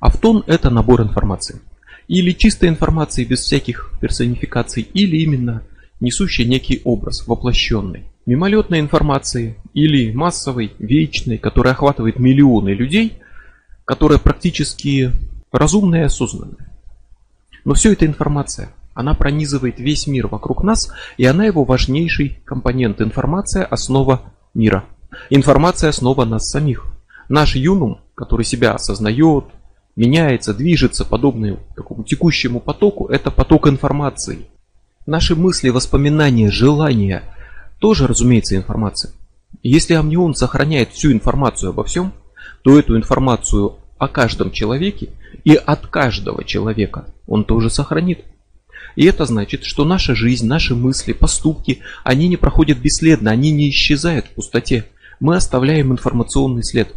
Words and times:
Автон– 0.00 0.44
это 0.46 0.70
набор 0.70 1.02
информации. 1.02 1.60
Или 2.08 2.32
чистой 2.32 2.68
информации 2.68 3.24
без 3.24 3.40
всяких 3.40 3.92
персонификаций, 4.00 4.82
или 4.82 5.16
именно 5.18 5.62
несущий 6.00 6.44
некий 6.44 6.80
образ, 6.84 7.26
воплощенный. 7.26 8.04
Мимолетной 8.26 8.80
информации 8.80 9.56
или 9.72 10.12
массовой, 10.12 10.72
вечной, 10.78 11.38
которая 11.38 11.74
охватывает 11.74 12.18
миллионы 12.18 12.70
людей, 12.70 13.18
которая 13.84 14.18
практически 14.18 15.12
разумная 15.52 16.02
и 16.02 16.06
осознанная. 16.06 16.72
Но 17.64 17.74
все 17.74 17.92
это 17.92 18.06
информация. 18.06 18.70
Она 18.94 19.14
пронизывает 19.14 19.78
весь 19.78 20.06
мир 20.06 20.26
вокруг 20.26 20.62
нас, 20.62 20.92
и 21.16 21.24
она 21.24 21.44
его 21.44 21.64
важнейший 21.64 22.40
компонент. 22.44 23.00
Информация– 23.00 23.64
основа 23.64 24.22
мира. 24.54 24.84
Информация– 25.30 25.88
основа 25.90 26.24
нас 26.24 26.48
самих. 26.48 26.86
Наш 27.28 27.56
юнум, 27.56 28.00
который 28.14 28.44
себя 28.44 28.72
осознает, 28.72 29.44
меняется, 29.96 30.54
движется, 30.54 31.04
подобный 31.04 31.58
такому 31.74 32.04
текущему 32.04 32.60
потоку, 32.60 33.06
это 33.06 33.30
поток 33.30 33.66
информации. 33.66 34.46
Наши 35.06 35.34
мысли, 35.34 35.70
воспоминания, 35.70 36.50
желания 36.50 37.22
тоже, 37.80 38.06
разумеется, 38.06 38.56
информация. 38.56 39.12
Если 39.62 39.94
амнион 39.94 40.34
сохраняет 40.34 40.92
всю 40.92 41.12
информацию 41.12 41.70
обо 41.70 41.84
всем, 41.84 42.12
то 42.62 42.78
эту 42.78 42.96
информацию 42.96 43.76
о 43.98 44.08
каждом 44.08 44.50
человеке 44.50 45.10
и 45.44 45.54
от 45.54 45.86
каждого 45.86 46.44
человека 46.44 47.06
он 47.26 47.44
тоже 47.44 47.70
сохранит. 47.70 48.24
И 48.96 49.04
это 49.04 49.26
значит, 49.26 49.64
что 49.64 49.84
наша 49.84 50.14
жизнь, 50.14 50.46
наши 50.46 50.74
мысли, 50.74 51.12
поступки, 51.12 51.80
они 52.02 52.28
не 52.28 52.36
проходят 52.36 52.78
бесследно, 52.78 53.30
они 53.30 53.50
не 53.50 53.70
исчезают 53.70 54.26
в 54.26 54.30
пустоте. 54.30 54.86
Мы 55.20 55.36
оставляем 55.36 55.92
информационный 55.92 56.64
след. 56.64 56.94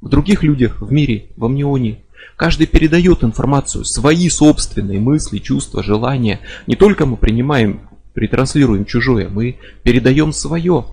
В 0.00 0.08
других 0.08 0.42
людях, 0.42 0.80
в 0.80 0.92
мире, 0.92 1.30
в 1.36 1.44
амнионе, 1.44 2.04
Каждый 2.36 2.66
передает 2.66 3.24
информацию, 3.24 3.84
свои 3.84 4.28
собственные 4.28 5.00
мысли, 5.00 5.38
чувства, 5.38 5.82
желания. 5.82 6.40
Не 6.66 6.76
только 6.76 7.04
мы 7.04 7.16
принимаем, 7.16 7.88
ретранслируем 8.14 8.84
чужое, 8.84 9.28
мы 9.28 9.58
передаем 9.82 10.32
свое. 10.32 10.86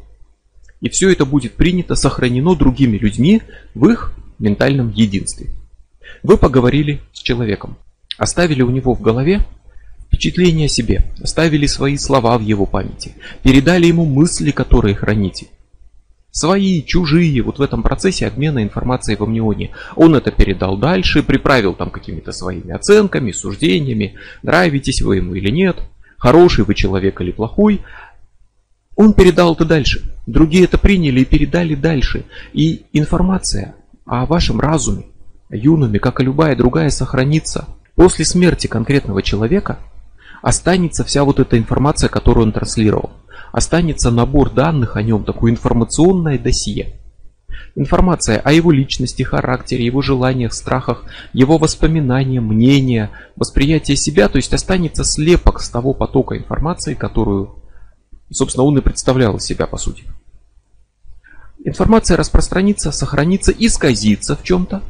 И 0.81 0.89
все 0.89 1.09
это 1.09 1.25
будет 1.25 1.53
принято, 1.53 1.95
сохранено 1.95 2.55
другими 2.55 2.97
людьми 2.97 3.41
в 3.73 3.87
их 3.87 4.13
ментальном 4.39 4.91
единстве. 4.91 5.49
Вы 6.23 6.37
поговорили 6.37 7.01
с 7.13 7.21
человеком, 7.21 7.77
оставили 8.17 8.61
у 8.61 8.69
него 8.69 8.93
в 8.93 9.01
голове 9.01 9.45
впечатление 10.07 10.65
о 10.65 10.69
себе, 10.69 11.11
оставили 11.21 11.67
свои 11.67 11.97
слова 11.97 12.37
в 12.37 12.41
его 12.41 12.65
памяти, 12.65 13.13
передали 13.43 13.87
ему 13.87 14.05
мысли, 14.05 14.51
которые 14.51 14.95
храните. 14.95 15.47
Свои, 16.37 16.83
чужие, 16.83 17.41
вот 17.41 17.59
в 17.59 17.61
этом 17.61 17.81
процессе 17.81 18.27
обмена 18.27 18.61
информацией 18.61 19.15
в 19.15 19.23
амнионе. 19.23 19.71
Он 19.95 20.15
это 20.15 20.31
передал 20.31 20.75
дальше, 20.75 21.23
приправил 21.23 21.73
там 21.73 21.89
какими-то 21.89 22.33
своими 22.33 22.73
оценками, 22.73 23.31
суждениями, 23.31 24.15
нравитесь 24.43 25.01
вы 25.01 25.15
ему 25.15 25.35
или 25.35 25.49
нет, 25.49 25.77
хороший 26.17 26.65
вы 26.65 26.75
человек 26.75 27.21
или 27.21 27.31
плохой. 27.31 27.83
Он 28.97 29.13
передал 29.13 29.53
это 29.53 29.63
дальше. 29.63 30.13
Другие 30.27 30.65
это 30.65 30.77
приняли 30.77 31.21
и 31.21 31.25
передали 31.25 31.73
дальше. 31.73 32.25
И 32.51 32.83
информация 32.91 33.75
о 34.05 34.25
вашем 34.25 34.59
разуме, 34.59 35.05
о 35.49 35.55
юнуме, 35.55 35.99
как 35.99 36.19
и 36.19 36.25
любая 36.25 36.57
другая, 36.57 36.89
сохранится. 36.89 37.69
После 37.95 38.25
смерти 38.25 38.67
конкретного 38.67 39.21
человека 39.21 39.79
останется 40.41 41.05
вся 41.05 41.23
вот 41.23 41.39
эта 41.39 41.57
информация, 41.57 42.09
которую 42.09 42.47
он 42.47 42.51
транслировал 42.51 43.11
останется 43.55 44.11
набор 44.11 44.49
данных 44.49 44.97
о 44.97 45.01
нем, 45.01 45.23
такое 45.23 45.49
информационное 45.49 46.37
досье. 46.37 46.99
Информация 47.75 48.37
о 48.37 48.51
его 48.51 48.69
личности, 48.69 49.23
характере, 49.23 49.85
его 49.85 50.01
желаниях, 50.01 50.53
страхах, 50.53 51.05
его 51.31 51.57
воспоминания, 51.57 52.41
мнения, 52.41 53.11
восприятие 53.37 53.95
себя, 53.95 54.27
то 54.27 54.35
есть 54.35 54.53
останется 54.53 55.05
слепок 55.05 55.61
с 55.61 55.69
того 55.69 55.93
потока 55.93 56.37
информации, 56.37 56.95
которую, 56.95 57.55
собственно, 58.29 58.65
он 58.65 58.77
и 58.77 58.81
представлял 58.81 59.37
из 59.37 59.45
себя 59.45 59.67
по 59.67 59.77
сути. 59.77 60.03
Информация 61.63 62.17
распространится, 62.17 62.91
сохранится, 62.91 63.53
исказится 63.57 64.35
в 64.35 64.43
чем-то. 64.43 64.83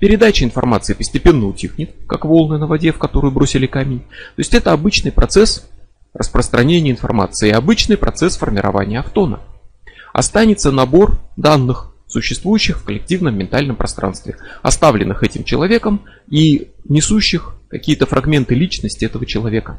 Передача 0.00 0.44
информации 0.44 0.94
постепенно 0.94 1.46
утихнет, 1.46 1.94
как 2.08 2.24
волны 2.24 2.58
на 2.58 2.66
воде, 2.66 2.90
в 2.90 2.98
которую 2.98 3.30
бросили 3.30 3.68
камень. 3.68 4.00
То 4.00 4.38
есть 4.38 4.54
это 4.54 4.72
обычный 4.72 5.12
процесс 5.12 5.68
распространение 6.18 6.92
информации 6.92 7.48
и 7.48 7.52
обычный 7.52 7.96
процесс 7.96 8.36
формирования 8.36 9.00
автона. 9.00 9.40
Останется 10.12 10.72
набор 10.72 11.18
данных, 11.36 11.92
существующих 12.06 12.78
в 12.78 12.84
коллективном 12.84 13.36
ментальном 13.36 13.76
пространстве, 13.76 14.36
оставленных 14.62 15.22
этим 15.22 15.44
человеком 15.44 16.02
и 16.30 16.70
несущих 16.88 17.54
какие-то 17.68 18.06
фрагменты 18.06 18.54
личности 18.54 19.04
этого 19.04 19.26
человека. 19.26 19.78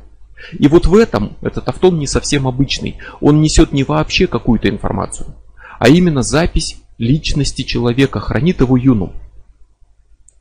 И 0.52 0.68
вот 0.68 0.86
в 0.86 0.96
этом 0.96 1.38
этот 1.42 1.68
автон 1.68 1.98
не 1.98 2.06
совсем 2.06 2.48
обычный. 2.48 2.98
Он 3.22 3.42
несет 3.42 3.72
не 3.72 3.84
вообще 3.84 4.28
какую-то 4.28 4.70
информацию, 4.70 5.36
а 5.80 5.90
именно 5.90 6.22
запись 6.22 6.78
личности 6.98 7.64
человека, 7.64 8.20
хранит 8.20 8.60
его 8.62 8.78
юнум. 8.78 9.14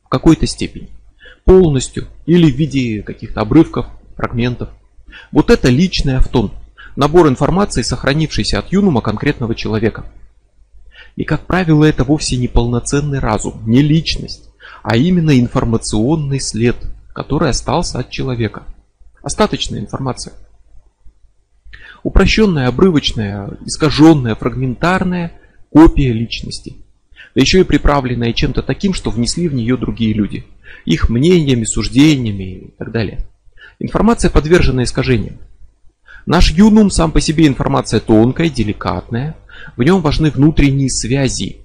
В 0.03 0.09
какой-то 0.09 0.45
степени. 0.45 0.89
Полностью 1.43 2.07
или 2.25 2.51
в 2.51 2.55
виде 2.55 3.01
каких-то 3.01 3.41
обрывков, 3.41 3.87
фрагментов. 4.15 4.69
Вот 5.31 5.49
это 5.49 5.69
личный 5.69 6.17
автон. 6.17 6.51
Набор 6.95 7.27
информации, 7.27 7.81
сохранившийся 7.81 8.59
от 8.59 8.71
юнума 8.71 9.01
конкретного 9.01 9.55
человека. 9.55 10.05
И, 11.15 11.23
как 11.23 11.45
правило, 11.45 11.83
это 11.83 12.03
вовсе 12.03 12.37
не 12.37 12.47
полноценный 12.47 13.19
разум, 13.19 13.61
не 13.65 13.81
личность, 13.81 14.49
а 14.83 14.97
именно 14.97 15.39
информационный 15.39 16.39
след, 16.39 16.75
который 17.13 17.49
остался 17.49 17.99
от 17.99 18.09
человека. 18.09 18.63
Остаточная 19.21 19.79
информация. 19.79 20.33
Упрощенная, 22.03 22.67
обрывочная, 22.67 23.49
искаженная, 23.65 24.35
фрагментарная 24.35 25.33
копия 25.71 26.13
личности. 26.13 26.77
Да 27.35 27.41
еще 27.41 27.59
и 27.59 27.63
приправленная 27.63 28.33
чем-то 28.33 28.61
таким, 28.61 28.93
что 28.93 29.11
внесли 29.11 29.47
в 29.47 29.53
нее 29.53 29.77
другие 29.77 30.13
люди. 30.13 30.45
Их 30.85 31.09
мнениями, 31.09 31.65
суждениями 31.65 32.43
и 32.43 32.73
так 32.77 32.91
далее. 32.91 33.27
Информация 33.79 34.31
подвержена 34.31 34.83
искажениям. 34.83 35.37
Наш 36.25 36.51
юнум 36.51 36.89
сам 36.89 37.11
по 37.11 37.21
себе 37.21 37.47
информация 37.47 37.99
тонкая, 37.99 38.49
деликатная. 38.49 39.37
В 39.75 39.83
нем 39.83 40.01
важны 40.01 40.29
внутренние 40.29 40.89
связи. 40.89 41.57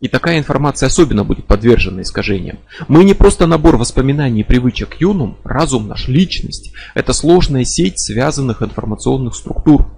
И 0.00 0.06
такая 0.06 0.38
информация 0.38 0.86
особенно 0.86 1.24
будет 1.24 1.46
подвержена 1.46 2.02
искажениям. 2.02 2.58
Мы 2.86 3.02
не 3.02 3.14
просто 3.14 3.46
набор 3.46 3.76
воспоминаний 3.76 4.40
и 4.42 4.44
привычек 4.44 5.00
юнум, 5.00 5.36
разум 5.42 5.88
наш, 5.88 6.06
личность. 6.06 6.72
Это 6.94 7.12
сложная 7.12 7.64
сеть 7.64 7.98
связанных 7.98 8.62
информационных 8.62 9.34
структур. 9.34 9.90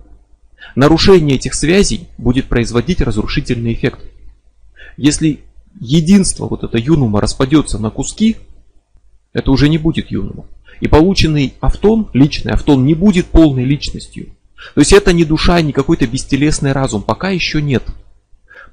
Нарушение 0.74 1.36
этих 1.36 1.54
связей 1.54 2.08
будет 2.16 2.46
производить 2.46 3.02
разрушительный 3.02 3.74
эффект. 3.74 4.00
Если 4.96 5.40
единство 5.78 6.46
вот 6.46 6.64
это 6.64 6.78
юнума 6.78 7.20
распадется 7.20 7.78
на 7.78 7.90
куски, 7.90 8.38
это 9.32 9.50
уже 9.50 9.68
не 9.68 9.78
будет 9.78 10.10
юнумом. 10.10 10.46
И 10.80 10.88
полученный 10.88 11.54
автон, 11.60 12.08
личный 12.12 12.52
автон, 12.52 12.84
не 12.84 12.94
будет 12.94 13.26
полной 13.26 13.64
личностью. 13.64 14.26
То 14.74 14.80
есть 14.80 14.92
это 14.92 15.12
не 15.12 15.24
душа, 15.24 15.60
не 15.60 15.72
какой-то 15.72 16.06
бестелесный 16.06 16.72
разум. 16.72 17.02
Пока 17.02 17.30
еще 17.30 17.62
нет. 17.62 17.82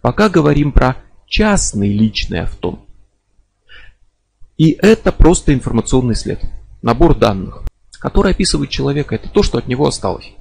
Пока 0.01 0.29
говорим 0.29 0.71
про 0.71 0.97
частный 1.27 1.91
личный 1.91 2.41
автон. 2.41 2.79
И 4.57 4.71
это 4.71 5.11
просто 5.11 5.53
информационный 5.53 6.15
след. 6.15 6.41
Набор 6.81 7.15
данных, 7.15 7.63
который 7.99 8.31
описывает 8.31 8.69
человека. 8.69 9.15
Это 9.15 9.29
то, 9.29 9.43
что 9.43 9.57
от 9.57 9.67
него 9.67 9.87
осталось. 9.87 10.31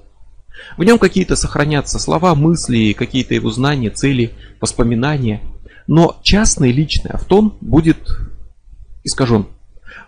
В 0.77 0.85
нем 0.85 0.99
какие-то 0.99 1.37
сохранятся 1.37 1.99
слова, 1.99 2.35
мысли, 2.35 2.93
какие-то 2.93 3.35
его 3.35 3.51
знания, 3.51 3.91
цели, 3.91 4.33
воспоминания. 4.61 5.43
Но 5.87 6.19
частный 6.23 6.73
личный 6.73 7.11
автон 7.11 7.55
будет 7.61 8.09
искажен. 9.05 9.47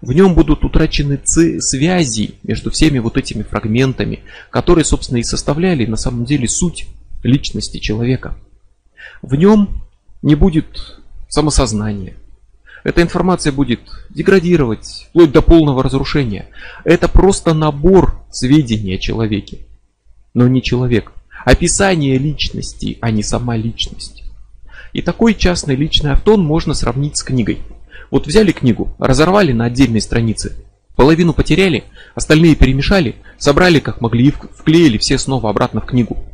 В 0.01 0.13
нем 0.13 0.35
будут 0.35 0.65
утрачены 0.65 1.21
связи 1.25 2.35
между 2.43 2.71
всеми 2.71 2.99
вот 2.99 3.17
этими 3.17 3.43
фрагментами, 3.43 4.21
которые, 4.51 4.85
собственно, 4.85 5.19
и 5.19 5.25
составляли 5.25 5.87
на 5.87 5.97
самом 5.97 6.25
деле 6.25 6.49
суть 6.49 6.87
личности 7.23 7.79
человека. 7.79 8.37
В 9.23 9.35
нем 9.35 9.83
не 10.23 10.35
будет 10.35 11.01
самосознания. 11.29 12.15
Эта 12.85 13.03
информация 13.03 13.53
будет 13.53 13.81
деградировать, 14.09 15.09
вплоть 15.11 15.33
до 15.33 15.43
полного 15.43 15.83
разрушения. 15.83 16.49
Это 16.85 17.09
просто 17.09 17.53
набор 17.53 18.23
сведений 18.31 18.95
о 18.95 18.99
человеке, 18.99 19.59
но 20.33 20.47
не 20.47 20.63
человек. 20.63 21.13
Описание 21.45 22.19
личности, 22.19 22.99
а 23.01 23.11
не 23.11 23.23
сама 23.23 23.57
личность. 23.57 24.23
И 24.93 25.03
такой 25.03 25.35
частный 25.35 25.75
личный 25.75 26.13
автон 26.13 26.43
можно 26.43 26.73
сравнить 26.73 27.17
с 27.17 27.23
книгой. 27.23 27.59
Вот 28.11 28.27
взяли 28.27 28.53
книгу, 28.53 28.95
разорвали 28.99 29.53
на 29.53 29.67
отдельные 29.67 30.01
страницы, 30.01 30.57
половину 30.97 31.35
потеряли, 31.35 31.85
остальные 32.15 32.57
перемешали, 32.57 33.17
собрали 33.39 33.81
как 33.81 34.01
могли 34.01 34.29
и 34.29 34.31
вклеили 34.31 34.99
все 34.99 35.19
снова 35.19 35.51
обратно 35.51 35.81
в 35.81 35.87
книгу. 35.87 36.25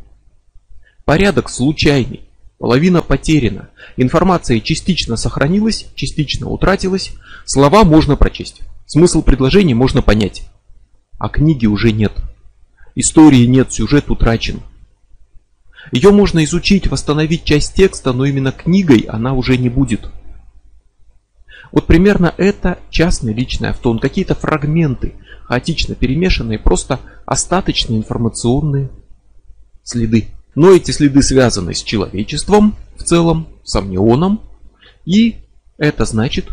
Порядок 1.05 1.49
случайный. 1.49 2.21
половина 2.57 3.01
потеряна. 3.01 3.69
Информация 3.97 4.59
частично 4.59 5.17
сохранилась, 5.17 5.87
частично 5.93 6.49
утратилась. 6.49 7.11
Слова 7.45 7.83
можно 7.83 8.15
прочесть. 8.15 8.61
Смысл 8.87 9.21
предложений 9.21 9.75
можно 9.75 10.01
понять. 10.01 10.43
А 11.19 11.29
книги 11.29 11.67
уже 11.67 11.91
нет. 11.91 12.13
Истории 12.95 13.45
нет, 13.45 13.71
сюжет 13.71 14.09
утрачен. 14.09 14.61
Ее 15.91 16.11
можно 16.11 16.43
изучить, 16.45 16.87
восстановить 16.87 17.43
часть 17.43 17.75
текста, 17.75 18.13
но 18.13 18.25
именно 18.25 18.51
книгой 18.51 19.01
она 19.01 19.33
уже 19.33 19.57
не 19.57 19.69
будет. 19.69 20.09
Вот 21.75 21.87
примерно 21.87 22.33
это 22.37 22.79
частный 22.89 23.33
личный 23.33 23.69
автон. 23.69 23.99
Какие-то 23.99 24.33
фрагменты, 24.33 25.13
хаотично 25.43 25.93
перемешанные, 25.93 26.57
просто 26.57 27.01
остаточные 27.25 27.99
информационные 27.99 28.89
следы. 29.83 30.29
Но 30.55 30.71
эти 30.71 30.91
следы 30.91 31.21
связаны 31.21 31.73
с 31.73 31.83
человечеством 31.83 32.77
в 32.97 33.03
целом, 33.03 33.47
с 33.65 33.75
амнионом. 33.75 34.39
И 35.03 35.35
это 35.77 36.05
значит, 36.05 36.47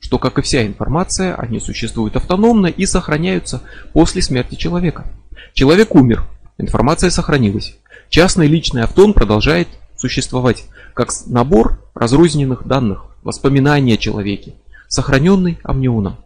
что, 0.00 0.18
как 0.18 0.38
и 0.38 0.42
вся 0.42 0.66
информация, 0.66 1.34
они 1.34 1.60
существуют 1.60 2.16
автономно 2.16 2.66
и 2.66 2.84
сохраняются 2.84 3.62
после 3.94 4.20
смерти 4.20 4.56
человека. 4.56 5.06
Человек 5.54 5.94
умер, 5.94 6.24
информация 6.58 7.08
сохранилась. 7.08 7.74
Частный 8.10 8.46
личный 8.46 8.82
автон 8.82 9.14
продолжает 9.14 9.68
существовать 9.96 10.66
как 10.92 11.08
набор 11.26 11.82
разрозненных 11.94 12.66
данных, 12.66 13.07
воспоминания 13.22 13.94
о 13.94 13.98
человеке, 13.98 14.54
сохраненный 14.88 15.58
амнионом. 15.62 16.16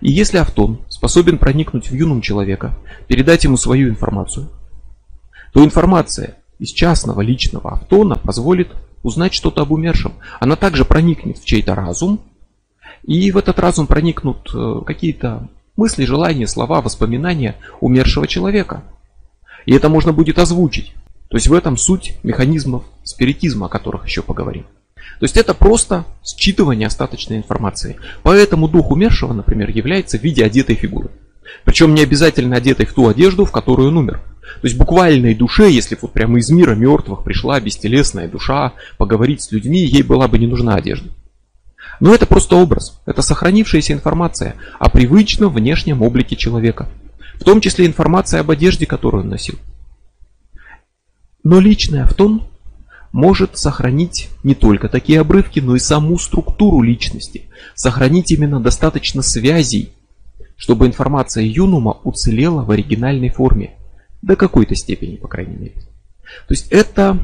И 0.00 0.12
если 0.12 0.38
автон 0.38 0.80
способен 0.88 1.38
проникнуть 1.38 1.90
в 1.90 1.94
юном 1.94 2.20
человека, 2.20 2.74
передать 3.08 3.44
ему 3.44 3.56
свою 3.56 3.88
информацию, 3.88 4.48
то 5.52 5.64
информация 5.64 6.36
из 6.58 6.70
частного 6.70 7.20
личного 7.22 7.72
автона 7.72 8.16
позволит 8.16 8.68
узнать 9.02 9.32
что-то 9.34 9.62
об 9.62 9.72
умершем. 9.72 10.12
Она 10.38 10.56
также 10.56 10.84
проникнет 10.84 11.38
в 11.38 11.44
чей-то 11.44 11.74
разум, 11.74 12.20
и 13.02 13.30
в 13.32 13.38
этот 13.38 13.58
разум 13.58 13.86
проникнут 13.86 14.50
э, 14.54 14.82
какие-то 14.84 15.48
мысли, 15.76 16.04
желания, 16.04 16.46
слова, 16.46 16.82
воспоминания 16.82 17.56
умершего 17.80 18.26
человека. 18.26 18.84
И 19.64 19.72
это 19.72 19.88
можно 19.88 20.12
будет 20.12 20.38
озвучить. 20.38 20.94
То 21.28 21.36
есть 21.36 21.48
в 21.48 21.54
этом 21.54 21.76
суть 21.76 22.18
механизмов 22.22 22.84
спиритизма, 23.04 23.66
о 23.66 23.70
которых 23.70 24.04
еще 24.04 24.22
поговорим. 24.22 24.66
То 25.20 25.24
есть 25.24 25.36
это 25.36 25.52
просто 25.52 26.06
считывание 26.24 26.86
остаточной 26.86 27.36
информации. 27.36 27.98
Поэтому 28.22 28.68
дух 28.68 28.90
умершего, 28.90 29.34
например, 29.34 29.68
является 29.68 30.18
в 30.18 30.22
виде 30.22 30.42
одетой 30.42 30.76
фигуры. 30.76 31.10
Причем 31.64 31.94
не 31.94 32.02
обязательно 32.02 32.56
одетой 32.56 32.86
в 32.86 32.94
ту 32.94 33.06
одежду, 33.06 33.44
в 33.44 33.52
которую 33.52 33.88
он 33.88 33.98
умер. 33.98 34.22
То 34.62 34.66
есть 34.66 34.78
буквальной 34.78 35.34
душе, 35.34 35.70
если 35.70 35.98
вот 36.00 36.14
прямо 36.14 36.38
из 36.38 36.48
мира 36.48 36.74
мертвых 36.74 37.22
пришла 37.22 37.60
бестелесная 37.60 38.28
душа 38.28 38.72
поговорить 38.96 39.42
с 39.42 39.52
людьми, 39.52 39.84
ей 39.84 40.02
была 40.02 40.26
бы 40.26 40.38
не 40.38 40.46
нужна 40.46 40.74
одежда. 40.74 41.10
Но 42.00 42.14
это 42.14 42.24
просто 42.24 42.56
образ, 42.56 42.98
это 43.04 43.20
сохранившаяся 43.20 43.92
информация 43.92 44.54
о 44.78 44.88
привычном 44.88 45.52
внешнем 45.52 46.00
облике 46.00 46.34
человека. 46.34 46.88
В 47.34 47.44
том 47.44 47.60
числе 47.60 47.84
информация 47.84 48.40
об 48.40 48.50
одежде, 48.50 48.86
которую 48.86 49.24
он 49.24 49.28
носил. 49.28 49.56
Но 51.44 51.60
личный 51.60 52.02
автон 52.02 52.44
может 53.12 53.58
сохранить 53.58 54.28
не 54.42 54.54
только 54.54 54.88
такие 54.88 55.20
обрывки, 55.20 55.60
но 55.60 55.76
и 55.76 55.80
саму 55.80 56.18
структуру 56.18 56.82
личности. 56.82 57.48
Сохранить 57.74 58.30
именно 58.30 58.60
достаточно 58.60 59.22
связей, 59.22 59.92
чтобы 60.56 60.86
информация 60.86 61.44
Юнума 61.44 61.98
уцелела 62.04 62.62
в 62.62 62.70
оригинальной 62.70 63.30
форме. 63.30 63.74
До 64.22 64.36
какой-то 64.36 64.74
степени, 64.74 65.16
по 65.16 65.28
крайней 65.28 65.56
мере. 65.56 65.74
То 66.46 66.52
есть 66.52 66.68
это 66.70 67.18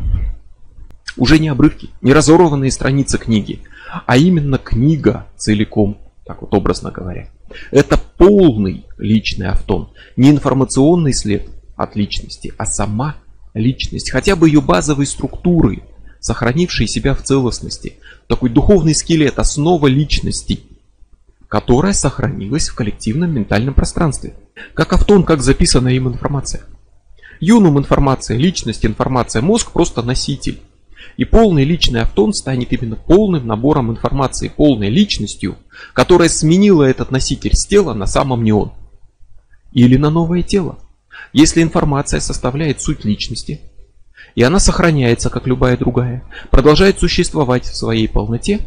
уже 1.17 1.39
не 1.39 1.49
обрывки, 1.49 1.91
не 2.01 2.13
разорванные 2.13 2.71
страницы 2.71 3.19
книги, 3.19 3.61
а 4.07 4.17
именно 4.17 4.59
книга 4.59 5.27
целиком, 5.37 5.99
так 6.25 6.43
вот 6.43 6.53
образно 6.55 6.91
говоря. 6.91 7.29
Это 7.71 7.99
полный 8.17 8.87
личный 8.99 9.49
автон, 9.49 9.91
не 10.17 10.31
информационный 10.31 11.13
след 11.13 11.49
от 11.77 11.95
личности, 11.97 12.53
а 12.59 12.67
сама 12.67 13.17
личность, 13.57 14.11
хотя 14.11 14.37
бы 14.37 14.49
ее 14.49 14.61
базовые 14.61 15.07
структуры, 15.07 15.83
сохранившие 16.21 16.87
себя 16.87 17.15
в 17.15 17.23
целостности. 17.23 17.95
Такой 18.27 18.51
духовный 18.51 18.95
скелет, 18.95 19.39
основа 19.39 19.87
личности, 19.87 20.61
которая 21.49 21.93
сохранилась 21.93 22.69
в 22.69 22.75
коллективном 22.75 23.33
ментальном 23.33 23.75
пространстве. 23.75 24.35
Как 24.75 24.93
автон, 24.93 25.25
как 25.25 25.43
записанная 25.43 25.95
им 25.95 26.09
информация. 26.09 26.63
Юнум 27.41 27.79
информация, 27.79 28.37
личность 28.37 28.85
информация, 28.85 29.43
мозг 29.43 29.73
просто 29.73 30.03
носитель. 30.03 30.61
И 31.17 31.25
полный 31.25 31.65
личный 31.65 32.03
автон 32.03 32.35
станет 32.35 32.73
именно 32.73 32.97
полным 32.97 33.47
набором 33.47 33.91
информации, 33.91 34.53
полной 34.55 34.91
личностью, 34.91 35.57
которая 35.95 36.29
сменила 36.29 36.83
этот 36.83 37.11
носитель 37.11 37.55
с 37.55 37.67
тела 37.67 37.95
на 37.95 38.07
самом 38.07 38.45
не 38.45 38.53
он. 38.53 38.73
Или 39.73 39.97
на 39.97 40.11
новое 40.11 40.43
тело. 40.43 40.79
Если 41.33 41.63
информация 41.63 42.21
составляет 42.21 42.81
суть 42.81 43.05
личности, 43.05 43.61
и 44.35 44.43
она 44.43 44.59
сохраняется, 44.59 45.31
как 45.31 45.47
любая 45.47 45.77
другая, 45.77 46.23
продолжает 46.51 46.99
существовать 46.99 47.65
в 47.65 47.77
своей 47.77 48.09
полноте, 48.09 48.61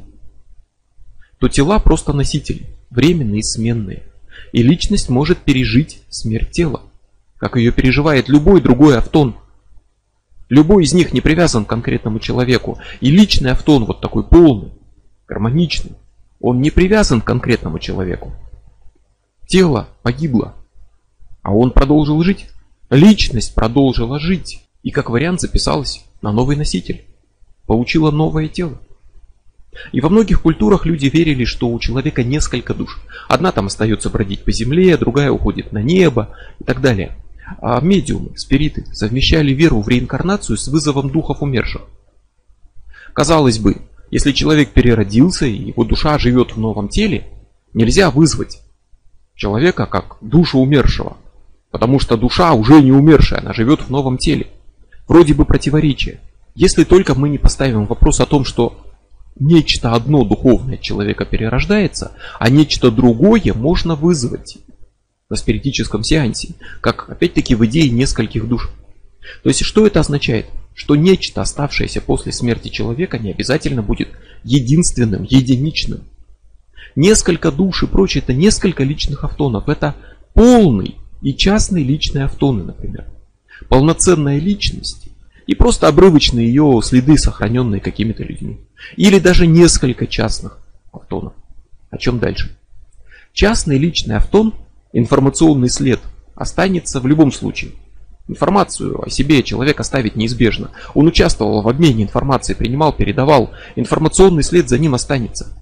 то 1.40 1.48
тела 1.48 1.80
просто 1.80 2.14
носители, 2.14 2.68
временные 2.90 3.40
и 3.40 3.44
сменные. 3.44 4.04
И 4.52 4.64
личность 4.64 5.10
может 5.10 5.40
пережить 5.40 6.02
смерть 6.10 6.52
тела, 6.52 6.82
как 7.38 7.56
ее 7.56 7.72
переживает 7.72 8.30
любой 8.30 8.62
другой 8.62 8.98
автон. 8.98 9.36
Любой 10.50 10.84
из 10.84 10.94
них 10.94 11.14
не 11.14 11.22
привязан 11.22 11.66
к 11.66 11.70
конкретному 11.70 12.20
человеку. 12.20 12.80
И 13.00 13.12
личный 13.12 13.52
автон, 13.52 13.86
вот 13.86 14.02
такой 14.02 14.24
полный, 14.24 14.72
гармоничный, 15.28 15.94
он 16.40 16.62
не 16.62 16.72
привязан 16.72 17.22
к 17.22 17.26
конкретному 17.26 17.80
человеку. 17.80 18.34
Тело 19.48 19.90
погибло, 20.02 20.56
а 21.50 21.52
он 21.52 21.72
продолжил 21.72 22.22
жить. 22.22 22.46
Личность 22.92 23.56
продолжила 23.56 24.20
жить. 24.20 24.62
И 24.84 24.92
как 24.92 25.10
вариант 25.10 25.42
записалась 25.42 26.06
на 26.22 26.32
новый 26.32 26.56
носитель. 26.56 27.06
Получила 27.66 28.12
новое 28.12 28.48
тело. 28.48 28.78
И 29.92 30.00
во 30.00 30.10
многих 30.10 30.44
культурах 30.44 30.86
люди 30.86 31.08
верили, 31.08 31.46
что 31.46 31.70
у 31.70 31.80
человека 31.80 32.24
несколько 32.24 32.76
душ. 32.76 33.02
Одна 33.28 33.52
там 33.52 33.66
остается 33.66 34.12
бродить 34.12 34.44
по 34.44 34.52
земле, 34.52 34.96
другая 34.96 35.32
уходит 35.32 35.72
на 35.72 35.82
небо 35.82 36.36
и 36.60 36.66
так 36.66 36.82
далее. 36.82 37.18
А 37.60 37.82
медиумы, 37.82 38.38
спириты 38.38 38.86
совмещали 38.94 39.52
веру 39.52 39.82
в 39.82 39.90
реинкарнацию 39.90 40.56
с 40.56 40.68
вызовом 40.68 41.10
духов 41.10 41.42
умерших. 41.42 41.82
Казалось 43.14 43.58
бы, 43.58 43.78
если 44.12 44.34
человек 44.34 44.70
переродился 44.70 45.48
и 45.48 45.70
его 45.70 45.84
душа 45.84 46.20
живет 46.20 46.56
в 46.56 46.60
новом 46.60 46.90
теле, 46.90 47.26
нельзя 47.74 48.12
вызвать 48.12 48.62
человека 49.34 49.88
как 49.88 50.18
душу 50.22 50.60
умершего. 50.60 51.18
Потому 51.72 52.00
что 52.00 52.18
душа 52.18 52.54
уже 52.54 52.82
не 52.82 52.92
умершая, 52.92 53.42
она 53.42 53.54
живет 53.54 53.82
в 53.82 53.90
новом 53.90 54.18
теле. 54.18 54.48
Вроде 55.08 55.34
бы 55.34 55.46
противоречие. 55.46 56.20
Если 56.56 56.84
только 56.84 57.16
мы 57.16 57.30
не 57.30 57.38
поставим 57.38 57.86
вопрос 57.86 58.20
о 58.20 58.26
том, 58.26 58.44
что 58.44 58.86
нечто 59.40 59.94
одно 59.94 60.24
духовное 60.24 60.78
человека 60.78 61.26
перерождается, 61.26 62.12
а 62.40 62.50
нечто 62.50 62.92
другое 62.92 63.54
можно 63.54 63.96
вызвать 63.96 64.58
на 65.30 65.36
спиритическом 65.36 66.04
сеансе, 66.04 66.56
как 66.82 67.10
опять-таки 67.10 67.56
в 67.56 67.66
идее 67.66 67.90
нескольких 67.92 68.48
душ. 68.48 68.72
То 69.44 69.50
есть 69.50 69.64
что 69.64 69.86
это 69.86 70.00
означает? 70.00 70.48
Что 70.74 70.96
нечто, 70.96 71.42
оставшееся 71.42 72.02
после 72.02 72.32
смерти 72.32 72.70
человека, 72.70 73.20
не 73.20 73.32
обязательно 73.32 73.84
будет 73.84 74.10
единственным, 74.44 75.24
единичным. 75.24 76.02
Несколько 76.96 77.52
душ 77.52 77.84
и 77.84 77.88
прочее, 77.88 78.24
это 78.24 78.34
несколько 78.34 78.84
личных 78.84 79.24
автонов. 79.24 79.70
Это 79.70 79.96
полный 80.34 80.96
и 81.22 81.34
частные 81.34 81.84
личные 81.84 82.26
автоны, 82.26 82.64
например. 82.64 83.06
Полноценная 83.68 84.40
личность 84.40 85.10
и 85.48 85.56
просто 85.56 85.88
обрывочные 85.88 86.48
ее 86.48 86.80
следы, 86.84 87.18
сохраненные 87.18 87.82
какими-то 87.82 88.24
людьми. 88.24 88.60
Или 88.96 89.20
даже 89.20 89.48
несколько 89.48 90.08
частных 90.08 90.60
автонов. 90.92 91.34
О 91.90 91.98
чем 91.98 92.20
дальше? 92.20 92.56
Частный 93.34 93.78
личный 93.78 94.18
автон, 94.18 94.54
информационный 94.94 95.70
след, 95.70 96.00
останется 96.36 97.00
в 97.00 97.08
любом 97.08 97.32
случае. 97.32 97.72
Информацию 98.28 99.04
о 99.04 99.10
себе 99.10 99.42
человек 99.42 99.80
оставить 99.80 100.16
неизбежно. 100.16 100.70
Он 100.94 101.08
участвовал 101.08 101.64
в 101.64 101.68
обмене 101.68 102.04
информацией, 102.04 102.56
принимал, 102.56 102.94
передавал. 102.94 103.50
Информационный 103.76 104.44
след 104.44 104.70
за 104.70 104.78
ним 104.78 104.94
останется. 104.94 105.58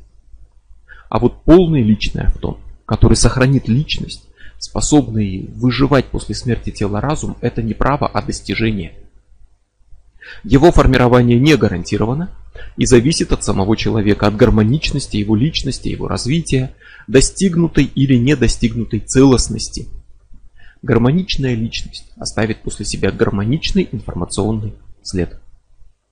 А 1.10 1.20
вот 1.20 1.44
полный 1.46 1.82
личный 1.82 2.26
автон, 2.26 2.58
который 2.86 3.16
сохранит 3.16 3.70
личность, 3.70 4.27
способный 4.60 5.50
выживать 5.56 6.06
после 6.06 6.36
смерти 6.36 6.72
тела 6.72 7.02
разум, 7.02 7.38
это 7.42 7.62
не 7.62 7.74
право, 7.74 8.08
а 8.08 8.22
достижение. 8.22 8.94
Его 10.44 10.72
формирование 10.72 11.40
не 11.40 11.56
гарантировано 11.56 12.30
и 12.76 12.86
зависит 12.86 13.32
от 13.32 13.44
самого 13.44 13.78
человека, 13.78 14.28
от 14.28 14.36
гармоничности 14.36 15.18
его 15.18 15.36
личности, 15.36 15.88
его 15.88 16.08
развития, 16.08 16.74
достигнутой 17.08 17.86
или 17.86 18.16
недостигнутой 18.16 19.00
целостности. 19.00 19.88
Гармоничная 20.82 21.56
личность 21.56 22.12
оставит 22.18 22.62
после 22.62 22.86
себя 22.86 23.12
гармоничный 23.12 23.88
информационный 23.92 24.74
след. 25.02 25.40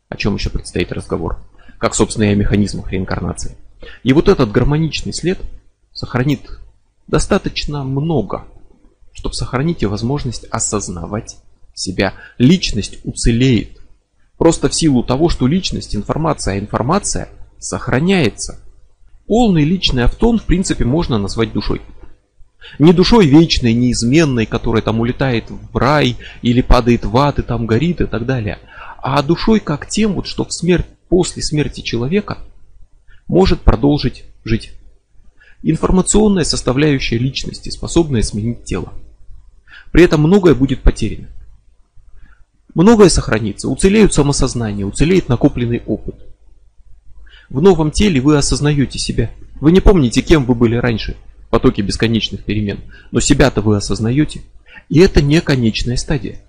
о 0.07 0.17
чем 0.17 0.35
еще 0.35 0.49
предстоит 0.49 0.91
разговор, 0.91 1.39
как, 1.79 1.95
собственно, 1.95 2.25
и 2.25 2.29
о 2.29 2.35
механизмах 2.35 2.91
реинкарнации. 2.91 3.57
И 4.03 4.13
вот 4.13 4.29
этот 4.29 4.51
гармоничный 4.51 5.13
след 5.13 5.39
сохранит 5.93 6.59
достаточно 7.07 7.83
много, 7.83 8.45
чтобы 9.13 9.35
сохранить 9.35 9.83
возможность 9.83 10.45
осознавать 10.51 11.37
себя. 11.73 12.13
Личность 12.37 12.99
уцелеет. 13.03 13.81
Просто 14.37 14.69
в 14.69 14.75
силу 14.75 15.03
того, 15.03 15.29
что 15.29 15.47
личность, 15.47 15.95
информация, 15.95 16.55
а 16.55 16.59
информация 16.59 17.29
сохраняется. 17.59 18.59
Полный 19.27 19.63
личный 19.63 20.03
автон, 20.03 20.39
в 20.39 20.43
принципе, 20.43 20.85
можно 20.85 21.17
назвать 21.17 21.53
душой. 21.53 21.81
Не 22.79 22.93
душой 22.93 23.27
вечной, 23.27 23.73
неизменной, 23.73 24.45
которая 24.45 24.81
там 24.81 24.99
улетает 24.99 25.45
в 25.49 25.75
рай 25.77 26.17
или 26.41 26.61
падает 26.61 27.05
в 27.05 27.15
ад 27.17 27.39
и 27.39 27.43
там 27.43 27.65
горит 27.65 28.01
и 28.01 28.05
так 28.05 28.25
далее. 28.25 28.59
А 29.01 29.21
душой 29.21 29.59
как 29.59 29.87
тем, 29.87 30.13
вот, 30.13 30.27
что 30.27 30.45
в 30.45 30.53
смерть, 30.53 30.87
после 31.09 31.43
смерти 31.43 31.81
человека 31.81 32.39
может 33.27 33.61
продолжить 33.61 34.25
жить. 34.43 34.73
Информационная 35.67 36.43
составляющая 36.43 37.17
личности, 37.17 37.69
способная 37.69 38.21
сменить 38.21 38.65
тело. 38.65 38.93
При 39.91 40.03
этом 40.03 40.21
многое 40.21 40.53
будет 40.53 40.83
потеряно. 40.83 41.27
Многое 42.75 43.09
сохранится, 43.09 43.67
уцелеют 43.67 44.13
самосознание, 44.13 44.85
уцелеет 44.85 45.27
накопленный 45.27 45.81
опыт. 45.87 46.23
В 47.49 47.63
новом 47.63 47.89
теле 47.89 48.21
вы 48.21 48.37
осознаете 48.37 48.99
себя. 48.99 49.31
Вы 49.59 49.71
не 49.71 49.79
помните, 49.79 50.21
кем 50.21 50.45
вы 50.45 50.53
были 50.53 50.75
раньше, 50.75 51.17
в 51.47 51.49
потоке 51.49 51.81
бесконечных 51.81 52.43
перемен, 52.43 52.81
но 53.09 53.19
себя-то 53.19 53.61
вы 53.61 53.75
осознаете. 53.75 54.41
И 54.89 54.99
это 54.99 55.23
не 55.23 55.41
конечная 55.41 55.97
стадия. 55.97 56.41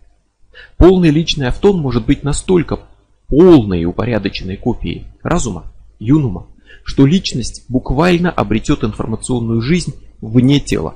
Полный 0.76 1.08
личный 1.08 1.48
автон 1.48 1.80
может 1.80 2.04
быть 2.04 2.22
настолько 2.22 2.80
полной 3.28 3.80
и 3.80 3.86
упорядоченной 3.86 4.58
копией 4.58 5.06
разума, 5.22 5.72
юнума, 5.98 6.48
что 6.84 7.06
личность 7.06 7.64
буквально 7.68 8.30
обретет 8.30 8.84
информационную 8.84 9.60
жизнь 9.60 9.94
вне 10.20 10.60
тела, 10.60 10.94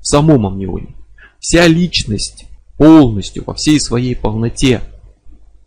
в 0.00 0.06
самом 0.06 0.46
амнионе. 0.46 0.94
Вся 1.38 1.66
личность 1.66 2.46
полностью, 2.76 3.44
во 3.46 3.54
всей 3.54 3.78
своей 3.78 4.16
полноте 4.16 4.82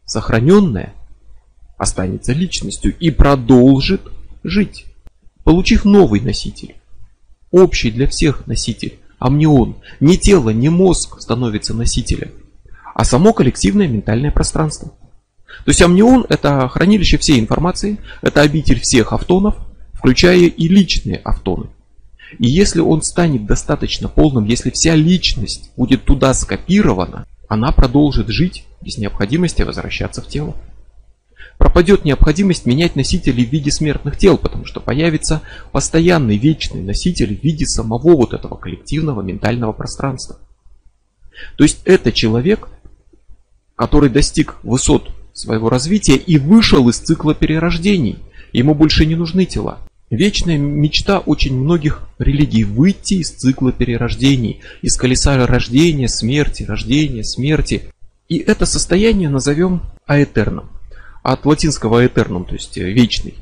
сохраненная, 0.05 0.93
останется 1.77 2.33
личностью 2.33 2.97
и 2.97 3.11
продолжит 3.11 4.01
жить, 4.43 4.85
получив 5.43 5.85
новый 5.85 6.21
носитель. 6.21 6.75
Общий 7.51 7.91
для 7.91 8.07
всех 8.07 8.47
носитель, 8.47 8.99
амнион. 9.19 9.75
Не 9.99 10.17
тело, 10.17 10.49
не 10.49 10.69
мозг 10.69 11.21
становится 11.21 11.73
носителем, 11.73 12.31
а 12.95 13.03
само 13.05 13.33
коллективное 13.33 13.87
ментальное 13.87 14.31
пространство. 14.31 14.91
То 15.65 15.71
есть 15.71 15.81
амнион 15.81 16.25
это 16.29 16.67
хранилище 16.67 17.17
всей 17.17 17.39
информации, 17.39 17.97
это 18.21 18.41
обитель 18.41 18.79
всех 18.79 19.13
автонов, 19.13 19.55
включая 19.93 20.37
и 20.37 20.67
личные 20.67 21.17
автоны. 21.17 21.67
И 22.39 22.47
если 22.47 22.81
он 22.81 23.01
станет 23.01 23.45
достаточно 23.45 24.09
полным, 24.09 24.45
если 24.45 24.69
вся 24.69 24.95
личность 24.95 25.71
будет 25.77 26.03
туда 26.03 26.33
скопирована, 26.33 27.25
она 27.47 27.71
продолжит 27.71 28.27
жить 28.27 28.65
без 28.81 28.97
необходимости 28.97 29.61
возвращаться 29.61 30.21
в 30.21 30.27
тело. 30.27 30.55
Пропадет 31.57 32.05
необходимость 32.05 32.65
менять 32.65 32.95
носители 32.95 33.43
в 33.43 33.49
виде 33.49 33.71
смертных 33.71 34.17
тел, 34.17 34.37
потому 34.37 34.65
что 34.65 34.79
появится 34.79 35.41
постоянный 35.71 36.37
вечный 36.37 36.83
носитель 36.83 37.35
в 37.35 37.43
виде 37.43 37.65
самого 37.65 38.15
вот 38.15 38.33
этого 38.33 38.55
коллективного 38.55 39.21
ментального 39.21 39.71
пространства. 39.71 40.37
То 41.55 41.63
есть 41.63 41.81
это 41.85 42.11
человек, 42.11 42.69
который 43.75 44.09
достиг 44.09 44.57
высот 44.63 45.11
своего 45.37 45.69
развития 45.69 46.15
и 46.15 46.37
вышел 46.37 46.89
из 46.89 46.97
цикла 46.97 47.35
перерождений. 47.35 48.17
Ему 48.53 48.73
больше 48.73 49.05
не 49.05 49.15
нужны 49.15 49.45
тела. 49.45 49.79
Вечная 50.09 50.57
мечта 50.57 51.19
очень 51.19 51.55
многих 51.55 52.07
религий 52.17 52.63
выйти 52.63 53.15
из 53.15 53.29
цикла 53.31 53.71
перерождений, 53.71 54.61
из 54.81 54.95
колеса 54.95 55.45
рождения, 55.45 56.07
смерти, 56.07 56.63
рождения, 56.63 57.23
смерти. 57.23 57.83
И 58.29 58.37
это 58.37 58.65
состояние 58.65 59.29
назовем 59.29 59.81
аэтерном. 60.05 60.69
От 61.23 61.45
латинского 61.45 62.01
аэтерном, 62.01 62.45
то 62.45 62.53
есть 62.53 62.77
э, 62.77 62.91
вечный. 62.91 63.35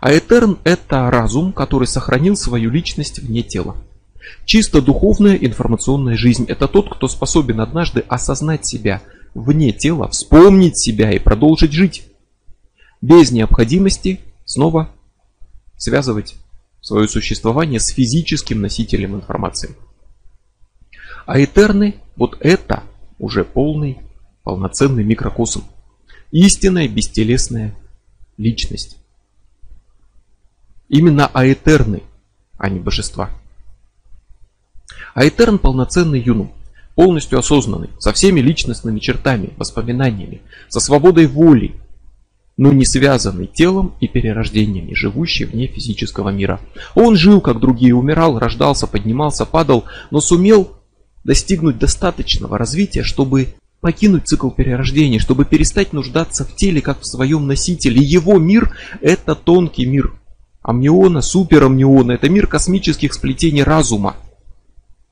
Аэтерн 0.00 0.58
это 0.64 1.08
разум, 1.10 1.52
который 1.52 1.86
сохранил 1.86 2.36
свою 2.36 2.70
личность 2.70 3.20
вне 3.20 3.42
тела. 3.42 3.76
Чисто 4.44 4.82
духовная 4.82 5.36
информационная 5.36 6.16
жизнь– 6.16 6.44
это 6.48 6.66
тот, 6.66 6.94
кто 6.94 7.06
способен 7.06 7.60
однажды 7.60 8.04
осознать 8.08 8.66
себя 8.66 9.00
вне 9.34 9.72
тела, 9.72 10.08
вспомнить 10.08 10.78
себя 10.78 11.12
и 11.12 11.18
продолжить 11.18 11.72
жить. 11.72 12.06
Без 13.00 13.30
необходимости 13.32 14.20
снова 14.44 14.90
связывать 15.76 16.36
свое 16.80 17.08
существование 17.08 17.80
с 17.80 17.88
физическим 17.88 18.60
носителем 18.60 19.14
информации. 19.14 19.76
А 21.26 21.42
Этерны– 21.42 21.96
вот 22.16 22.36
это 22.40 22.82
уже 23.18 23.44
полный, 23.44 23.98
полноценный 24.42 25.04
микрокосм. 25.04 25.64
Истинная 26.32 26.88
бестелесная 26.88 27.74
личность. 28.36 28.96
Именно 30.88 31.26
Аэтерны, 31.26 32.02
а 32.58 32.68
не 32.68 32.80
божества. 32.80 33.30
Аэтерн 35.14 35.58
полноценный 35.58 36.20
юнум, 36.20 36.52
полностью 36.94 37.38
осознанный, 37.38 37.90
со 37.98 38.12
всеми 38.12 38.40
личностными 38.40 38.98
чертами, 38.98 39.50
воспоминаниями, 39.56 40.42
со 40.68 40.80
свободой 40.80 41.26
воли, 41.26 41.74
но 42.56 42.72
не 42.72 42.84
связанный 42.84 43.46
телом 43.46 43.94
и 44.00 44.08
перерождениями, 44.08 44.94
живущий 44.94 45.44
вне 45.44 45.66
физического 45.66 46.28
мира. 46.28 46.60
Он 46.94 47.16
жил, 47.16 47.40
как 47.40 47.60
другие, 47.60 47.94
умирал, 47.94 48.38
рождался, 48.38 48.86
поднимался, 48.86 49.46
падал, 49.46 49.84
но 50.10 50.20
сумел 50.20 50.76
достигнуть 51.24 51.78
достаточного 51.78 52.58
развития, 52.58 53.02
чтобы 53.02 53.54
покинуть 53.80 54.28
цикл 54.28 54.50
перерождения, 54.50 55.18
чтобы 55.18 55.44
перестать 55.44 55.92
нуждаться 55.92 56.44
в 56.44 56.54
теле, 56.54 56.80
как 56.80 57.00
в 57.00 57.06
своем 57.06 57.46
носителе. 57.46 58.00
Его 58.02 58.38
мир– 58.38 58.74
это 59.00 59.34
тонкий 59.34 59.86
мир. 59.86 60.12
Амниона, 60.62 61.20
суперамниона– 61.20 62.12
это 62.12 62.28
мир 62.28 62.46
космических 62.46 63.12
сплетений 63.12 63.64
разума. 63.64 64.16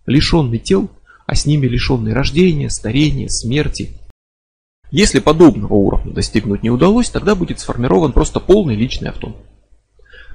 Лишенный 0.07 0.59
тел, 0.59 0.89
а 1.31 1.35
с 1.37 1.47
ними 1.47 1.67
лишенный 1.67 2.13
рождения, 2.13 2.69
старения, 2.71 3.29
смерти– 3.29 3.91
если 4.91 5.21
подобного 5.21 5.75
уровня 5.75 6.13
достигнуть 6.13 6.63
не 6.63 6.71
удалось, 6.71 7.11
тогда 7.11 7.35
будет 7.35 7.61
сформирован 7.61 8.13
просто 8.13 8.41
полный 8.41 8.75
личный 8.75 9.11
автон. 9.11 9.37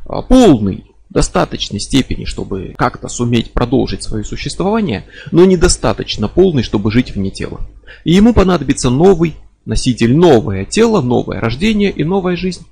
А, 0.06 0.22
полный 0.22 0.86
достаточной 1.10 1.80
степени, 1.80 2.24
чтобы 2.24 2.74
как-то 2.78 3.10
суметь 3.10 3.52
продолжить 3.52 4.04
свое 4.04 4.24
существование, 4.24 5.06
но 5.32 5.46
недостаточно 5.46 6.28
полный, 6.28 6.64
чтобы 6.64 6.92
жить 6.92 7.14
вне 7.14 7.32
тела. 7.32 7.68
И 8.06 8.14
ему 8.14 8.34
понадобится 8.34 8.90
новый 8.90 9.36
носитель, 9.66 10.16
новое 10.16 10.64
тело, 10.64 11.02
новое 11.02 11.42
рождение 11.42 11.92
и 11.92 12.04
новая 12.04 12.38
жизнь. 12.38 12.66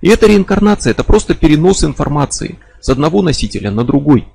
И 0.00 0.08
эта 0.08 0.26
реинкарнация 0.26 0.92
это 0.92 1.04
просто 1.04 1.34
перенос 1.34 1.84
информации 1.84 2.58
с 2.80 2.88
одного 2.88 3.22
носителя 3.22 3.70
на 3.70 3.84
другой. 3.84 4.28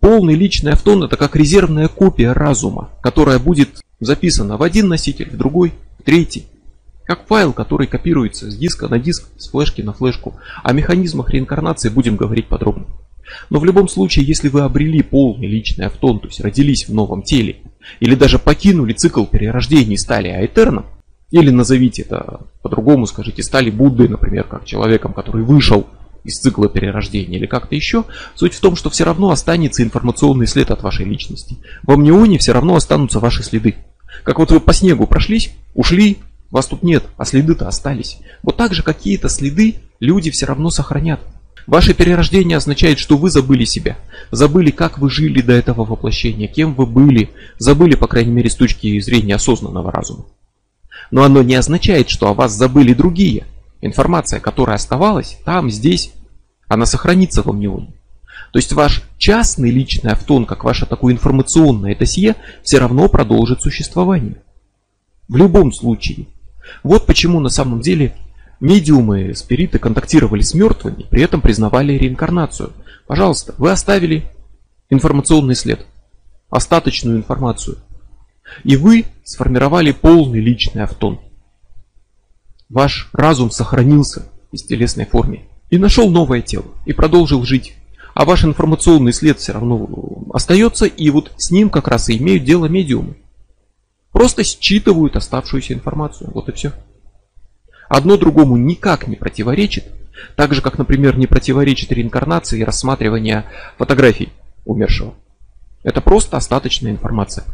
Полный 0.00 0.34
личный 0.34 0.72
автон 0.72 1.04
это 1.04 1.16
как 1.16 1.36
резервная 1.36 1.88
копия 1.88 2.32
разума, 2.32 2.90
которая 3.02 3.38
будет 3.38 3.82
записана 4.00 4.56
в 4.56 4.62
один 4.62 4.88
носитель, 4.88 5.30
в 5.30 5.36
другой, 5.36 5.74
Третий. 6.04 6.46
Как 7.04 7.26
файл, 7.26 7.52
который 7.52 7.86
копируется 7.86 8.50
с 8.50 8.56
диска 8.56 8.88
на 8.88 8.98
диск, 8.98 9.28
с 9.36 9.50
флешки 9.50 9.82
на 9.82 9.92
флешку. 9.92 10.36
О 10.62 10.72
механизмах 10.72 11.30
реинкарнации 11.30 11.88
будем 11.88 12.16
говорить 12.16 12.46
подробно. 12.46 12.86
Но 13.48 13.58
в 13.58 13.64
любом 13.64 13.88
случае, 13.88 14.24
если 14.24 14.48
вы 14.48 14.62
обрели 14.62 15.02
полный 15.02 15.46
личный 15.46 15.86
автон, 15.86 16.20
то 16.20 16.28
есть 16.28 16.40
родились 16.40 16.88
в 16.88 16.94
новом 16.94 17.22
теле, 17.22 17.56
или 18.00 18.14
даже 18.14 18.38
покинули 18.38 18.92
цикл 18.92 19.24
перерождений 19.24 19.94
и 19.94 19.98
стали 19.98 20.28
аэтерном, 20.28 20.86
или 21.30 21.50
назовите 21.50 22.02
это 22.02 22.46
по-другому, 22.62 23.06
скажите, 23.06 23.42
стали 23.42 23.70
Буддой, 23.70 24.08
например, 24.08 24.44
как 24.44 24.64
человеком, 24.64 25.12
который 25.12 25.44
вышел 25.44 25.86
из 26.24 26.38
цикла 26.38 26.68
перерождения 26.68 27.38
или 27.38 27.46
как-то 27.46 27.74
еще, 27.74 28.04
суть 28.34 28.54
в 28.54 28.60
том, 28.60 28.76
что 28.76 28.90
все 28.90 29.04
равно 29.04 29.30
останется 29.30 29.82
информационный 29.82 30.46
след 30.46 30.70
от 30.70 30.82
вашей 30.82 31.06
личности. 31.06 31.58
В 31.82 31.92
амнионе 31.92 32.38
все 32.38 32.52
равно 32.52 32.76
останутся 32.76 33.20
ваши 33.20 33.42
следы. 33.42 33.76
Как 34.24 34.38
вот 34.38 34.50
вы 34.50 34.60
по 34.60 34.72
снегу 34.72 35.06
прошлись, 35.06 35.52
ушли, 35.74 36.18
вас 36.50 36.66
тут 36.66 36.82
нет, 36.82 37.04
а 37.16 37.24
следы-то 37.24 37.68
остались. 37.68 38.18
Вот 38.42 38.56
так 38.56 38.74
же 38.74 38.82
какие-то 38.82 39.28
следы 39.28 39.76
люди 40.00 40.30
все 40.30 40.46
равно 40.46 40.70
сохранят. 40.70 41.20
Ваше 41.66 41.94
перерождение 41.94 42.56
означает, 42.56 42.98
что 42.98 43.16
вы 43.16 43.30
забыли 43.30 43.64
себя. 43.64 43.96
Забыли, 44.32 44.70
как 44.70 44.98
вы 44.98 45.10
жили 45.10 45.40
до 45.40 45.52
этого 45.52 45.84
воплощения, 45.84 46.48
кем 46.48 46.74
вы 46.74 46.86
были. 46.86 47.30
Забыли, 47.58 47.94
по 47.94 48.08
крайней 48.08 48.32
мере, 48.32 48.50
с 48.50 48.56
точки 48.56 48.98
зрения 49.00 49.36
осознанного 49.36 49.92
разума. 49.92 50.26
Но 51.10 51.22
оно 51.22 51.42
не 51.42 51.54
означает, 51.54 52.08
что 52.08 52.28
о 52.28 52.34
вас 52.34 52.52
забыли 52.52 52.94
другие. 52.94 53.46
Информация, 53.80 54.40
которая 54.40 54.76
оставалась 54.76 55.38
там, 55.44 55.70
здесь, 55.70 56.12
она 56.68 56.86
сохранится 56.86 57.42
во 57.42 57.52
амнионе. 57.52 57.94
То 58.52 58.58
есть 58.58 58.72
ваш 58.72 59.02
частный 59.16 59.70
личный 59.70 60.12
автон, 60.12 60.44
как 60.44 60.64
ваше 60.64 60.86
такое 60.86 61.14
информационное 61.14 61.94
досье, 61.94 62.36
все 62.62 62.78
равно 62.78 63.08
продолжит 63.08 63.62
существование. 63.62 64.42
В 65.28 65.36
любом 65.36 65.72
случае. 65.72 66.26
Вот 66.82 67.06
почему 67.06 67.40
на 67.40 67.48
самом 67.48 67.80
деле 67.80 68.14
медиумы, 68.60 69.34
спириты 69.34 69.78
контактировали 69.78 70.42
с 70.42 70.54
мертвыми, 70.54 71.06
при 71.08 71.22
этом 71.22 71.40
признавали 71.40 71.94
реинкарнацию. 71.94 72.72
Пожалуйста, 73.06 73.54
вы 73.56 73.70
оставили 73.70 74.24
информационный 74.90 75.54
след, 75.54 75.86
остаточную 76.50 77.18
информацию. 77.18 77.78
И 78.64 78.76
вы 78.76 79.04
сформировали 79.24 79.92
полный 79.92 80.40
личный 80.40 80.82
автон. 80.82 81.20
Ваш 82.70 83.10
разум 83.12 83.50
сохранился 83.50 84.28
в 84.48 84.52
бестелесной 84.52 85.04
форме 85.04 85.46
и 85.70 85.78
нашел 85.78 86.08
новое 86.08 86.40
тело, 86.40 86.66
и 86.86 86.92
продолжил 86.92 87.44
жить. 87.44 87.74
А 88.14 88.24
ваш 88.24 88.44
информационный 88.44 89.12
след 89.12 89.38
все 89.38 89.52
равно 89.52 89.88
остается, 90.32 90.86
и 90.86 91.10
вот 91.10 91.32
с 91.36 91.50
ним 91.50 91.68
как 91.68 91.88
раз 91.88 92.08
и 92.08 92.16
имеют 92.16 92.44
дело 92.44 92.66
медиумы. 92.66 93.16
Просто 94.12 94.44
считывают 94.44 95.16
оставшуюся 95.16 95.74
информацию. 95.74 96.30
Вот 96.32 96.48
и 96.48 96.52
все. 96.52 96.72
Одно 97.88 98.16
другому 98.16 98.56
никак 98.56 99.08
не 99.08 99.16
противоречит, 99.16 99.84
так 100.36 100.54
же 100.54 100.62
как, 100.62 100.78
например, 100.78 101.16
не 101.16 101.26
противоречит 101.26 101.90
реинкарнации 101.90 102.60
и 102.60 102.64
рассматривание 102.64 103.46
фотографий 103.78 104.32
умершего. 104.64 105.14
Это 105.82 106.00
просто 106.00 106.36
остаточная 106.36 106.92
информация. 106.92 107.44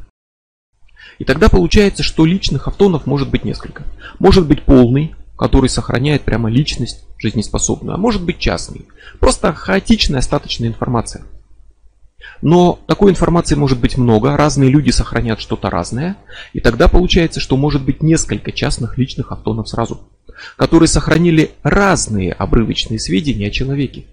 И 1.18 1.24
тогда 1.24 1.48
получается, 1.48 2.02
что 2.02 2.24
личных 2.24 2.68
автонов 2.68 3.06
может 3.06 3.30
быть 3.30 3.44
несколько. 3.44 3.84
Может 4.18 4.46
быть 4.46 4.62
полный, 4.62 5.14
который 5.36 5.68
сохраняет 5.68 6.22
прямо 6.22 6.50
личность 6.50 7.04
жизнеспособную, 7.18 7.94
а 7.94 7.98
может 7.98 8.22
быть 8.22 8.38
частный. 8.38 8.86
Просто 9.20 9.52
хаотичная 9.52 10.20
остаточная 10.20 10.68
информация. 10.68 11.24
Но 12.42 12.78
такой 12.86 13.12
информации 13.12 13.54
может 13.54 13.78
быть 13.78 13.96
много, 13.96 14.36
разные 14.36 14.70
люди 14.70 14.90
сохранят 14.90 15.40
что-то 15.40 15.70
разное, 15.70 16.16
и 16.52 16.60
тогда 16.60 16.88
получается, 16.88 17.40
что 17.40 17.56
может 17.56 17.82
быть 17.82 18.02
несколько 18.02 18.52
частных 18.52 18.98
личных 18.98 19.32
автонов 19.32 19.68
сразу, 19.68 20.02
которые 20.56 20.88
сохранили 20.88 21.52
разные 21.62 22.32
обрывочные 22.32 22.98
сведения 22.98 23.48
о 23.48 23.50
человеке. 23.50 24.04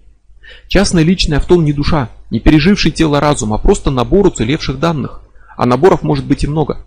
Частный 0.67 1.03
личный 1.03 1.37
автон 1.37 1.65
не 1.65 1.73
душа, 1.73 2.09
не 2.29 2.39
переживший 2.39 2.91
тело 2.91 3.19
разума, 3.19 3.55
а 3.55 3.59
просто 3.59 3.91
набор 3.91 4.27
уцелевших 4.27 4.79
данных. 4.79 5.21
А 5.57 5.65
наборов 5.65 6.03
может 6.03 6.25
быть 6.25 6.43
и 6.43 6.47
много. 6.47 6.85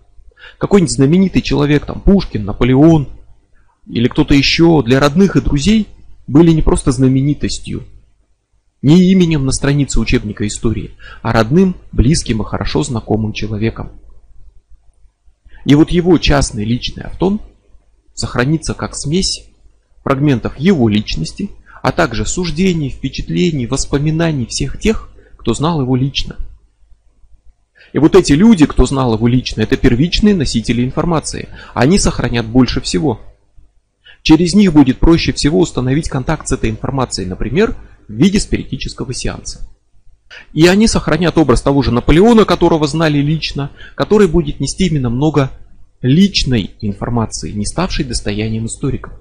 Какой-нибудь 0.57 0.93
знаменитый 0.93 1.41
человек, 1.41 1.85
там 1.85 2.01
Пушкин, 2.01 2.45
Наполеон 2.45 3.09
или 3.87 4.07
кто-то 4.07 4.33
еще 4.33 4.83
для 4.83 4.99
родных 4.99 5.35
и 5.35 5.41
друзей 5.41 5.87
были 6.27 6.51
не 6.51 6.61
просто 6.61 6.91
знаменитостью, 6.91 7.83
не 8.81 9.11
именем 9.11 9.45
на 9.45 9.51
странице 9.51 9.99
учебника 9.99 10.45
истории, 10.45 10.91
а 11.21 11.31
родным, 11.31 11.75
близким 11.91 12.41
и 12.41 12.45
хорошо 12.45 12.83
знакомым 12.83 13.33
человеком. 13.33 13.91
И 15.65 15.75
вот 15.75 15.89
его 15.89 16.17
частный 16.17 16.65
личный 16.65 17.03
автон 17.03 17.41
сохранится 18.13 18.73
как 18.73 18.95
смесь 18.95 19.45
фрагментов 20.03 20.57
его 20.57 20.87
личности, 20.89 21.51
а 21.81 21.91
также 21.91 22.25
суждений, 22.25 22.89
впечатлений, 22.89 23.67
воспоминаний 23.67 24.45
всех 24.45 24.79
тех, 24.79 25.09
кто 25.37 25.53
знал 25.53 25.81
его 25.81 25.95
лично. 25.95 26.37
И 27.93 27.99
вот 27.99 28.15
эти 28.15 28.33
люди, 28.33 28.65
кто 28.65 28.85
знал 28.85 29.15
его 29.15 29.27
лично, 29.27 29.61
это 29.61 29.77
первичные 29.77 30.35
носители 30.35 30.83
информации. 30.83 31.49
Они 31.73 31.97
сохранят 31.97 32.45
больше 32.45 32.81
всего. 32.81 33.21
Через 34.21 34.53
них 34.53 34.73
будет 34.73 34.99
проще 34.99 35.31
всего 35.31 35.59
установить 35.59 36.09
контакт 36.09 36.47
с 36.47 36.51
этой 36.51 36.69
информацией, 36.69 37.27
например, 37.27 37.75
в 38.07 38.13
виде 38.13 38.39
спиритического 38.39 39.13
сеанса. 39.13 39.67
И 40.53 40.67
они 40.67 40.87
сохранят 40.87 41.37
образ 41.37 41.61
того 41.61 41.81
же 41.81 41.91
Наполеона, 41.91 42.43
которого 42.43 42.87
знали 42.87 43.19
лично, 43.19 43.71
который 43.95 44.27
будет 44.27 44.59
нести 44.59 44.87
именно 44.87 45.09
много 45.09 45.51
личной 46.01 46.71
информации, 46.81 47.51
не 47.51 47.65
ставшей 47.65 48.05
достоянием 48.05 48.65
историков. 48.65 49.13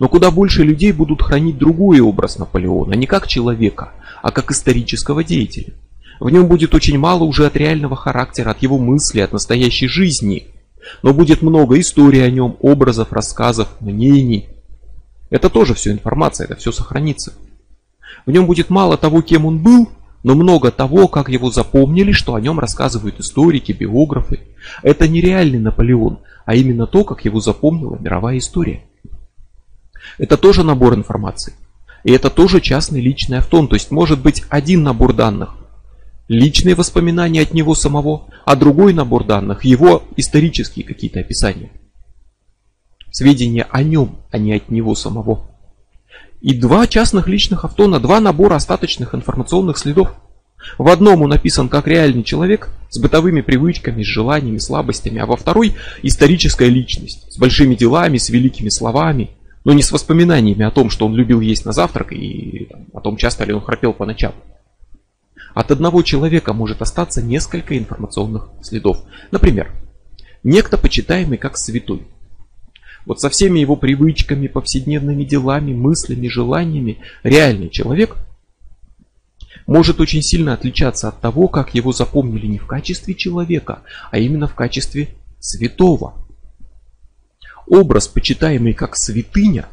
Но 0.00 0.08
куда 0.08 0.30
больше 0.30 0.64
людей 0.64 0.92
будут 0.92 1.22
хранить 1.22 1.58
другой 1.58 2.00
образ 2.00 2.38
Наполеона, 2.38 2.94
не 2.94 3.06
как 3.06 3.28
человека, 3.28 3.92
а 4.22 4.32
как 4.32 4.50
исторического 4.50 5.22
деятеля. 5.22 5.74
В 6.20 6.30
нем 6.30 6.46
будет 6.46 6.74
очень 6.74 6.98
мало 6.98 7.24
уже 7.24 7.46
от 7.46 7.56
реального 7.56 7.96
характера, 7.96 8.50
от 8.50 8.62
его 8.62 8.78
мысли, 8.78 9.20
от 9.20 9.32
настоящей 9.32 9.88
жизни. 9.88 10.46
Но 11.02 11.12
будет 11.12 11.42
много 11.42 11.78
историй 11.78 12.24
о 12.24 12.30
нем, 12.30 12.56
образов, 12.60 13.12
рассказов, 13.12 13.68
мнений. 13.80 14.48
Это 15.30 15.50
тоже 15.50 15.74
все 15.74 15.92
информация, 15.92 16.46
это 16.46 16.56
все 16.56 16.72
сохранится. 16.72 17.34
В 18.24 18.30
нем 18.30 18.46
будет 18.46 18.70
мало 18.70 18.96
того, 18.96 19.22
кем 19.22 19.46
он 19.46 19.58
был, 19.58 19.88
но 20.22 20.34
много 20.34 20.70
того, 20.70 21.08
как 21.08 21.28
его 21.28 21.50
запомнили, 21.50 22.12
что 22.12 22.34
о 22.34 22.40
нем 22.40 22.58
рассказывают 22.58 23.20
историки, 23.20 23.72
биографы. 23.72 24.40
Это 24.82 25.06
не 25.06 25.20
реальный 25.20 25.58
Наполеон, 25.58 26.20
а 26.44 26.54
именно 26.54 26.86
то, 26.86 27.04
как 27.04 27.24
его 27.24 27.40
запомнила 27.40 27.96
мировая 27.96 28.38
история. 28.38 28.84
Это 30.18 30.36
тоже 30.36 30.62
набор 30.62 30.94
информации. 30.94 31.54
И 32.04 32.12
это 32.12 32.30
тоже 32.30 32.60
частный 32.60 33.00
личный 33.00 33.38
автон, 33.38 33.68
то 33.68 33.74
есть 33.74 33.90
может 33.90 34.20
быть 34.20 34.44
один 34.48 34.82
набор 34.84 35.12
данных, 35.12 35.54
личные 36.28 36.74
воспоминания 36.74 37.42
от 37.42 37.54
него 37.54 37.74
самого, 37.74 38.28
а 38.44 38.56
другой 38.56 38.92
набор 38.92 39.24
данных, 39.24 39.64
его 39.64 40.02
исторические 40.16 40.84
какие-то 40.84 41.20
описания. 41.20 41.70
Сведения 43.10 43.66
о 43.70 43.82
нем, 43.82 44.18
а 44.30 44.38
не 44.38 44.54
от 44.54 44.68
него 44.68 44.94
самого. 44.94 45.48
И 46.40 46.52
два 46.52 46.86
частных 46.86 47.28
личных 47.28 47.64
автона, 47.64 47.98
два 47.98 48.20
набора 48.20 48.56
остаточных 48.56 49.14
информационных 49.14 49.78
следов. 49.78 50.14
В 50.78 50.88
одном 50.88 51.22
он 51.22 51.30
написан 51.30 51.68
как 51.68 51.86
реальный 51.86 52.24
человек 52.24 52.70
с 52.90 52.98
бытовыми 52.98 53.40
привычками, 53.40 54.02
с 54.02 54.06
желаниями, 54.06 54.58
слабостями, 54.58 55.18
а 55.18 55.26
во 55.26 55.36
второй 55.36 55.76
историческая 56.02 56.68
личность 56.68 57.32
с 57.32 57.38
большими 57.38 57.74
делами, 57.74 58.18
с 58.18 58.28
великими 58.28 58.68
словами, 58.68 59.30
но 59.64 59.72
не 59.72 59.82
с 59.82 59.92
воспоминаниями 59.92 60.64
о 60.64 60.70
том, 60.70 60.90
что 60.90 61.06
он 61.06 61.14
любил 61.14 61.40
есть 61.40 61.64
на 61.64 61.72
завтрак 61.72 62.12
и 62.12 62.68
о 62.92 63.00
том, 63.00 63.16
часто 63.16 63.44
ли 63.44 63.52
он 63.52 63.60
храпел 63.60 63.92
по 63.92 64.04
ночам. 64.04 64.34
От 65.56 65.70
одного 65.70 66.02
человека 66.02 66.52
может 66.52 66.82
остаться 66.82 67.22
несколько 67.22 67.78
информационных 67.78 68.50
следов. 68.60 69.02
Например, 69.30 69.72
некто 70.42 70.76
почитаемый 70.76 71.38
как 71.38 71.56
святой. 71.56 72.06
Вот 73.06 73.22
со 73.22 73.30
всеми 73.30 73.60
его 73.60 73.74
привычками, 73.74 74.48
повседневными 74.48 75.24
делами, 75.24 75.72
мыслями, 75.72 76.28
желаниями 76.28 76.98
реальный 77.22 77.70
человек 77.70 78.18
может 79.66 79.98
очень 79.98 80.20
сильно 80.20 80.52
отличаться 80.52 81.08
от 81.08 81.22
того, 81.22 81.48
как 81.48 81.74
его 81.74 81.90
запомнили 81.90 82.46
не 82.46 82.58
в 82.58 82.66
качестве 82.66 83.14
человека, 83.14 83.80
а 84.10 84.18
именно 84.18 84.48
в 84.48 84.54
качестве 84.54 85.08
святого. 85.40 86.26
Образ, 87.66 88.08
почитаемый 88.08 88.74
как 88.74 88.94
святыня, 88.94 89.70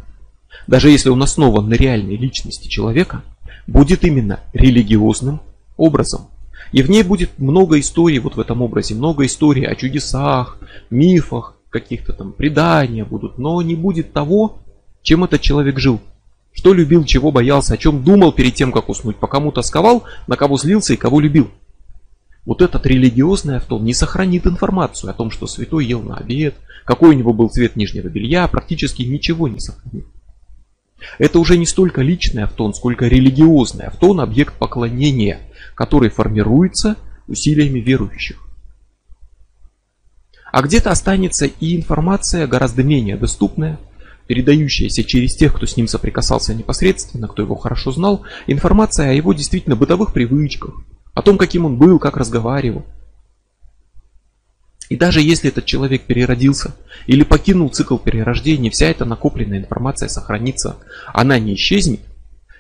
даже 0.65 0.89
если 0.89 1.09
он 1.09 1.21
основан 1.21 1.67
на 1.67 1.73
реальной 1.73 2.15
личности 2.15 2.69
человека, 2.69 3.21
будет 3.67 4.05
именно 4.05 4.39
религиозным 4.53 5.41
образом. 5.77 6.27
И 6.71 6.81
в 6.81 6.89
ней 6.89 7.03
будет 7.03 7.38
много 7.38 7.79
историй 7.79 8.19
вот 8.19 8.36
в 8.36 8.39
этом 8.39 8.62
образе, 8.62 8.95
много 8.95 9.25
историй 9.25 9.65
о 9.65 9.75
чудесах, 9.75 10.57
мифах, 10.89 11.55
каких-то 11.69 12.13
там 12.13 12.31
предания 12.31 13.03
будут, 13.03 13.38
но 13.38 13.62
не 13.62 13.75
будет 13.75 14.13
того, 14.13 14.59
чем 15.01 15.23
этот 15.23 15.41
человек 15.41 15.79
жил. 15.79 15.99
Что 16.53 16.73
любил, 16.73 17.03
чего 17.03 17.31
боялся, 17.31 17.73
о 17.73 17.77
чем 17.77 18.03
думал 18.03 18.31
перед 18.31 18.53
тем, 18.53 18.71
как 18.71 18.89
уснуть, 18.89 19.17
по 19.17 19.27
кому 19.27 19.51
тосковал, 19.51 20.03
на 20.27 20.36
кого 20.36 20.57
злился 20.57 20.93
и 20.93 20.97
кого 20.97 21.19
любил. 21.19 21.49
Вот 22.45 22.62
этот 22.62 22.86
религиозный 22.86 23.57
автон 23.57 23.83
не 23.83 23.93
сохранит 23.93 24.45
информацию 24.45 25.09
о 25.09 25.13
том, 25.13 25.31
что 25.31 25.47
святой 25.47 25.86
ел 25.86 26.01
на 26.01 26.17
обед, 26.17 26.55
какой 26.86 27.09
у 27.09 27.13
него 27.13 27.33
был 27.33 27.49
цвет 27.49 27.75
нижнего 27.75 28.07
белья, 28.07 28.47
практически 28.47 29.01
ничего 29.01 29.47
не 29.47 29.59
сохранит. 29.59 30.05
Это 31.17 31.39
уже 31.39 31.57
не 31.57 31.65
столько 31.65 32.01
личный 32.01 32.43
автон, 32.43 32.73
сколько 32.73 33.07
религиозный 33.07 33.86
автон, 33.86 34.19
объект 34.19 34.57
поклонения, 34.57 35.39
который 35.75 36.09
формируется 36.09 36.97
усилиями 37.27 37.79
верующих. 37.79 38.38
А 40.51 40.62
где-то 40.62 40.91
останется 40.91 41.45
и 41.45 41.75
информация 41.75 42.45
гораздо 42.45 42.83
менее 42.83 43.17
доступная, 43.17 43.79
передающаяся 44.27 45.03
через 45.03 45.36
тех, 45.36 45.53
кто 45.55 45.65
с 45.65 45.75
ним 45.75 45.88
соприкасался 45.88 46.53
непосредственно, 46.53 47.27
кто 47.27 47.41
его 47.41 47.55
хорошо 47.55 47.91
знал, 47.91 48.23
информация 48.47 49.09
о 49.09 49.13
его 49.13 49.33
действительно 49.33 49.75
бытовых 49.75 50.13
привычках, 50.13 50.75
о 51.13 51.21
том, 51.21 51.38
каким 51.38 51.65
он 51.65 51.77
был, 51.77 51.99
как 51.99 52.17
разговаривал. 52.17 52.86
И 54.89 54.95
даже 54.95 55.21
если 55.21 55.49
этот 55.49 55.65
человек 55.65 56.03
переродился 56.03 56.75
или 57.07 57.23
покинул 57.23 57.69
цикл 57.69 57.97
перерождения, 57.97 58.69
вся 58.69 58.88
эта 58.88 59.05
накопленная 59.05 59.57
информация 59.57 60.07
сохранится, 60.07 60.77
она 61.13 61.39
не 61.39 61.55
исчезнет, 61.55 62.01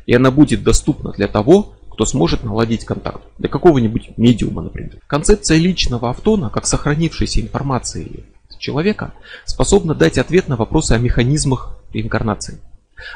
и 0.05 0.15
она 0.15 0.31
будет 0.31 0.63
доступна 0.63 1.11
для 1.11 1.27
того, 1.27 1.75
кто 1.93 2.05
сможет 2.05 2.43
наладить 2.43 2.85
контакт. 2.85 3.21
Для 3.37 3.49
какого-нибудь 3.49 4.17
медиума, 4.17 4.61
например. 4.61 4.97
Концепция 5.07 5.57
личного 5.57 6.09
автона, 6.09 6.49
как 6.49 6.65
сохранившейся 6.65 7.41
информации 7.41 8.25
человека, 8.59 9.13
способна 9.45 9.93
дать 9.93 10.17
ответ 10.17 10.47
на 10.47 10.55
вопросы 10.55 10.93
о 10.93 10.97
механизмах 10.97 11.77
реинкарнации. 11.91 12.59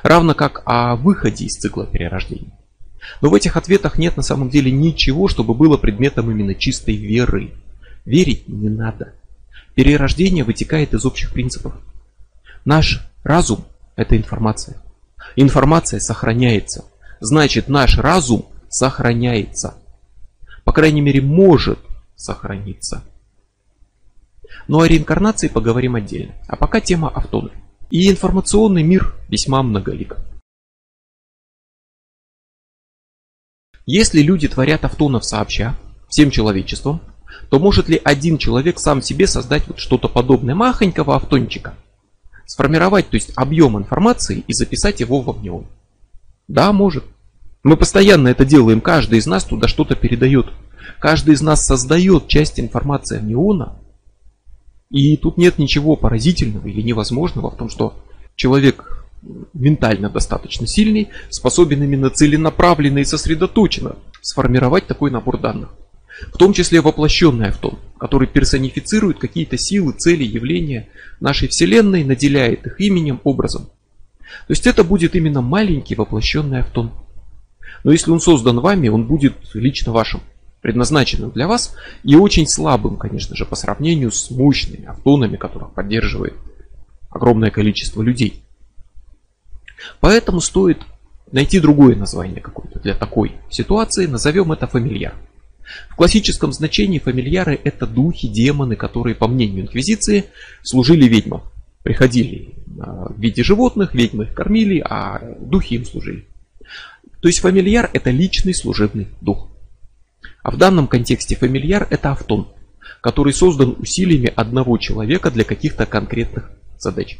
Равно 0.03 0.33
как 0.33 0.61
о 0.65 0.95
выходе 0.95 1.45
из 1.45 1.55
цикла 1.55 1.85
перерождения. 1.85 2.51
Но 3.21 3.29
в 3.29 3.33
этих 3.33 3.55
ответах 3.55 3.97
нет 3.97 4.17
на 4.17 4.23
самом 4.23 4.49
деле 4.49 4.71
ничего, 4.71 5.27
чтобы 5.27 5.53
было 5.53 5.77
предметом 5.77 6.29
именно 6.29 6.53
чистой 6.53 6.95
веры. 6.95 7.53
Верить 8.03 8.47
не 8.49 8.69
надо. 8.69 9.13
Перерождение 9.75 10.43
вытекает 10.43 10.93
из 10.93 11.05
общих 11.05 11.31
принципов. 11.31 11.73
Наш 12.65 13.07
Разум– 13.27 13.65
это 13.97 14.15
информация. 14.15 14.77
Информация 15.35 15.99
сохраняется. 15.99 16.85
Значит, 17.19 17.67
наш 17.67 17.97
разум 17.97 18.45
сохраняется. 18.69 19.75
По 20.63 20.73
крайней 20.73 21.01
мере, 21.01 21.21
может 21.21 21.79
сохраниться. 22.15 23.03
Но 24.67 24.79
о 24.81 24.87
реинкарнации 24.87 25.47
поговорим 25.47 25.95
отдельно. 25.95 26.33
А 26.47 26.55
пока 26.55 26.81
тема 26.81 27.09
автонов. 27.09 27.53
И 27.89 28.09
информационный 28.09 28.83
мир 28.83 29.15
весьма 29.29 29.63
многолик. 29.63 30.17
Если 33.85 34.21
люди 34.21 34.49
творят 34.49 34.83
автонов 34.83 35.23
сообща, 35.23 35.77
всем 36.09 36.29
человечеством, 36.29 37.01
то 37.49 37.59
может 37.59 37.87
ли 37.87 38.01
один 38.03 38.37
человек 38.37 38.79
сам 38.79 39.01
себе 39.01 39.27
создать 39.27 39.67
вот 39.67 39.79
что-то 39.79 40.09
подобное 40.09 40.55
махонького 40.55 41.15
автончика? 41.15 41.75
Сформировать, 42.45 43.09
то 43.09 43.15
есть 43.15 43.31
объем 43.35 43.77
информации 43.77 44.43
и 44.47 44.53
записать 44.53 44.99
его 44.99 45.21
во 45.21 45.31
внеон? 45.31 45.65
Да, 46.47 46.73
может. 46.73 47.05
Мы 47.67 47.75
постоянно 47.75 48.29
это 48.29 48.45
делаем, 48.45 48.79
каждый 48.79 49.19
из 49.19 49.27
нас 49.27 49.43
туда 49.43 49.67
что-то 49.67 49.97
передает. 49.97 50.45
Каждый 50.99 51.33
из 51.33 51.41
нас 51.41 51.65
создает 51.65 52.29
часть 52.29 52.61
информации 52.61 53.19
неона. 53.19 53.77
И 54.89 55.17
тут 55.17 55.35
нет 55.35 55.57
ничего 55.57 55.97
поразительного 55.97 56.65
или 56.65 56.81
невозможного 56.81 57.51
в 57.51 57.57
том, 57.57 57.67
что 57.67 58.01
человек 58.37 59.05
ментально 59.53 60.09
достаточно 60.09 60.65
сильный, 60.65 61.09
способен 61.29 61.83
именно 61.83 62.09
целенаправленно 62.09 62.99
и 62.99 63.03
сосредоточенно 63.03 63.97
сформировать 64.21 64.87
такой 64.87 65.11
набор 65.11 65.37
данных. 65.37 65.73
В 66.33 66.37
том 66.37 66.53
числе 66.53 66.79
воплощенный 66.79 67.49
автон, 67.49 67.79
который 67.99 68.29
персонифицирует 68.29 69.19
какие-то 69.19 69.57
силы, 69.57 69.91
цели, 69.91 70.23
явления 70.23 70.87
нашей 71.19 71.49
Вселенной, 71.49 72.05
наделяет 72.05 72.65
их 72.65 72.79
именем, 72.79 73.19
образом. 73.25 73.63
То 74.47 74.51
есть 74.51 74.67
это 74.67 74.85
будет 74.85 75.17
именно 75.17 75.41
маленький 75.41 75.95
воплощенный 75.95 76.61
автон. 76.61 76.93
Но 77.83 77.91
если 77.91 78.11
он 78.11 78.19
создан 78.19 78.59
вами, 78.59 78.87
он 78.87 79.05
будет 79.05 79.35
лично 79.53 79.91
вашим, 79.91 80.21
предназначенным 80.61 81.31
для 81.31 81.47
вас 81.47 81.75
и 82.03 82.15
очень 82.15 82.47
слабым, 82.47 82.97
конечно 82.97 83.35
же, 83.35 83.45
по 83.45 83.55
сравнению 83.55 84.11
с 84.11 84.31
мощными 84.31 84.85
автонами, 84.85 85.37
которых 85.37 85.73
поддерживает 85.73 86.33
огромное 87.09 87.51
количество 87.51 88.01
людей. 88.01 88.43
Поэтому 89.99 90.41
стоит 90.41 90.79
найти 91.31 91.59
другое 91.59 91.95
название 91.95 92.41
какое-то 92.41 92.79
для 92.79 92.95
такой 92.95 93.33
ситуации, 93.49 94.05
назовем 94.05 94.51
это 94.51 94.67
фамильяр. 94.67 95.13
В 95.89 95.95
классическом 95.95 96.53
значении 96.53 96.99
фамильяры 96.99 97.59
это 97.61 97.85
духи, 97.85 98.27
демоны, 98.27 98.75
которые, 98.75 99.15
по 99.15 99.27
мнению 99.27 99.63
инквизиции, 99.63 100.25
служили 100.63 101.07
ведьмам. 101.07 101.43
Приходили 101.83 102.53
в 102.65 103.19
виде 103.19 103.43
животных, 103.43 103.93
ведьмы 103.93 104.25
их 104.25 104.33
кормили, 104.33 104.79
а 104.79 105.21
духи 105.39 105.75
им 105.75 105.85
служили. 105.85 106.25
То 107.21 107.27
есть 107.27 107.39
фамильяр 107.39 107.89
это 107.93 108.11
личный 108.11 108.53
служебный 108.53 109.07
дух. 109.21 109.49
А 110.43 110.51
в 110.51 110.57
данном 110.57 110.87
контексте 110.87 111.35
фамильяр 111.35 111.87
это 111.89 112.11
автон, 112.11 112.47
который 113.01 113.33
создан 113.33 113.75
усилиями 113.79 114.31
одного 114.35 114.77
человека 114.77 115.31
для 115.31 115.43
каких-то 115.43 115.85
конкретных 115.85 116.51
задач. 116.77 117.19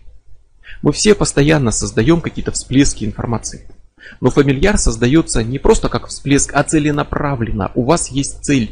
Мы 0.81 0.91
все 0.91 1.15
постоянно 1.15 1.71
создаем 1.71 2.21
какие-то 2.21 2.51
всплески 2.51 3.03
информации. 3.03 3.67
Но 4.21 4.29
фамильяр 4.29 4.77
создается 4.77 5.43
не 5.43 5.59
просто 5.59 5.89
как 5.89 6.07
всплеск, 6.07 6.51
а 6.53 6.63
целенаправленно. 6.63 7.71
У 7.75 7.83
вас 7.83 8.09
есть 8.09 8.43
цель. 8.43 8.71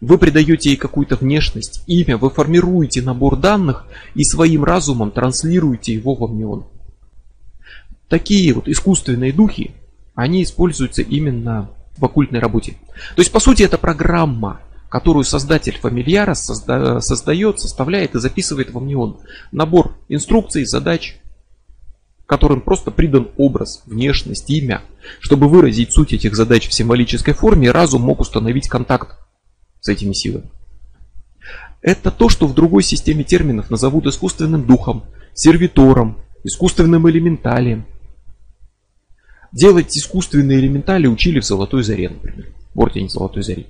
Вы 0.00 0.18
придаете 0.18 0.70
ей 0.70 0.76
какую-то 0.76 1.16
внешность, 1.16 1.84
имя, 1.86 2.16
вы 2.16 2.28
формируете 2.30 3.02
набор 3.02 3.36
данных 3.36 3.86
и 4.14 4.24
своим 4.24 4.64
разумом 4.64 5.12
транслируете 5.12 5.94
его 5.94 6.14
во 6.14 6.26
мнеон. 6.26 6.66
Такие 8.08 8.52
вот 8.52 8.68
искусственные 8.68 9.32
духи, 9.32 9.70
они 10.14 10.42
используются 10.42 11.02
именно 11.02 11.70
в 11.96 12.04
оккультной 12.04 12.40
работе. 12.40 12.76
То 13.16 13.22
есть, 13.22 13.32
по 13.32 13.40
сути, 13.40 13.62
это 13.62 13.78
программа, 13.78 14.60
которую 14.88 15.24
создатель 15.24 15.78
фамильяра 15.78 16.34
созда 16.34 17.00
создает, 17.00 17.60
составляет 17.60 18.14
и 18.14 18.18
записывает 18.18 18.72
во 18.72 18.80
мнеон. 18.80 19.18
Набор 19.50 19.94
инструкций, 20.08 20.64
задач, 20.64 21.16
которым 22.26 22.60
просто 22.60 22.90
придан 22.90 23.28
образ, 23.36 23.82
внешность, 23.86 24.48
имя. 24.50 24.82
Чтобы 25.20 25.48
выразить 25.48 25.92
суть 25.92 26.12
этих 26.12 26.34
задач 26.34 26.68
в 26.68 26.72
символической 26.72 27.34
форме, 27.34 27.70
разум 27.70 28.02
мог 28.02 28.20
установить 28.20 28.68
контакт 28.68 29.18
с 29.80 29.88
этими 29.88 30.12
силами. 30.12 30.50
Это 31.82 32.10
то, 32.10 32.28
что 32.28 32.46
в 32.46 32.54
другой 32.54 32.84
системе 32.84 33.24
терминов 33.24 33.70
назовут 33.70 34.06
искусственным 34.06 34.66
духом, 34.66 35.04
сервитором, 35.34 36.18
искусственным 36.44 37.10
элементалием. 37.10 37.84
Делать 39.52 39.96
искусственные 39.96 40.60
элементали 40.60 41.06
учили 41.06 41.40
в 41.40 41.44
Золотой 41.44 41.82
Заре, 41.82 42.08
например, 42.08 42.46
в 42.74 42.80
Ордене 42.80 43.08
Золотой 43.08 43.42
Зари. 43.42 43.66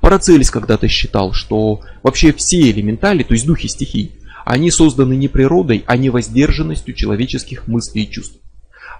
Парацельс 0.00 0.50
когда-то 0.50 0.88
считал, 0.88 1.34
что 1.34 1.82
вообще 2.02 2.32
все 2.32 2.70
элементали, 2.70 3.22
то 3.22 3.34
есть 3.34 3.46
духи 3.46 3.68
стихий, 3.68 4.12
они 4.46 4.70
созданы 4.70 5.14
не 5.14 5.28
природой, 5.28 5.84
а 5.86 5.98
не 5.98 6.08
воздержанностью 6.08 6.94
человеческих 6.94 7.68
мыслей 7.68 8.04
и 8.04 8.10
чувств. 8.10 8.38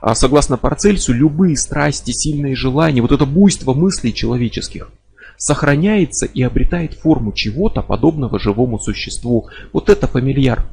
А 0.03 0.15
согласно 0.15 0.59
Парацельсу, 0.59 1.15
любые 1.15 1.57
страсти, 1.57 2.13
сильные 2.13 2.55
желания, 2.55 3.01
вот 3.01 3.13
это 3.13 3.25
буйство 3.25 3.73
мыслей 3.73 4.13
человеческих 4.13 4.91
сохраняется 5.39 6.27
и 6.27 6.43
обретает 6.43 6.95
форму 6.95 7.33
чего-то 7.33 7.81
подобного 7.81 8.39
живому 8.39 8.79
существу. 8.79 9.49
Вот 9.73 9.89
это 9.89 10.07
фамильяр. 10.07 10.67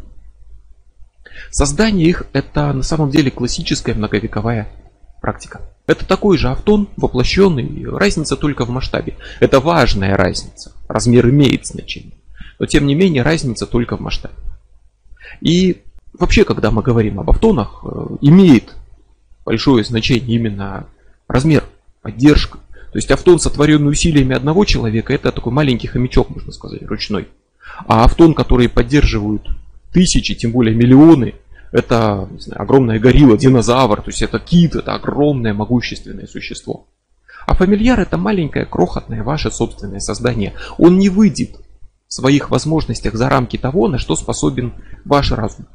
Создание 1.51 2.07
их 2.07 2.23
это 2.33 2.73
на 2.73 2.83
самом 2.83 3.11
деле 3.11 3.31
классическая 3.31 3.93
многовековая 3.93 4.67
практика. 5.25 5.61
Это 5.87 6.05
такой 6.05 6.37
же 6.37 6.49
автон, 6.49 6.87
воплощенный, 6.97 7.83
разница 7.89 8.35
только 8.35 8.63
в 8.63 8.69
масштабе. 8.69 9.15
Это 9.39 9.59
важная 9.59 10.15
разница. 10.15 10.71
Размер 10.87 11.27
имеет 11.31 11.65
значение. 11.65 12.13
Но 12.59 12.67
тем 12.67 12.85
не 12.85 12.93
менее 12.93 13.23
разница 13.23 13.65
только 13.65 13.97
в 13.97 14.01
масштабе. 14.01 14.35
И 15.41 15.81
вообще, 16.13 16.43
когда 16.43 16.69
мы 16.69 16.83
говорим 16.83 17.19
об 17.19 17.31
автонах, 17.31 17.81
э, 17.83 18.07
имеет 18.21 18.75
большое 19.45 19.83
значение 19.83 20.37
именно 20.37 20.85
размер, 21.27 21.63
поддержка. 22.03 22.59
То 22.91 22.99
есть 22.99 23.09
автон, 23.09 23.39
сотворенный 23.39 23.89
усилиями 23.89 24.35
одного 24.35 24.63
человека, 24.63 25.11
это 25.11 25.31
такой 25.31 25.51
маленький 25.51 25.87
хомячок, 25.87 26.29
можно 26.29 26.51
сказать, 26.51 26.83
ручной. 26.83 27.29
А 27.87 28.03
автон, 28.03 28.35
который 28.35 28.69
поддерживают 28.69 29.49
тысячи, 29.91 30.35
тем 30.35 30.51
более 30.51 30.75
миллионы, 30.75 31.33
это 31.75 32.29
знаю, 32.39 32.61
огромная 32.61 32.99
горилла, 32.99 33.37
динозавр, 33.37 34.01
то 34.01 34.09
есть 34.09 34.21
это 34.21 34.39
кит, 34.39 34.75
это 34.75 34.93
огромное 34.93 35.53
могущественное 35.53 36.25
существо. 36.25 36.87
А 37.45 37.53
фамильяр 37.53 37.99
это 37.99 38.17
маленькое, 38.17 38.65
крохотное 38.65 39.23
ваше 39.23 39.51
собственное 39.51 39.99
создание. 39.99 40.53
Он 40.77 40.97
не 40.97 41.09
выйдет 41.09 41.57
в 42.07 42.13
своих 42.13 42.49
возможностях 42.49 43.15
за 43.15 43.27
рамки 43.27 43.57
того, 43.57 43.89
на 43.89 43.97
что 43.97 44.15
способен 44.15 44.73
ваш 45.03 45.31
разум. 45.31 45.65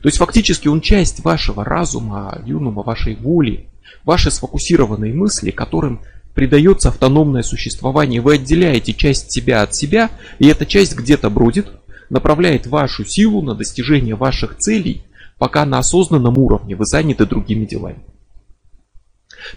То 0.00 0.08
есть 0.08 0.18
фактически 0.18 0.68
он 0.68 0.80
часть 0.80 1.24
вашего 1.24 1.64
разума, 1.64 2.40
юнума, 2.46 2.82
вашей 2.82 3.16
воли, 3.16 3.68
ваши 4.04 4.30
сфокусированные 4.30 5.12
мысли, 5.12 5.50
которым 5.50 6.02
придается 6.34 6.90
автономное 6.90 7.42
существование. 7.42 8.20
Вы 8.20 8.34
отделяете 8.34 8.92
часть 8.92 9.32
себя 9.32 9.62
от 9.62 9.74
себя, 9.74 10.10
и 10.38 10.46
эта 10.46 10.66
часть 10.66 10.96
где-то 10.96 11.30
бродит, 11.30 11.66
направляет 12.14 12.68
вашу 12.68 13.04
силу 13.04 13.42
на 13.42 13.56
достижение 13.56 14.14
ваших 14.14 14.56
целей, 14.58 15.02
пока 15.36 15.66
на 15.66 15.80
осознанном 15.80 16.38
уровне 16.38 16.76
вы 16.76 16.86
заняты 16.86 17.26
другими 17.26 17.66
делами. 17.66 17.98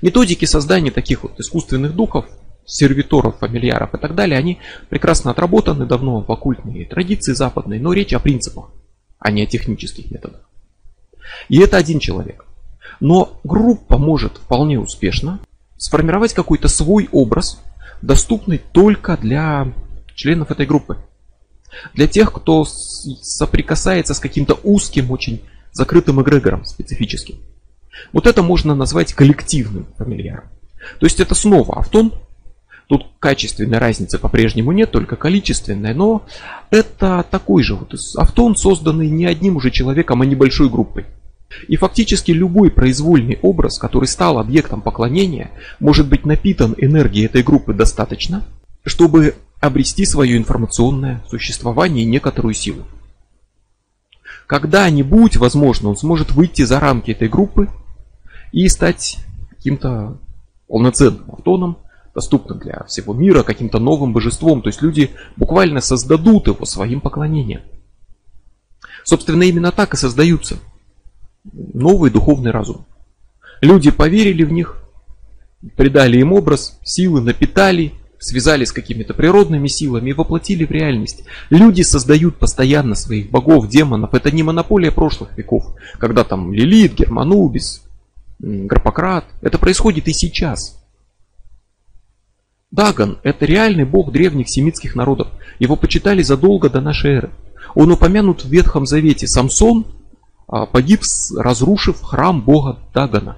Методики 0.02 0.46
создания 0.46 0.90
таких 0.90 1.22
вот 1.22 1.40
искусственных 1.40 1.96
духов 1.96 2.26
сервиторов, 2.66 3.38
фамильяров 3.38 3.94
и 3.94 3.98
так 4.00 4.16
далее, 4.16 4.40
они 4.40 4.58
прекрасно 4.90 5.30
отработаны 5.30 5.86
давно 5.86 6.22
в 6.22 6.32
оккультной 6.32 6.86
традиции 6.86 7.34
западной, 7.34 7.80
но 7.80 7.94
речь 7.94 8.14
о 8.14 8.20
принципах, 8.20 8.72
а 9.20 9.30
не 9.30 9.44
о 9.44 9.46
технических 9.46 10.10
методах. 10.10 10.42
И 11.50 11.60
это 11.60 11.78
один 11.78 12.00
человек. 12.00 12.44
Но 13.00 13.40
группа 13.44 14.00
может 14.00 14.38
вполне 14.38 14.80
успешно 14.80 15.40
сформировать 15.78 16.34
какой-то 16.34 16.70
свой 16.70 17.08
образ, 17.12 17.62
доступный 18.02 18.58
только 18.58 19.16
для 19.16 19.72
членов 20.16 20.50
этой 20.50 20.66
группы. 20.66 20.98
Для 21.94 22.08
тех, 22.08 22.32
кто 22.34 22.66
соприкасается 22.66 24.14
с 24.14 24.20
каким-то 24.20 24.60
узким, 24.64 25.12
очень 25.12 25.42
закрытым 25.72 26.22
эгрегором 26.22 26.66
специфическим. 26.66 27.36
Вот 28.14 28.28
это 28.28 28.42
можно 28.42 28.76
назвать 28.76 29.14
коллективным 29.14 29.88
фамильяром. 29.98 30.46
То 31.00 31.06
есть 31.06 31.20
это 31.20 31.36
снова 31.36 31.80
автон, 31.80 32.14
Тут 32.88 33.06
качественной 33.20 33.80
разницы 33.80 34.18
по-прежнему 34.18 34.72
нет, 34.72 34.92
только 34.92 35.18
количественная, 35.18 35.94
но 35.94 36.26
это 36.70 37.26
такой 37.30 37.62
же 37.62 37.76
вот 37.76 37.94
автон, 38.16 38.56
созданный 38.56 39.10
не 39.10 39.26
одним 39.26 39.58
уже 39.58 39.72
человеком, 39.72 40.22
а 40.22 40.26
небольшой 40.26 40.70
группой. 40.70 41.06
И 41.68 41.76
фактически 41.76 42.32
любой 42.32 42.72
произвольный 42.72 43.40
образ, 43.42 43.78
который 43.78 44.06
стал 44.06 44.40
объектом 44.40 44.82
поклонения, 44.82 45.52
может 45.82 46.08
быть 46.08 46.26
напитан 46.26 46.76
энергией 46.78 47.26
этой 47.26 47.44
группы 47.44 47.74
достаточно, 47.74 48.46
чтобы 48.86 49.36
обрести 49.60 50.06
свое 50.06 50.38
информационное 50.38 51.24
существование 51.30 52.04
и 52.04 52.08
некоторую 52.08 52.54
силу. 52.54 52.86
Когда-нибудь, 54.46 55.38
возможно, 55.38 55.90
он 55.90 55.98
сможет 55.98 56.32
выйти 56.32 56.64
за 56.64 56.80
рамки 56.80 57.12
этой 57.12 57.28
группы 57.28 57.70
и 58.52 58.68
стать 58.70 59.18
каким-то 59.50 60.18
полноценным 60.68 61.30
автоном, 61.32 61.78
доступным 62.14 62.60
для 62.60 62.84
всего 62.86 63.14
мира, 63.14 63.44
каким-то 63.44 63.80
новым 63.80 64.14
божеством. 64.14 64.62
То 64.62 64.70
есть 64.70 64.82
люди 64.82 65.12
буквально 65.36 65.82
создадут 65.82 66.48
его 66.48 66.66
своим 66.66 67.02
поклонением. 67.02 67.62
Собственно, 69.04 69.44
именно 69.44 69.72
так 69.72 69.94
и 69.94 69.98
создаются 69.98 70.58
новый 71.54 72.12
духовный 72.12 72.52
разум. 72.52 72.86
Люди 73.62 73.92
поверили 73.92 74.44
в 74.44 74.52
них, 74.52 74.78
придали 75.76 76.20
им 76.20 76.34
образ, 76.34 76.80
силы, 76.84 77.22
напитали, 77.22 77.94
связали 78.20 78.66
с 78.66 78.72
какими-то 78.72 79.14
природными 79.14 79.68
силами 79.68 80.10
и 80.10 80.14
воплотили 80.14 80.66
в 80.66 80.72
реальность. 80.72 81.24
Люди 81.50 81.82
создают 81.82 82.38
постоянно 82.38 82.96
своих 82.96 83.30
богов, 83.30 83.68
демонов. 83.68 84.14
Это 84.14 84.32
не 84.32 84.44
монополия 84.44 84.92
прошлых 84.92 85.38
веков, 85.38 85.76
когда 86.00 86.24
там 86.24 86.54
Лилит, 86.54 86.96
Германубис, 86.96 87.84
Гарпократ. 88.40 89.26
Это 89.42 89.58
происходит 89.58 90.08
и 90.08 90.14
сейчас. 90.14 90.78
Дагон– 92.72 93.20
это 93.24 93.46
реальный 93.46 93.86
бог 93.86 94.12
древних 94.12 94.50
семитских 94.50 94.96
народов. 94.96 95.30
Его 95.60 95.76
почитали 95.76 96.22
задолго 96.22 96.70
до 96.70 96.82
нашей 96.82 97.12
эры. 97.12 97.32
Он 97.76 97.92
упомянут 97.92 98.44
в 98.44 98.50
Ветхом 98.50 98.86
Завете. 98.86 99.28
Самсон 99.28 99.86
а, 100.48 100.66
погиб, 100.66 101.02
разрушив 101.38 102.02
храм 102.02 102.42
бога 102.42 102.80
Дагона. 102.94 103.38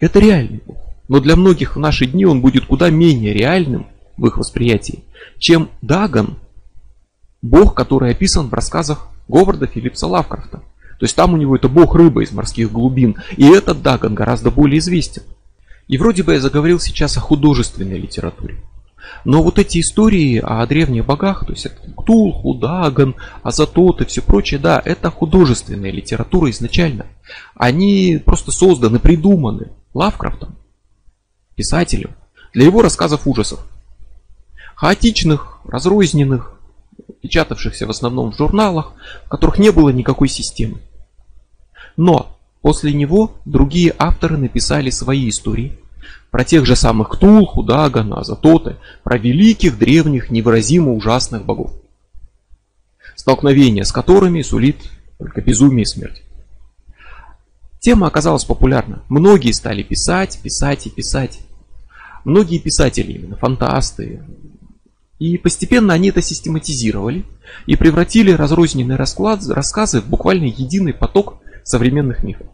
Это 0.00 0.20
реальный 0.20 0.62
бог. 0.64 0.78
Но 1.08 1.20
для 1.20 1.36
многих 1.36 1.76
в 1.76 1.78
наши 1.78 2.06
дни 2.06 2.24
он 2.24 2.40
будет 2.40 2.66
куда 2.66 2.90
менее 2.90 3.34
реальным 3.34 3.86
в 4.16 4.26
их 4.26 4.38
восприятии, 4.38 5.04
чем 5.38 5.70
Дагон, 5.80 6.36
бог, 7.40 7.74
который 7.74 8.12
описан 8.12 8.48
в 8.48 8.54
рассказах 8.54 9.08
Говарда 9.28 9.66
Филлипса 9.66 10.06
Лавкрафта. 10.06 10.58
То 10.98 11.04
есть 11.04 11.16
там 11.16 11.34
у 11.34 11.36
него 11.36 11.56
это 11.56 11.68
бог 11.68 11.94
рыбы 11.94 12.22
из 12.22 12.32
морских 12.32 12.70
глубин. 12.70 13.16
И 13.36 13.48
этот 13.48 13.82
Дагон 13.82 14.14
гораздо 14.14 14.50
более 14.50 14.78
известен. 14.78 15.22
И 15.88 15.98
вроде 15.98 16.22
бы 16.22 16.34
я 16.34 16.40
заговорил 16.40 16.78
сейчас 16.78 17.16
о 17.16 17.20
художественной 17.20 17.98
литературе. 17.98 18.62
Но 19.24 19.42
вот 19.42 19.58
эти 19.58 19.80
истории 19.80 20.38
о 20.38 20.64
древних 20.66 21.04
богах, 21.04 21.44
то 21.44 21.52
есть 21.52 21.66
это 21.66 21.90
Ктулху, 21.96 22.54
Дагон, 22.54 23.16
Азатот 23.42 24.00
и 24.00 24.04
все 24.04 24.22
прочее, 24.22 24.60
да, 24.60 24.80
это 24.84 25.10
художественная 25.10 25.90
литература 25.90 26.50
изначально. 26.50 27.06
Они 27.54 28.20
просто 28.24 28.52
созданы, 28.52 28.98
придуманы 28.98 29.68
Лавкрафтом, 29.94 30.56
писателем, 31.56 32.14
для 32.52 32.64
его 32.64 32.82
рассказов 32.82 33.26
ужасов. 33.26 33.66
Хаотичных, 34.82 35.60
разрозненных, 35.62 36.58
печатавшихся 37.20 37.86
в 37.86 37.90
основном 37.90 38.32
в 38.32 38.36
журналах, 38.36 38.94
в 39.26 39.28
которых 39.28 39.58
не 39.60 39.70
было 39.70 39.90
никакой 39.90 40.26
системы. 40.26 40.78
Но 41.96 42.36
после 42.62 42.92
него 42.92 43.36
другие 43.44 43.94
авторы 43.96 44.36
написали 44.36 44.90
свои 44.90 45.28
истории, 45.28 45.78
про 46.32 46.44
тех 46.44 46.66
же 46.66 46.74
самых 46.74 47.10
Ктулху, 47.10 47.62
Дагана, 47.62 48.18
Азатоты, 48.18 48.74
про 49.04 49.18
великих, 49.18 49.78
древних, 49.78 50.32
невыразимо 50.32 50.90
ужасных 50.90 51.44
богов. 51.44 51.72
Столкновение 53.14 53.84
с 53.84 53.92
которыми 53.92 54.42
сулит 54.42 54.78
только 55.16 55.42
безумие 55.42 55.82
и 55.82 55.86
смерть. 55.86 56.24
Тема 57.78 58.08
оказалась 58.08 58.44
популярна. 58.44 59.04
Многие 59.08 59.52
стали 59.52 59.84
писать, 59.84 60.40
писать 60.42 60.88
и 60.88 60.90
писать. 60.90 61.38
Многие 62.24 62.58
писатели, 62.58 63.12
именно 63.12 63.36
фантасты. 63.36 64.24
И 65.22 65.38
постепенно 65.38 65.94
они 65.94 66.08
это 66.08 66.20
систематизировали 66.20 67.24
и 67.66 67.76
превратили 67.76 68.32
разрозненные 68.32 68.96
расклад, 68.96 69.40
рассказы 69.46 70.00
в 70.00 70.08
буквально 70.08 70.46
единый 70.46 70.92
поток 70.92 71.36
современных 71.62 72.24
мифов. 72.24 72.48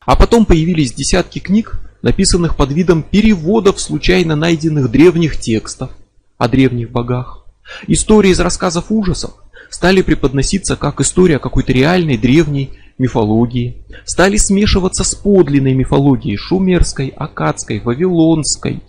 А 0.00 0.16
потом 0.16 0.44
появились 0.44 0.92
десятки 0.92 1.38
книг, 1.38 1.78
написанных 2.02 2.56
под 2.56 2.72
видом 2.72 3.04
переводов 3.04 3.80
случайно 3.80 4.34
найденных 4.34 4.90
древних 4.90 5.38
текстов 5.38 5.92
о 6.38 6.48
древних 6.48 6.90
богах. 6.90 7.46
Истории 7.86 8.32
из 8.32 8.40
рассказов 8.40 8.86
ужасов 8.88 9.34
стали 9.70 10.02
преподноситься 10.02 10.74
как 10.74 11.00
история 11.00 11.38
какой-то 11.38 11.72
реальной 11.72 12.18
древней 12.18 12.70
мифологии, 12.98 13.84
стали 14.04 14.38
смешиваться 14.38 15.04
с 15.04 15.14
подлинной 15.14 15.74
мифологией 15.74 16.36
шумерской, 16.36 17.14
акадской, 17.16 17.78
вавилонской. 17.78 18.82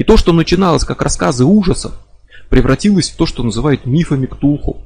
И 0.00 0.02
то, 0.02 0.16
что 0.16 0.32
начиналось 0.32 0.84
как 0.84 1.02
рассказы 1.02 1.44
ужасов, 1.44 1.92
превратилось 2.48 3.10
в 3.10 3.16
то, 3.16 3.26
что 3.26 3.42
называют 3.42 3.84
мифами 3.84 4.24
Ктулху. 4.24 4.78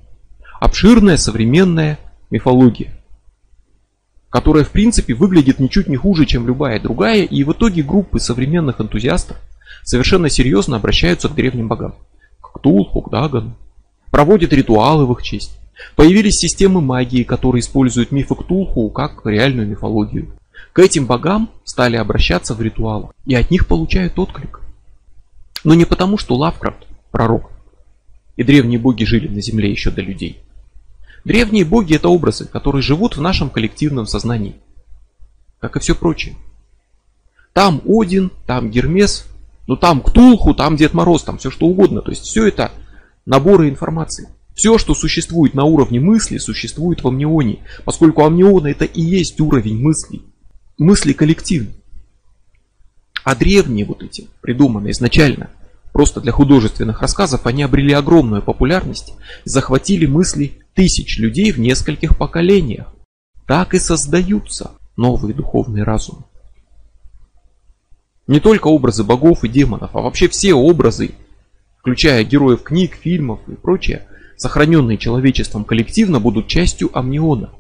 Обширная 0.59 1.18
современная 1.18 2.00
мифология 2.31 2.92
которая 4.29 4.64
в 4.64 4.70
принципе 4.70 5.14
выглядит 5.14 5.61
ничуть 5.61 5.87
не 5.87 5.94
хуже, 5.94 6.27
чем 6.27 6.48
любая 6.48 6.81
другая, 6.81 7.22
и 7.22 7.44
в 7.44 7.53
итоге 7.53 7.85
группы 7.85 8.18
современных 8.18 8.81
энтузиастов 8.81 9.37
совершенно 9.85 10.29
серьезно 10.29 10.74
обращаются 10.74 11.29
к 11.29 11.37
древним 11.37 11.68
богам. 11.68 11.94
К 12.40 12.55
Ктулху, 12.55 13.00
к 13.03 13.11
Дагану. 13.11 13.55
Проводят 14.11 14.53
ритуалы 14.53 15.07
в 15.07 15.12
их 15.12 15.22
честь. 15.22 15.57
Появились 15.94 16.38
системы 16.38 16.81
магии, 16.81 17.22
которые 17.22 17.61
используют 17.61 18.11
мифы 18.11 18.35
Ктулху 18.35 18.90
как 18.90 19.24
реальную 19.24 19.68
мифологию. 19.68 20.33
К 20.72 20.81
этим 20.81 21.07
богам 21.07 21.48
стали 21.62 21.94
обращаться 21.94 22.55
в 22.55 22.61
ритуалах, 22.61 23.12
и 23.27 23.37
от 23.37 23.53
них 23.53 23.68
получают 23.68 24.18
отклик. 24.18 24.63
Но 25.64 25.74
не 25.74 25.87
потому, 25.87 26.18
что 26.18 26.37
Лавкрафт– 26.37 26.87
пророк, 27.11 27.50
и 28.37 28.44
древние 28.44 28.79
боги 28.79 29.05
жили 29.05 29.29
на 29.29 29.40
земле 29.40 29.70
еще 29.70 29.90
до 29.90 30.03
людей. 30.03 30.40
Древние 31.24 31.64
боги 31.64 31.94
это 31.94 32.09
образы, 32.09 32.44
которые 32.44 32.83
живут 32.83 33.16
в 33.16 33.20
нашем 33.22 33.48
коллективном 33.48 34.07
сознании. 34.07 34.57
Как 35.59 35.77
и 35.77 35.81
все 35.81 35.94
прочее. 35.94 36.37
Там 37.55 37.81
Один, 37.87 38.31
там 38.46 38.70
Гермес, 38.70 39.27
ну 39.66 39.77
там 39.77 40.03
Ктулху, 40.03 40.55
там 40.55 40.77
Дед 40.77 40.92
Мороз, 40.92 41.22
там 41.22 41.38
все 41.38 41.50
что 41.50 41.66
угодно. 41.66 42.03
То 42.03 42.11
есть 42.11 42.24
все 42.24 42.46
это 42.46 42.72
наборы 43.24 43.70
информации. 43.70 44.29
Все, 44.55 44.77
что 44.77 44.94
существует 44.94 45.55
на 45.55 45.64
уровне 45.64 45.98
мысли, 45.98 46.38
существует 46.38 47.03
в 47.03 47.09
амнионе, 47.09 47.61
поскольку 47.85 48.24
амнион 48.24 48.66
это 48.66 48.85
и 48.85 49.00
есть 49.00 49.40
уровень 49.40 49.81
мыслей. 49.81 50.22
Мысли 50.79 51.12
коллективные. 51.12 51.74
А 53.25 53.35
древние 53.35 53.87
вот 53.87 54.03
эти, 54.03 54.29
придуманные 54.43 54.93
изначально, 54.93 55.51
просто 55.93 56.21
для 56.21 56.31
художественных 56.31 57.01
рассказов, 57.01 57.47
они 57.47 57.63
обрели 57.63 57.93
огромную 57.95 58.43
популярность, 58.43 59.15
захватили 59.45 60.05
мысли 60.05 60.59
тысяч 60.75 61.19
людей 61.19 61.51
в 61.51 61.59
нескольких 61.59 62.19
поколениях. 62.19 62.89
Так 63.47 63.75
и 63.75 63.79
создаются 63.79 64.73
новые 64.97 65.35
духовные 65.35 65.85
разумы. 65.85 66.25
Не 68.27 68.41
только 68.41 68.69
образы 68.69 69.05
богов 69.05 69.45
и 69.45 69.49
демонов, 69.49 69.91
а 69.95 70.01
вообще 70.01 70.29
все 70.29 70.55
образы, 70.55 71.13
включая 71.79 72.25
героев 72.25 72.63
книг, 72.63 72.95
фильмов 72.95 73.41
и 73.49 73.53
прочее, 73.53 74.07
сохраненные 74.37 74.99
человечеством 74.99 75.65
коллективно, 75.65 76.21
будут 76.21 76.47
частью 76.47 76.97
амниона. 76.97 77.51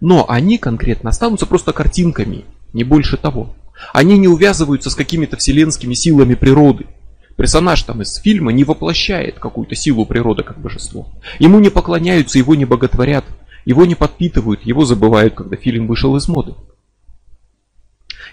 Но 0.00 0.28
они 0.28 0.56
конкретно 0.58 1.10
останутся 1.10 1.46
просто 1.46 1.72
картинками, 1.72 2.44
не 2.72 2.84
больше 2.84 3.16
того. 3.18 3.54
Они 3.92 4.18
не 4.18 4.28
увязываются 4.28 4.90
с 4.90 4.94
какими-то 4.94 5.36
вселенскими 5.36 5.94
силами 5.94 6.34
природы– 6.34 6.86
Персонаж 7.40 7.82
там 7.84 8.02
из 8.02 8.16
фильма 8.16 8.52
не 8.52 8.64
воплощает 8.64 9.38
какую-то 9.38 9.74
силу 9.74 10.04
природы 10.04 10.42
как 10.42 10.60
божество. 10.60 11.08
Ему 11.38 11.58
не 11.58 11.70
поклоняются, 11.70 12.36
его 12.36 12.54
не 12.54 12.66
боготворят, 12.66 13.24
его 13.64 13.86
не 13.86 13.94
подпитывают, 13.94 14.66
его 14.66 14.84
забывают, 14.84 15.36
когда 15.36 15.56
фильм 15.56 15.86
вышел 15.86 16.14
из 16.16 16.28
моды. 16.28 16.54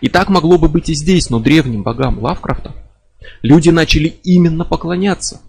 И 0.01 0.09
так 0.09 0.27
могло 0.27 0.57
бы 0.57 0.67
быть 0.67 0.89
и 0.89 0.93
здесь, 0.93 1.29
но 1.29 1.39
древним 1.39 1.83
богам 1.83 2.19
Лавкрафта 2.19 2.75
люди 3.41 3.69
начали 3.69 4.09
именно 4.25 4.65
поклоняться. 4.65 5.39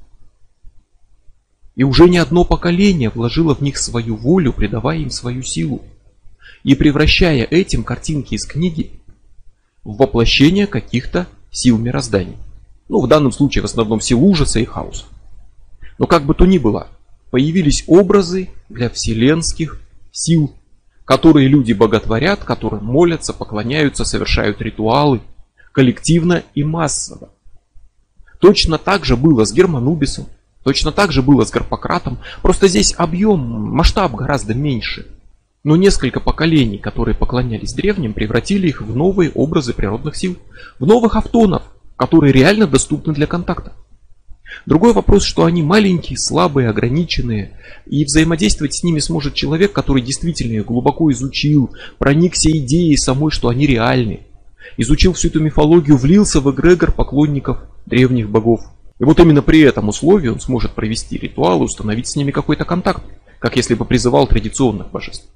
И 1.74 1.82
уже 1.82 2.08
не 2.08 2.18
одно 2.18 2.44
поколение 2.44 3.10
вложило 3.10 3.56
в 3.56 3.60
них 3.60 3.78
свою 3.78 4.14
волю, 4.14 4.52
придавая 4.52 4.98
им 4.98 5.10
свою 5.10 5.42
силу. 5.42 5.82
И 6.62 6.76
превращая 6.76 7.42
этим 7.42 7.82
картинки 7.82 8.34
из 8.34 8.46
книги 8.46 9.00
в 9.88 9.96
воплощение 9.96 10.66
каких-то 10.66 11.26
сил 11.50 11.78
мироздания. 11.78 12.36
Ну, 12.90 13.00
в 13.00 13.08
данном 13.08 13.32
случае 13.32 13.62
в 13.62 13.64
основном 13.64 14.02
сил 14.02 14.22
ужаса 14.22 14.60
и 14.60 14.66
хаоса. 14.66 15.06
Но 15.98 16.06
как 16.06 16.24
бы 16.24 16.34
то 16.34 16.44
ни 16.44 16.58
было, 16.58 16.88
появились 17.30 17.84
образы 17.86 18.50
для 18.68 18.90
вселенских 18.90 19.80
сил, 20.12 20.54
которые 21.06 21.48
люди 21.48 21.72
боготворят, 21.72 22.40
которым 22.44 22.84
молятся, 22.84 23.32
поклоняются, 23.32 24.04
совершают 24.04 24.60
ритуалы, 24.60 25.22
коллективно 25.72 26.42
и 26.54 26.64
массово. 26.64 27.30
Точно 28.40 28.76
так 28.76 29.06
же 29.06 29.16
было 29.16 29.46
с 29.46 29.54
Германубисом, 29.54 30.26
точно 30.64 30.92
так 30.92 31.12
же 31.12 31.22
было 31.22 31.46
с 31.46 31.50
Гарпократом, 31.50 32.18
просто 32.42 32.68
здесь 32.68 32.94
объем, 32.94 33.40
масштаб 33.40 34.14
гораздо 34.14 34.52
меньше. 34.52 35.06
Но 35.64 35.76
несколько 35.76 36.20
поколений, 36.20 36.78
которые 36.78 37.14
поклонялись 37.14 37.74
древним, 37.74 38.14
превратили 38.14 38.68
их 38.68 38.80
в 38.80 38.94
новые 38.94 39.30
образы 39.30 39.74
природных 39.74 40.16
сил, 40.16 40.36
в 40.78 40.86
новых 40.86 41.16
автонов, 41.16 41.62
которые 41.96 42.32
реально 42.32 42.66
доступны 42.66 43.12
для 43.12 43.26
контакта. 43.26 43.72
Другой 44.66 44.92
вопрос, 44.92 45.24
что 45.24 45.44
они 45.44 45.62
маленькие, 45.62 46.18
слабые, 46.18 46.68
ограниченные, 46.68 47.58
и 47.86 48.04
взаимодействовать 48.04 48.74
с 48.74 48.82
ними 48.82 48.98
сможет 48.98 49.34
человек, 49.34 49.72
который 49.72 50.02
действительно 50.02 50.54
их 50.54 50.66
глубоко 50.66 51.10
изучил, 51.12 51.74
проникся 51.98 52.50
идеей 52.50 52.96
самой, 52.96 53.30
что 53.30 53.48
они 53.48 53.66
реальны, 53.66 54.20
изучил 54.76 55.12
всю 55.12 55.28
эту 55.28 55.40
мифологию, 55.40 55.96
влился 55.96 56.40
в 56.40 56.50
эгрегор 56.50 56.92
поклонников 56.92 57.58
древних 57.86 58.30
богов. 58.30 58.60
И 58.98 59.04
вот 59.04 59.20
именно 59.20 59.42
при 59.42 59.60
этом 59.60 59.88
условии 59.88 60.28
он 60.28 60.40
сможет 60.40 60.72
провести 60.72 61.18
ритуал 61.18 61.60
и 61.60 61.64
установить 61.64 62.08
с 62.08 62.16
ними 62.16 62.30
какой-то 62.30 62.64
контакт, 62.64 63.02
как 63.38 63.56
если 63.56 63.74
бы 63.74 63.84
призывал 63.84 64.26
традиционных 64.26 64.90
божеств. 64.90 65.28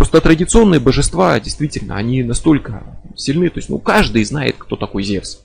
Просто 0.00 0.22
традиционные 0.22 0.80
божества, 0.80 1.38
действительно, 1.38 1.94
они 1.94 2.22
настолько 2.22 2.84
сильны, 3.16 3.50
то 3.50 3.58
есть 3.58 3.68
ну, 3.68 3.78
каждый 3.78 4.24
знает, 4.24 4.56
кто 4.56 4.74
такой 4.76 5.02
Зевс. 5.02 5.40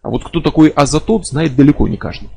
А 0.00 0.08
вот 0.08 0.24
кто 0.24 0.40
такой 0.40 0.70
Азатот, 0.70 1.26
знает 1.26 1.54
далеко 1.54 1.86
не 1.86 1.98
каждый. 1.98 2.30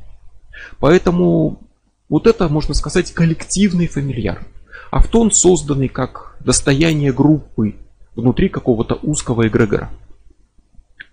Поэтому 0.81 1.61
вот 2.09 2.27
это, 2.27 2.49
можно 2.49 2.73
сказать, 2.73 3.13
коллективный 3.13 3.87
фамильяр. 3.87 4.45
Автон, 4.91 5.31
созданный 5.31 5.87
как 5.87 6.35
достояние 6.41 7.13
группы 7.13 7.75
внутри 8.13 8.49
какого-то 8.49 8.95
узкого 8.95 9.47
эгрегора. 9.47 9.89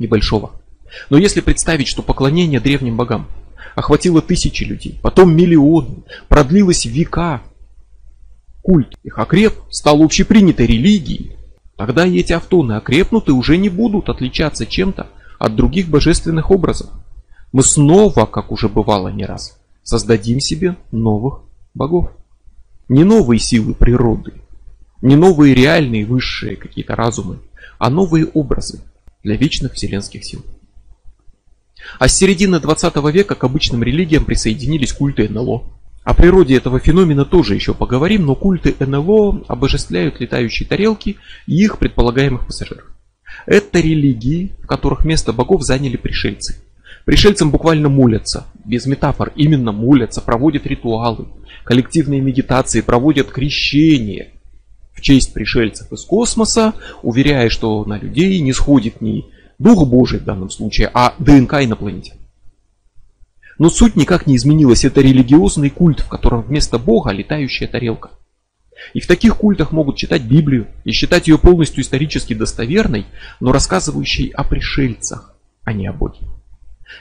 Небольшого. 0.00 0.50
Но 1.10 1.16
если 1.16 1.42
представить, 1.42 1.86
что 1.86 2.02
поклонение 2.02 2.58
древним 2.58 2.96
богам 2.96 3.28
охватило 3.76 4.20
тысячи 4.20 4.64
людей, 4.64 4.98
потом 5.00 5.36
миллионы, 5.36 6.02
продлилось 6.26 6.86
века, 6.86 7.40
культ 8.64 8.96
их 9.02 9.18
окреп, 9.18 9.52
стал 9.68 10.02
общепринятой 10.02 10.66
религией, 10.66 11.36
тогда 11.76 12.06
и 12.06 12.18
эти 12.18 12.32
автоны 12.32 12.72
окрепнут 12.72 13.28
и 13.28 13.32
уже 13.32 13.58
не 13.58 13.68
будут 13.68 14.08
отличаться 14.08 14.64
чем-то 14.64 15.08
от 15.38 15.54
других 15.54 15.88
божественных 15.88 16.50
образов. 16.50 16.88
Мы 17.52 17.62
снова, 17.62 18.24
как 18.24 18.50
уже 18.50 18.70
бывало 18.70 19.08
не 19.08 19.26
раз, 19.26 19.60
создадим 19.82 20.40
себе 20.40 20.76
новых 20.90 21.42
богов. 21.74 22.10
Не 22.88 23.04
новые 23.04 23.38
силы 23.38 23.74
природы, 23.74 24.32
не 25.02 25.14
новые 25.14 25.54
реальные 25.54 26.06
высшие 26.06 26.56
какие-то 26.56 26.96
разумы, 26.96 27.40
а 27.78 27.90
новые 27.90 28.26
образы 28.26 28.80
для 29.22 29.36
вечных 29.36 29.74
вселенских 29.74 30.24
сил. 30.24 30.42
А 31.98 32.08
с 32.08 32.16
середины 32.16 32.60
20 32.60 32.96
века 33.12 33.34
к 33.34 33.44
обычным 33.44 33.82
религиям 33.82 34.24
присоединились 34.24 34.94
культы 34.94 35.28
НЛО. 35.28 35.64
О 36.04 36.12
природе 36.12 36.56
этого 36.56 36.78
феномена 36.78 37.24
тоже 37.24 37.54
еще 37.54 37.72
поговорим, 37.72 38.26
но 38.26 38.34
культы 38.34 38.74
НЛО 38.78 39.44
обожествляют 39.48 40.20
летающие 40.20 40.68
тарелки 40.68 41.16
и 41.46 41.64
их 41.64 41.78
предполагаемых 41.78 42.46
пассажиров. 42.46 42.84
Это 43.46 43.80
религии, 43.80 44.52
в 44.62 44.66
которых 44.66 45.06
место 45.06 45.32
богов 45.32 45.62
заняли 45.62 45.96
пришельцы. 45.96 46.62
Пришельцам 47.06 47.50
буквально 47.50 47.88
молятся, 47.88 48.46
без 48.64 48.86
метафор, 48.86 49.32
именно 49.34 49.72
молятся, 49.72 50.20
проводят 50.20 50.66
ритуалы, 50.66 51.28
коллективные 51.64 52.20
медитации, 52.20 52.82
проводят 52.82 53.28
крещение 53.28 54.32
в 54.92 55.00
честь 55.00 55.32
пришельцев 55.32 55.90
из 55.90 56.04
космоса, 56.04 56.74
уверяя, 57.02 57.48
что 57.48 57.84
на 57.84 57.98
людей 57.98 58.40
не 58.40 58.52
сходит 58.52 59.00
ни 59.00 59.24
Дух 59.58 59.86
Божий 59.88 60.18
в 60.18 60.24
данном 60.24 60.50
случае, 60.50 60.90
а 60.92 61.14
ДНК 61.18 61.54
инопланетян. 61.62 62.18
Но 63.58 63.70
суть 63.70 63.96
никак 63.96 64.26
не 64.26 64.36
изменилась, 64.36 64.84
это 64.84 65.00
религиозный 65.00 65.70
культ, 65.70 66.00
в 66.00 66.08
котором 66.08 66.42
вместо 66.42 66.78
Бога 66.78 67.12
летающая 67.12 67.68
тарелка– 67.68 68.10
и 68.92 69.00
в 69.00 69.06
таких 69.06 69.36
культах 69.36 69.72
могут 69.72 69.96
читать 69.96 70.22
Библию 70.22 70.66
и 70.84 70.92
считать 70.92 71.28
ее 71.28 71.38
полностью 71.38 71.82
исторически 71.82 72.34
достоверной, 72.34 73.06
но 73.40 73.52
рассказывающей 73.52 74.28
о 74.28 74.44
пришельцах, 74.44 75.34
а 75.64 75.72
не 75.72 75.86
о 75.86 75.92
Боге. 75.92 76.20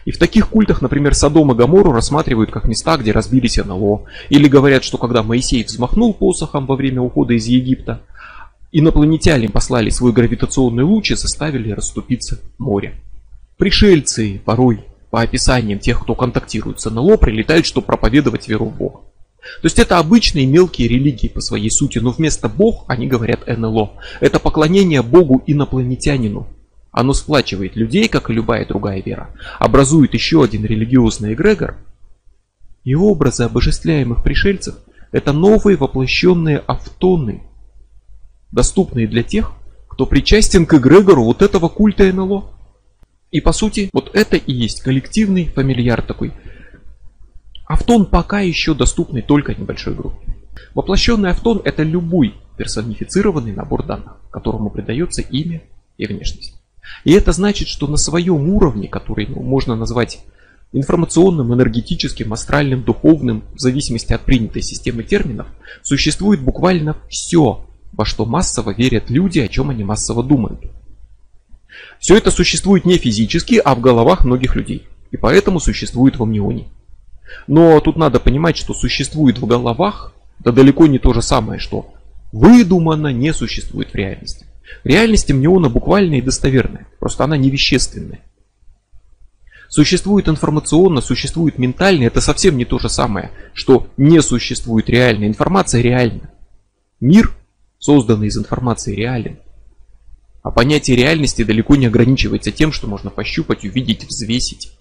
И 0.05 0.11
в 0.11 0.17
таких 0.17 0.49
культах, 0.49 0.81
например, 0.81 1.13
Содом 1.13 1.51
и 1.51 1.55
Гамору 1.55 1.91
рассматривают 1.91 2.51
как 2.51 2.65
места, 2.65 2.97
где 2.97 3.11
разбились 3.11 3.57
НЛО. 3.57 4.05
Или 4.29 4.47
говорят, 4.47 4.83
что 4.83 4.97
когда 4.97 5.23
Моисей 5.23 5.63
взмахнул 5.63 6.13
посохом 6.13 6.65
во 6.65 6.75
время 6.75 7.01
ухода 7.01 7.33
из 7.33 7.45
Египта, 7.45 8.01
инопланетяне 8.71 9.49
послали 9.49 9.89
свой 9.89 10.13
гравитационный 10.13 10.83
луч 10.83 11.11
и 11.11 11.15
заставили 11.15 11.71
расступиться 11.71 12.39
море. 12.57 12.95
Пришельцы 13.57 14.41
порой, 14.43 14.85
по 15.13 15.21
описаниям 15.21 15.77
тех, 15.77 16.01
кто 16.01 16.15
контактирует 16.15 16.81
с 16.81 16.89
НЛО, 16.89 17.17
прилетают, 17.17 17.67
чтобы 17.67 17.85
проповедовать 17.85 18.47
веру 18.47 18.65
в 18.65 18.75
Бога. 18.75 19.01
То 19.61 19.65
есть 19.65 19.77
это 19.77 19.99
обычные 19.99 20.47
мелкие 20.47 20.87
религии 20.87 21.27
по 21.27 21.39
своей 21.39 21.69
сути, 21.69 21.99
но 21.99 22.09
вместо 22.09 22.49
Бог 22.49 22.85
они 22.87 23.05
говорят 23.05 23.45
НЛО. 23.45 23.91
Это 24.21 24.39
поклонение 24.39 25.03
Богу 25.03 25.43
инопланетянину. 25.45 26.47
Оно 26.91 27.13
сплачивает 27.13 27.75
людей, 27.75 28.07
как 28.07 28.31
и 28.31 28.33
любая 28.33 28.65
другая 28.65 29.03
вера, 29.03 29.29
образует 29.59 30.15
еще 30.15 30.43
один 30.43 30.65
религиозный 30.65 31.33
эгрегор. 31.33 31.77
И 32.83 32.95
образы 32.95 33.43
обожествляемых 33.43 34.23
пришельцев– 34.23 34.77
это 35.11 35.31
новые 35.31 35.77
воплощенные 35.77 36.57
автоны, 36.65 37.43
доступные 38.51 39.05
для 39.05 39.21
тех, 39.21 39.51
кто 39.87 40.07
причастен 40.07 40.65
к 40.65 40.73
эгрегору 40.73 41.23
вот 41.23 41.43
этого 41.43 41.69
культа 41.69 42.11
НЛО. 42.11 42.45
И 43.33 43.41
по 43.41 43.51
сути, 43.51 43.89
вот 43.91 44.11
это 44.13 44.37
и 44.37 44.53
есть 44.53 44.81
коллективный 44.81 45.47
фамильяр 45.47 46.01
такой– 46.01 46.31
Автон 47.73 48.05
пока 48.05 48.41
еще 48.41 48.73
доступный 48.73 49.21
только 49.21 49.55
небольшой 49.55 49.95
группе. 49.95 50.35
Воплощенный 50.75 51.31
автон 51.31 51.61
это 51.63 51.83
любой 51.83 52.35
персонифицированный 52.57 53.53
набор 53.53 53.83
данных, 53.83 54.17
которому 54.29 54.69
придается 54.69 55.21
имя 55.21 55.63
и 55.97 56.05
внешность. 56.05 56.55
И 57.03 57.13
это 57.13 57.31
значит, 57.31 57.69
что 57.69 57.87
на 57.87 57.97
своем 57.97 58.49
уровне, 58.49 58.87
который 58.87 59.27
ну, 59.27 59.41
можно 59.41 59.75
назвать 59.75 60.19
информационным, 60.73 61.53
энергетическим, 61.53 62.33
астральным, 62.33 62.83
духовным, 62.83 63.43
в 63.55 63.59
зависимости 63.59 64.11
от 64.11 64.21
принятой 64.21 64.61
системы 64.61 65.03
терминов, 65.03 65.47
существует 65.81 66.41
буквально 66.41 66.97
все, 67.09 67.65
во 67.93 68.05
что 68.05 68.25
массово 68.25 68.71
верят 68.75 69.09
люди, 69.09 69.39
о 69.39 69.47
чем 69.47 69.69
они 69.69 69.83
массово 69.83 70.23
думают. 70.23 70.59
Все 71.99 72.17
это 72.17 72.31
существует 72.31 72.85
не 72.85 72.97
физически, 72.97 73.61
а 73.63 73.75
в 73.75 73.81
головах 73.81 74.25
многих 74.25 74.55
людей. 74.55 74.87
И 75.11 75.17
поэтому 75.17 75.59
существует 75.59 76.17
в 76.17 76.23
амнионе. 76.23 76.67
Но 77.47 77.79
тут 77.79 77.97
надо 77.97 78.19
понимать, 78.19 78.57
что 78.57 78.73
существует 78.73 79.37
в 79.37 79.45
головах, 79.45 80.13
это 80.39 80.51
далеко 80.51 80.87
не 80.87 80.99
то 80.99 81.13
же 81.13 81.21
самое, 81.21 81.59
что 81.59 81.93
выдуманно 82.31 83.07
не 83.13 83.33
существует 83.33 83.91
в 83.91 83.95
реальности. 83.95 84.45
В 84.83 84.87
реальности 84.87 85.31
мнеона 85.31 85.69
буквальная 85.69 86.17
и 86.17 86.21
достоверная, 86.21 86.87
просто 86.99 87.23
она 87.23 87.37
не 87.37 87.49
вещественная. 87.49 88.21
Существует 89.69 90.29
информационно, 90.29 91.01
существует 91.01 91.57
ментально, 91.57 92.03
это 92.03 92.21
совсем 92.21 92.57
не 92.57 92.65
то 92.65 92.77
же 92.77 92.89
самое, 92.89 93.31
что 93.53 93.87
не 93.97 94.21
существует 94.21 94.89
реальная. 94.89 95.27
Информация 95.27 95.81
реальна. 95.81 96.29
Мир, 96.99 97.31
созданный 97.79 98.27
из 98.27 98.37
информации, 98.37 98.93
реален. 98.93 99.39
А 100.43 100.51
понятие 100.51 100.97
реальности 100.97 101.43
далеко 101.43 101.77
не 101.77 101.87
ограничивается 101.87 102.51
тем, 102.51 102.73
что 102.73 102.85
можно 102.85 103.09
пощупать, 103.09 103.63
увидеть, 103.63 104.03
взвесить. 104.03 104.73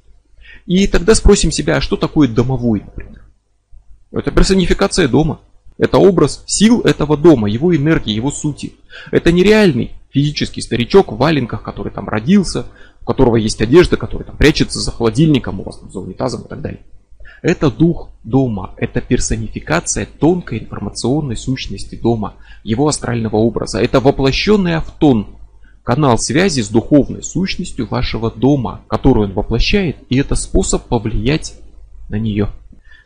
И 0.67 0.89
тогда 0.89 1.15
спросим 1.15 1.53
себя, 1.53 1.77
а 1.77 1.81
что 1.81 1.97
такое 1.97 2.29
домовой, 2.29 2.81
например? 2.81 3.25
Это 4.11 4.33
персонификация 4.33 5.09
дома. 5.09 5.41
Это 5.79 5.99
образ 5.99 6.45
сил 6.47 6.81
этого 6.81 7.17
дома, 7.17 7.49
его 7.49 7.75
энергии, 7.75 8.13
его 8.13 8.31
сути. 8.31 8.75
Это 9.11 9.33
нереальный 9.33 9.93
физический 10.11 10.61
старичок 10.61 11.13
в 11.13 11.17
валенках, 11.17 11.63
который 11.63 11.93
там 11.93 12.09
родился, 12.09 12.67
у 13.01 13.05
которого 13.05 13.37
есть 13.37 13.61
одежда, 13.63 13.97
который 13.97 14.25
там 14.25 14.37
прячется 14.37 14.81
за 14.81 14.91
холодильником, 14.91 15.61
у 15.61 15.65
вас 15.65 15.79
там 15.79 15.91
за 15.91 16.01
унитазом 16.01 16.43
и 16.43 16.49
так 16.49 16.61
далее. 16.61 16.81
Это 17.41 17.71
дух 17.71 18.11
дома, 18.23 18.75
это 18.77 19.01
персонификация 19.01 20.07
тонкой 20.07 20.61
информационной 20.61 21.37
сущности 21.37 21.97
дома, 21.97 22.35
его 22.63 22.87
астрального 22.87 23.37
образа. 23.37 23.81
Это 23.81 24.01
воплощенный 24.01 24.77
автон, 24.77 25.37
канал 25.83 26.19
связи 26.19 26.61
с 26.61 26.69
духовной 26.69 27.23
сущностью 27.23 27.87
вашего 27.87 28.31
дома, 28.31 28.83
которую 28.89 29.29
он 29.29 29.35
воплощает, 29.35 29.97
и 30.09 30.19
это 30.19 30.35
способ 30.35 30.85
повлиять 30.87 31.55
на 32.09 32.17
нее. 32.17 32.51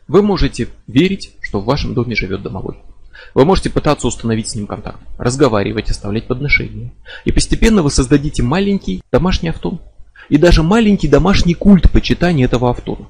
Вы 0.07 0.21
можете 0.21 0.69
верить, 0.87 1.33
что 1.41 1.59
в 1.59 1.65
вашем 1.65 1.93
доме 1.93 2.15
живет 2.15 2.41
домовой. 2.41 2.77
Вы 3.33 3.45
можете 3.45 3.69
пытаться 3.69 4.07
установить 4.07 4.49
с 4.49 4.55
ним 4.55 4.67
контакт, 4.67 4.99
разговаривать, 5.17 5.89
оставлять 5.89 6.27
подношения. 6.27 6.93
И 7.25 7.31
постепенно 7.31 7.81
вы 7.81 7.91
создадите 7.91 8.43
маленький 8.43 9.01
домашний 9.11 9.49
автон. 9.49 9.81
И 10.29 10.37
даже 10.37 10.61
маленький 10.61 11.07
домашний 11.07 11.53
культ 11.53 11.91
почитания 11.91 12.45
этого 12.45 12.69
автона. 12.69 13.07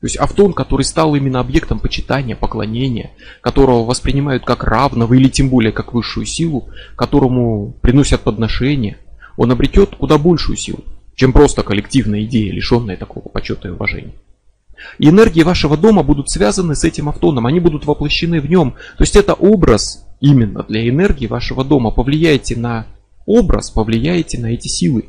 То 0.00 0.06
есть 0.06 0.18
автон, 0.18 0.52
который 0.52 0.82
стал 0.82 1.14
именно 1.14 1.40
объектом 1.40 1.80
почитания, 1.80 2.36
поклонения, 2.36 3.12
которого 3.40 3.84
воспринимают 3.84 4.44
как 4.44 4.62
равного 4.62 5.14
или 5.14 5.28
тем 5.28 5.48
более 5.48 5.72
как 5.72 5.94
высшую 5.94 6.26
силу, 6.26 6.68
которому 6.96 7.74
приносят 7.80 8.20
подношения– 8.20 8.98
он 9.36 9.52
обретет 9.52 9.96
куда 9.96 10.18
большую 10.18 10.56
силу, 10.56 10.84
чем 11.14 11.32
просто 11.32 11.62
коллективная 11.62 12.24
идея, 12.24 12.52
лишенная 12.52 12.96
такого 12.96 13.28
почета 13.28 13.68
и 13.68 13.70
уважения. 13.70 14.14
И 14.98 15.08
энергии 15.08 15.42
вашего 15.42 15.76
дома 15.76 16.02
будут 16.02 16.30
связаны 16.30 16.74
с 16.74 16.84
этим 16.84 17.08
автоном, 17.08 17.46
они 17.46 17.60
будут 17.60 17.86
воплощены 17.86 18.40
в 18.40 18.48
нем. 18.48 18.72
То 18.98 19.04
есть 19.04 19.16
это 19.16 19.34
образ 19.34 20.06
именно 20.20 20.62
для 20.62 20.88
энергии 20.88 21.26
вашего 21.26 21.64
дома. 21.64 21.90
Повлияйте 21.90 22.56
на 22.56 22.86
образ, 23.24 23.70
повлияете 23.70 24.38
на 24.38 24.46
эти 24.46 24.68
силы. 24.68 25.06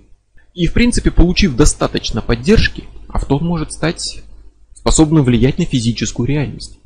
И 0.53 0.67
в 0.67 0.73
принципе, 0.73 1.11
получив 1.11 1.55
достаточно 1.55 2.21
поддержки, 2.21 2.85
автон 3.09 3.45
может 3.45 3.73
стать 3.73 4.23
способным 4.73 5.23
влиять 5.23 5.59
на 5.59 5.65
физическую 5.65 6.27
реальность. 6.27 6.79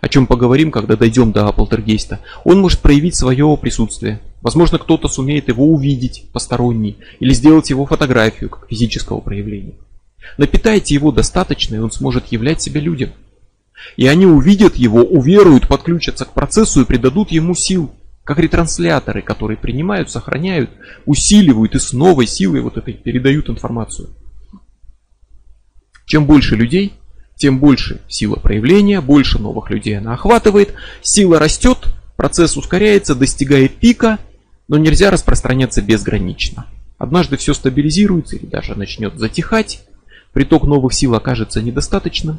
О 0.00 0.08
чем 0.08 0.26
поговорим, 0.26 0.70
когда 0.70 0.96
дойдем 0.96 1.32
до 1.32 1.50
полтергейста. 1.52 2.20
Он 2.44 2.60
может 2.60 2.80
проявить 2.80 3.16
свое 3.16 3.56
присутствие. 3.60 4.20
Возможно, 4.42 4.78
кто-то 4.78 5.08
сумеет 5.08 5.48
его 5.48 5.66
увидеть, 5.66 6.26
посторонний, 6.32 6.98
или 7.20 7.32
сделать 7.32 7.70
его 7.70 7.86
фотографию, 7.86 8.50
как 8.50 8.68
физического 8.68 9.20
проявления. 9.20 9.74
Напитайте 10.36 10.94
его 10.94 11.12
достаточно, 11.12 11.76
и 11.76 11.78
он 11.78 11.90
сможет 11.90 12.26
являть 12.26 12.60
себя 12.60 12.80
людям. 12.80 13.10
И 13.96 14.06
они 14.06 14.26
увидят 14.26 14.76
его, 14.76 15.02
уверуют, 15.02 15.68
подключатся 15.68 16.24
к 16.24 16.32
процессу 16.32 16.82
и 16.82 16.84
придадут 16.84 17.30
ему 17.30 17.54
сил, 17.54 17.90
как 18.24 18.38
ретрансляторы, 18.38 19.22
которые 19.22 19.56
принимают, 19.56 20.10
сохраняют, 20.10 20.70
усиливают 21.04 21.74
и 21.74 21.78
с 21.78 21.92
новой 21.92 22.26
силой 22.26 22.62
вот 22.62 22.76
этой 22.76 22.94
передают 22.94 23.50
информацию. 23.50 24.08
Чем 26.06 26.26
больше 26.26 26.56
людей, 26.56 26.94
тем 27.36 27.58
больше 27.58 28.00
сила 28.08 28.36
проявления, 28.36 29.00
больше 29.00 29.38
новых 29.38 29.70
людей 29.70 29.98
она 29.98 30.14
охватывает, 30.14 30.74
сила 31.02 31.38
растет, 31.38 31.88
процесс 32.16 32.56
ускоряется, 32.56 33.14
достигает 33.14 33.76
пика, 33.76 34.18
но 34.68 34.78
нельзя 34.78 35.10
распространяться 35.10 35.82
безгранично. 35.82 36.66
Однажды 36.98 37.36
все 37.36 37.54
стабилизируется 37.54 38.36
или 38.36 38.46
даже 38.46 38.74
начнет 38.76 39.18
затихать, 39.18 39.84
приток 40.32 40.64
новых 40.64 40.92
сил 40.94 41.14
окажется 41.14 41.60
недостаточным, 41.60 42.38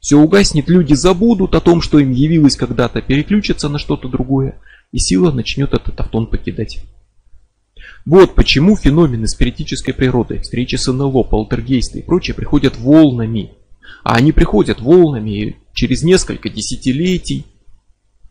все 0.00 0.16
угаснет, 0.16 0.68
люди 0.68 0.94
забудут 0.94 1.54
о 1.54 1.60
том, 1.60 1.82
что 1.82 1.98
им 1.98 2.10
явилось 2.10 2.56
когда-то, 2.56 3.02
переключатся 3.02 3.68
на 3.68 3.78
что-то 3.78 4.08
другое, 4.08 4.58
и 4.92 4.98
сила 4.98 5.30
начнет 5.30 5.74
этот 5.74 6.00
автон 6.00 6.26
покидать. 6.26 6.82
Вот 8.06 8.34
почему 8.34 8.76
феномены 8.76 9.28
спиритической 9.28 9.92
природы, 9.92 10.40
встречи 10.40 10.76
с 10.76 10.90
НЛО, 10.90 11.24
полтергейсты 11.24 11.98
и 11.98 12.02
прочее 12.02 12.34
приходят 12.34 12.78
волнами. 12.78 13.52
А 14.02 14.14
они 14.14 14.32
приходят 14.32 14.80
волнами 14.80 15.30
и 15.30 15.56
через 15.72 16.02
несколько 16.02 16.48
десятилетий 16.48 17.46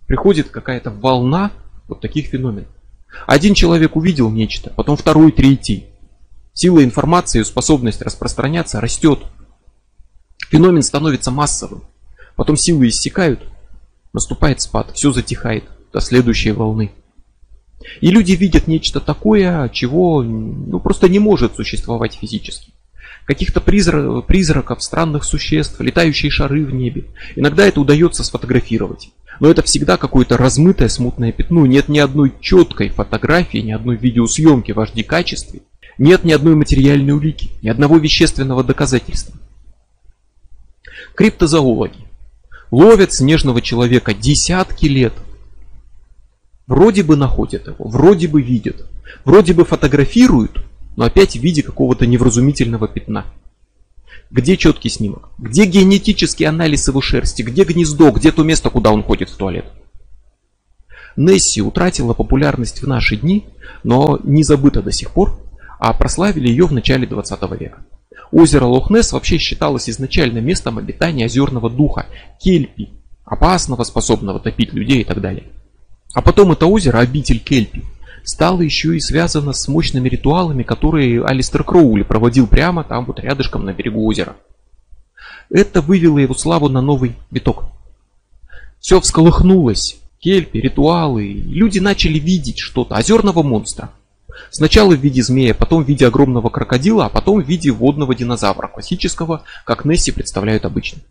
приходит 0.07 0.49
какая-то 0.49 0.89
волна 0.89 1.51
вот 1.88 2.01
таких 2.01 2.28
феноменов. 2.28 2.68
Один 3.28 3.53
человек 3.53 3.95
увидел 3.95 4.30
нечто, 4.30 4.72
потом 4.76 4.97
второй, 4.97 5.32
третий. 5.32 5.86
Сила 6.53 6.84
информации 6.84 7.41
и 7.41 7.43
способность 7.43 8.01
распространяться 8.01 8.82
растет. 8.82 9.20
Феномен 10.49 10.82
становится 10.82 11.32
массовым. 11.32 11.84
Потом 12.36 12.55
силы 12.55 12.88
иссякают, 12.88 13.41
наступает 14.14 14.62
спад, 14.62 14.91
все 14.93 15.12
затихает 15.12 15.66
до 15.93 16.01
следующей 16.01 16.51
волны. 16.51 16.91
И 18.01 18.12
люди 18.12 18.34
видят 18.34 18.68
нечто 18.68 18.99
такое, 18.99 19.70
чего 19.70 20.22
ну, 20.22 20.80
просто 20.80 21.07
не 21.07 21.20
может 21.20 21.55
существовать 21.55 22.16
физически. 22.16 22.74
Каких-то 23.26 23.62
призрак, 23.62 24.26
призраков, 24.26 24.82
странных 24.82 25.24
существ, 25.24 25.80
летающие 25.80 26.32
шары 26.32 26.66
в 26.66 26.74
небе. 26.74 27.06
Иногда 27.36 27.66
это 27.66 27.80
удается 27.80 28.24
сфотографировать. 28.24 29.12
Но 29.40 29.50
это 29.50 29.62
всегда 29.62 29.98
какое-то 29.98 30.38
размытое 30.38 30.90
смутное 30.90 31.32
пятно. 31.32 31.66
Нет 31.66 31.88
ни 31.88 32.00
одной 32.00 32.34
четкой 32.42 32.90
фотографии, 32.90 33.60
ни 33.60 33.72
одной 33.72 33.96
видеосъемки 33.96 34.72
в 34.72 34.80
HD 34.80 35.04
качестве. 35.04 35.62
Нет 35.98 36.24
ни 36.24 36.32
одной 36.32 36.56
материальной 36.56 37.14
улики, 37.14 37.52
ни 37.62 37.70
одного 37.70 37.98
вещественного 37.98 38.64
доказательства. 38.64 39.36
Криптозоологи 41.16 42.08
ловят 42.72 43.14
снежного 43.14 43.62
человека 43.62 44.14
десятки 44.14 44.86
лет. 44.86 45.14
Вроде 46.68 47.04
бы 47.04 47.16
находят 47.16 47.68
его, 47.68 47.88
вроде 47.90 48.28
бы 48.28 48.42
видят, 48.42 48.88
вроде 49.26 49.54
бы 49.54 49.66
фотографируют, 49.66 50.64
но 51.00 51.06
опять 51.06 51.38
в 51.38 51.41
виде 51.41 51.64
какого-то 51.64 52.06
невразумительного 52.06 52.89
пятна. 52.89 53.26
Где 54.32 54.58
четкий 54.58 54.89
снимок? 54.89 55.30
Где 55.38 55.64
генетический 55.64 56.45
анализ 56.45 56.89
его 56.89 57.00
шерсти? 57.00 57.41
Где 57.41 57.64
гнездо? 57.64 58.12
Где 58.12 58.34
то 58.34 58.43
место, 58.43 58.70
куда 58.70 58.91
он 58.91 59.02
ходит 59.02 59.30
в 59.30 59.38
туалет? 59.38 59.64
Несси 61.16 61.62
утратила 61.62 62.14
популярность 62.14 62.82
в 62.82 62.88
наши 62.88 63.16
дни, 63.16 63.45
но 63.82 64.20
не 64.26 64.43
забыта 64.43 64.82
до 64.82 64.91
сих 64.91 65.12
пор, 65.12 65.39
а 65.80 65.93
прославили 65.93 66.50
ее 66.50 66.68
в 66.68 66.74
начале 66.74 67.08
20 67.08 67.39
века. 67.58 67.78
Озеро 68.34 68.66
Лохнес 68.66 69.14
вообще 69.14 69.38
считалось 69.38 69.89
изначально 69.89 70.39
местом 70.39 70.80
обитания 70.80 71.28
озерного 71.28 71.70
духа, 71.70 72.08
кельпи, 72.41 72.89
опасного, 73.24 73.86
способного 73.86 74.41
топить 74.41 74.74
людей 74.74 75.00
и 75.00 75.06
так 75.06 75.22
далее. 75.22 75.45
А 76.14 76.22
потом 76.22 76.52
это 76.52 76.66
озеро, 76.66 76.97
обитель 76.97 77.39
кельпи, 77.39 77.86
стало 78.30 78.62
еще 78.62 78.96
и 78.96 79.00
связано 79.00 79.54
с 79.54 79.68
мощными 79.68 80.08
ритуалами, 80.08 80.62
которые 80.62 81.26
Алистер 81.26 81.64
Кроули 81.64 82.04
проводил 82.04 82.46
прямо 82.46 82.84
там 82.84 83.06
вот 83.06 83.20
рядышком 83.20 83.66
на 83.66 83.74
берегу 83.74 84.06
озера. 84.06 84.36
Это 85.50 85.82
вывело 85.82 86.20
его 86.20 86.36
славу 86.36 86.70
на 86.70 86.80
новый 86.80 87.16
виток. 87.32 87.64
Все 88.80 89.02
всколыхнулось. 89.02 90.00
Кельпи, 90.20 90.62
ритуалы. 90.62 91.26
Люди 91.26 91.80
начали 91.80 92.20
видеть 92.20 92.60
что-то. 92.60 92.96
Озерного 92.96 93.42
монстра. 93.42 93.90
Сначала 94.52 94.96
в 94.96 95.00
виде 95.00 95.24
змея, 95.24 95.56
потом 95.56 95.84
в 95.84 95.88
виде 95.88 96.06
огромного 96.06 96.50
крокодила, 96.50 97.06
а 97.06 97.10
потом 97.10 97.42
в 97.42 97.48
виде 97.48 97.72
водного 97.72 98.14
динозавра, 98.14 98.68
классического, 98.68 99.42
как 99.66 99.86
Несси 99.86 100.12
представляют 100.12 100.66
обычно. 100.66 101.02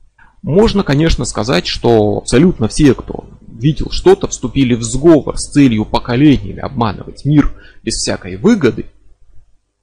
Можно, 0.42 0.84
конечно, 0.84 1.24
сказать, 1.24 1.66
что 1.66 2.18
абсолютно 2.18 2.68
все, 2.68 2.94
кто 2.94 3.26
видел 3.58 3.90
что-то, 3.90 4.28
вступили 4.28 4.74
в 4.74 4.82
сговор 4.82 5.36
с 5.38 5.50
целью 5.50 5.84
поколениями 5.84 6.60
обманывать 6.60 7.24
мир 7.24 7.52
без 7.82 7.94
всякой 7.94 8.36
выгоды, 8.36 8.86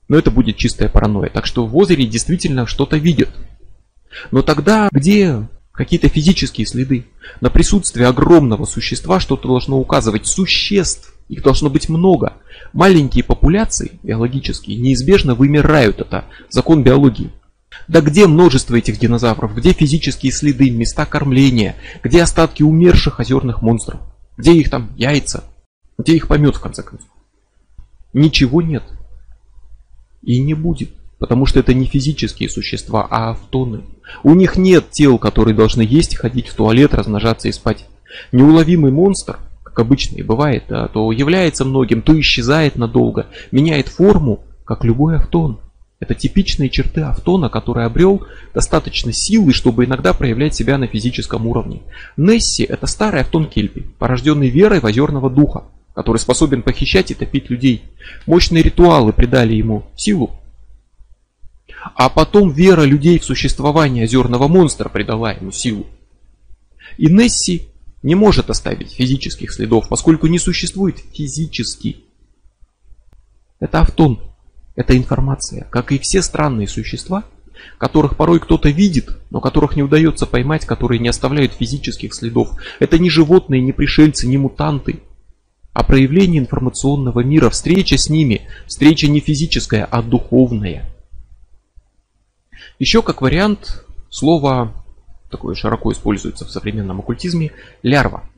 но 0.07 0.17
это 0.17 0.31
будет 0.31 0.57
чистая 0.57 0.89
паранойя. 0.89 1.29
Так 1.29 1.45
что 1.45 1.65
в 1.65 1.75
озере 1.75 2.05
действительно 2.05 2.67
что-то 2.67 2.97
видят. 2.97 3.29
Но 4.31 4.41
тогда 4.41 4.89
где 4.91 5.47
какие-то 5.71 6.09
физические 6.09 6.67
следы? 6.67 7.05
На 7.41 7.49
присутствие 7.49 8.07
огромного 8.07 8.65
существа 8.65 9.19
что-то 9.19 9.47
должно 9.47 9.77
указывать. 9.79 10.27
Существ, 10.27 11.13
их 11.27 11.41
должно 11.43 11.69
быть 11.69 11.89
много. 11.89 12.33
Маленькие 12.71 13.23
популяции 13.23 13.99
биологические 14.03 14.77
неизбежно 14.77 15.35
вымирают. 15.35 15.99
Это 15.99 16.25
закон 16.49 16.83
биологии. 16.83 17.31
Да 17.87 18.01
где 18.01 18.27
множество 18.27 18.75
этих 18.75 18.99
динозавров? 18.99 19.55
Где 19.55 19.73
физические 19.73 20.31
следы, 20.31 20.71
места 20.71 21.05
кормления? 21.05 21.75
Где 22.03 22.23
остатки 22.23 22.63
умерших 22.63 23.19
озерных 23.19 23.61
монстров? 23.61 23.99
Где 24.37 24.53
их 24.53 24.69
там 24.69 24.91
яйца? 24.97 25.43
Где 25.97 26.15
их 26.15 26.27
помет 26.27 26.55
в 26.55 26.61
конце 26.61 26.83
концов? 26.83 27.09
Ничего 28.13 28.61
нет. 28.61 28.83
И 30.21 30.39
не 30.39 30.53
будет. 30.53 30.91
Потому 31.19 31.45
что 31.45 31.59
это 31.59 31.73
не 31.73 31.85
физические 31.85 32.49
существа, 32.49 33.07
а 33.09 33.31
автоны. 33.31 33.83
У 34.23 34.33
них 34.35 34.57
нет 34.57 34.89
тел, 34.91 35.17
которые 35.17 35.55
должны 35.55 35.81
есть, 35.81 36.17
ходить 36.17 36.47
в 36.47 36.55
туалет, 36.55 36.93
размножаться 36.93 37.47
и 37.47 37.51
спать. 37.51 37.85
Неуловимый 38.31 38.91
монстр, 38.91 39.39
как 39.63 39.79
обычно 39.79 40.17
и 40.17 40.23
бывает, 40.23 40.65
да, 40.69 40.87
то 40.87 41.11
является 41.11 41.65
многим, 41.65 42.01
то 42.01 42.17
исчезает 42.19 42.75
надолго, 42.75 43.27
меняет 43.51 43.87
форму, 43.87 44.43
как 44.65 44.83
любой 44.83 45.17
автон. 45.17 45.59
Это 45.99 46.13
типичные 46.13 46.69
черты 46.69 47.01
автона, 47.01 47.49
который 47.49 47.85
обрел 47.85 48.27
достаточно 48.53 49.13
силы, 49.13 49.53
чтобы 49.53 49.85
иногда 49.85 50.13
проявлять 50.13 50.53
себя 50.53 50.77
на 50.77 50.87
физическом 50.87 51.47
уровне. 51.47 51.83
Несси– 52.17 52.63
это 52.69 52.85
старый 52.85 53.21
автон 53.21 53.47
Кельпи, 53.47 53.85
порожденный 53.97 54.49
верой 54.49 54.81
в 54.81 54.85
озерного 54.85 55.29
духа, 55.29 55.63
который 55.93 56.17
способен 56.17 56.63
похищать 56.63 57.11
и 57.11 57.13
топить 57.13 57.49
людей. 57.49 57.83
Мощные 58.25 58.61
ритуалы 58.61 59.13
придали 59.13 59.55
ему 59.55 59.85
силу. 59.95 60.37
А 61.95 62.09
потом 62.09 62.51
вера 62.51 62.81
людей 62.81 63.17
в 63.17 63.23
существование 63.23 64.03
озерного 64.03 64.47
монстра 64.49 64.89
придала 64.89 65.31
ему 65.31 65.51
силу. 65.51 65.85
И 66.97 67.07
Несси 67.07 67.69
не 68.03 68.15
может 68.15 68.49
оставить 68.49 68.91
физических 68.91 69.53
следов, 69.53 69.87
поскольку 69.87 70.27
не 70.27 70.39
существует 70.39 70.99
физически. 71.13 72.03
Это 73.59 73.79
автон, 73.79 74.19
это 74.75 74.97
информация, 74.97 75.65
как 75.69 75.91
и 75.91 75.99
все 75.99 76.21
странные 76.21 76.67
существа, 76.67 77.23
которых 77.77 78.17
порой 78.17 78.39
кто-то 78.39 78.69
видит, 78.69 79.17
но 79.29 79.39
которых 79.39 79.75
не 79.75 79.83
удается 79.83 80.25
поймать, 80.25 80.65
которые 80.65 80.99
не 80.99 81.07
оставляют 81.07 81.53
физических 81.53 82.13
следов. 82.13 82.51
Это 82.79 82.99
не 82.99 83.09
животные, 83.09 83.61
не 83.61 83.71
пришельцы, 83.71 84.27
не 84.27 84.37
мутанты, 84.37 85.01
а 85.73 85.83
проявление 85.83 86.41
информационного 86.41 87.21
мира, 87.21 87.49
встреча 87.49 87.97
с 87.97 88.09
ними, 88.09 88.47
встреча 88.65 89.07
не 89.07 89.19
физическая, 89.19 89.85
а 89.85 90.01
духовная. 90.01 90.89
Еще 92.79 93.01
как 93.01 93.21
вариант 93.21 93.85
слово, 94.09 94.73
такое 95.29 95.55
широко 95.55 95.91
используется 95.91 96.45
в 96.45 96.51
современном 96.51 96.99
оккультизме, 96.99 97.51
лярва. 97.83 98.29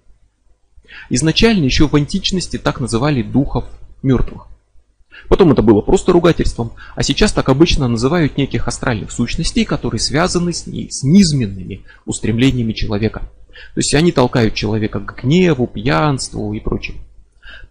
Изначально 1.09 1.65
еще 1.65 1.87
в 1.87 1.95
античности 1.95 2.57
так 2.57 2.79
называли 2.79 3.21
духов 3.21 3.65
мертвых. 4.03 4.47
Потом 5.27 5.51
это 5.51 5.61
было 5.61 5.81
просто 5.81 6.11
ругательством, 6.11 6.71
а 6.95 7.03
сейчас 7.03 7.33
так 7.33 7.49
обычно 7.49 7.87
называют 7.87 8.37
неких 8.37 8.67
астральных 8.67 9.11
сущностей, 9.11 9.65
которые 9.65 9.99
связаны 9.99 10.53
с, 10.53 10.67
ней, 10.67 10.89
с 10.89 11.03
низменными 11.03 11.83
устремлениями 12.05 12.73
человека. 12.73 13.29
То 13.73 13.79
есть 13.79 13.93
они 13.93 14.11
толкают 14.11 14.53
человека 14.53 14.99
к 14.99 15.23
гневу, 15.23 15.67
пьянству 15.67 16.53
и 16.53 16.59
прочему. 16.59 16.99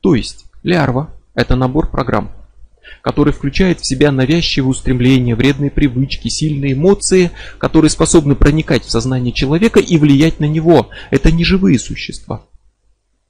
То 0.00 0.14
есть 0.14 0.46
лярва– 0.62 1.10
это 1.34 1.56
набор 1.56 1.90
программ. 1.90 2.30
который 3.02 3.32
включает 3.32 3.80
в 3.80 3.86
себя 3.86 4.10
навязчивые 4.10 4.70
устремления, 4.70 5.36
вредные 5.36 5.70
привычки, 5.70 6.28
сильные 6.28 6.72
эмоции, 6.72 7.30
которые 7.58 7.88
способны 7.88 8.34
проникать 8.34 8.84
в 8.84 8.90
сознание 8.90 9.32
человека 9.32 9.80
и 9.80 9.96
влиять 9.96 10.40
на 10.40 10.46
него. 10.46 10.88
Это 11.10 11.30
не 11.30 11.44
живые 11.44 11.78
существа, 11.78 12.44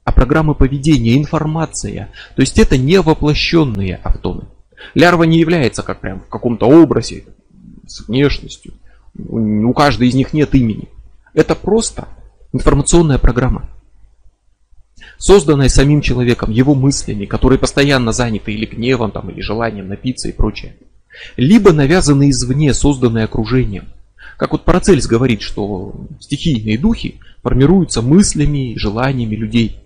а 0.07 0.13
программы 0.13 0.55
поведения, 0.55 1.17
информация. 1.17 2.07
То 2.37 2.41
есть 2.41 2.57
это 2.57 2.77
не 2.77 3.01
воплощенные 3.01 3.99
автоны. 4.03 4.45
Лярва 4.93 5.23
не 5.23 5.37
является 5.37 5.83
как 5.83 5.99
прям 5.99 6.21
в 6.21 6.29
каком-то 6.29 6.65
образе, 6.65 7.25
с 7.85 8.07
внешностью. 8.07 8.71
У 9.17 9.73
каждой 9.73 10.07
из 10.07 10.15
них 10.15 10.31
нет 10.31 10.55
имени. 10.55 10.87
Это 11.33 11.55
просто 11.55 12.07
информационная 12.53 13.17
программа 13.17 13.67
созданное 15.17 15.67
самим 15.67 15.99
человеком, 15.99 16.51
его 16.51 16.73
мыслями, 16.73 17.25
которые 17.25 17.59
постоянно 17.59 18.13
заняты 18.13 18.53
или 18.53 18.65
гневом, 18.65 19.11
там, 19.11 19.29
или 19.29 19.41
желанием 19.41 19.89
напиться 19.89 20.29
и 20.29 20.31
прочее. 20.31 20.77
Либо 21.35 21.73
навязанные 21.73 22.29
извне, 22.29 22.73
созданные 22.73 23.25
окружением. 23.25 23.89
Как 24.37 24.53
вот 24.53 24.63
Парацельс 24.63 25.05
говорит, 25.05 25.41
что 25.41 26.07
стихийные 26.21 26.77
духи 26.77 27.19
формируются 27.41 28.01
мыслями 28.01 28.71
и 28.71 28.77
желаниями 28.77 29.35
людей. 29.35 29.81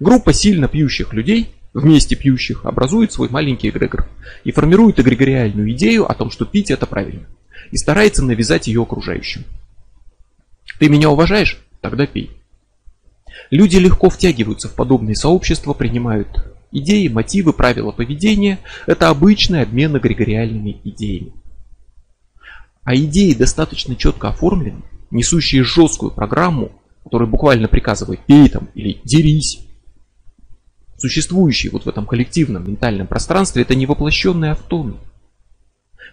Группа 0.00 0.32
сильно 0.32 0.68
пьющих 0.68 1.12
людей, 1.12 1.54
вместе 1.74 2.14
пьющих, 2.14 2.64
образует 2.64 3.12
свой 3.12 3.28
маленький 3.28 3.68
эгрегор 3.68 4.08
и 4.44 4.52
формирует 4.52 5.00
эгрегориальную 5.00 5.70
идею 5.72 6.10
о 6.10 6.14
том, 6.14 6.30
что 6.30 6.44
пить 6.44 6.70
это 6.70 6.86
правильно. 6.86 7.26
И 7.72 7.76
старается 7.76 8.24
навязать 8.24 8.68
ее 8.68 8.82
окружающим. 8.82 9.44
Ты 10.78 10.88
меня 10.88 11.10
уважаешь? 11.10 11.58
Тогда 11.80 12.06
пей. 12.06 12.30
Люди 13.50 13.76
легко 13.76 14.10
втягиваются 14.10 14.68
в 14.68 14.74
подобные 14.74 15.16
сообщества, 15.16 15.72
принимают 15.72 16.28
идеи, 16.70 17.08
мотивы, 17.08 17.52
правила 17.52 17.90
поведения. 17.90 18.58
Это 18.86 19.08
обычный 19.08 19.62
обмен 19.62 19.96
эгрегориальными 19.96 20.80
идеями. 20.84 21.32
А 22.84 22.94
идеи 22.94 23.32
достаточно 23.34 23.96
четко 23.96 24.28
оформлены, 24.28 24.82
несущие 25.10 25.62
жесткую 25.62 26.12
программу, 26.12 26.72
которая 27.04 27.28
буквально 27.28 27.68
приказывает 27.68 28.20
«пей 28.26 28.48
там» 28.48 28.68
или 28.74 29.00
«дерись», 29.04 29.67
существующие 30.98 31.72
вот 31.72 31.84
в 31.84 31.88
этом 31.88 32.06
коллективном 32.06 32.66
ментальном 32.66 33.06
пространстве, 33.06 33.62
это 33.62 33.74
не 33.74 33.86
воплощенные 33.86 34.52
автоны. 34.52 34.94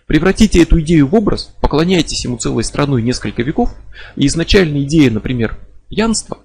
Превратите 0.07 0.61
эту 0.61 0.79
идею 0.81 1.07
в 1.07 1.15
образ, 1.15 1.51
поклоняйтесь 1.61 2.23
ему 2.25 2.37
целой 2.37 2.63
страной 2.63 3.01
несколько 3.01 3.41
веков, 3.41 3.75
и 4.15 4.27
изначальная 4.27 4.83
идея, 4.83 5.09
например, 5.09 5.57
пьянства, 5.89 6.37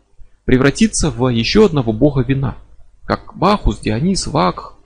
превратится 0.45 1.11
в 1.11 1.29
еще 1.29 1.67
одного 1.67 1.93
бога 1.93 2.23
вина. 2.23 2.57
Как 3.05 3.37
Бахус, 3.37 3.81
Дионис, 3.81 4.27
Вакх. 4.27 4.77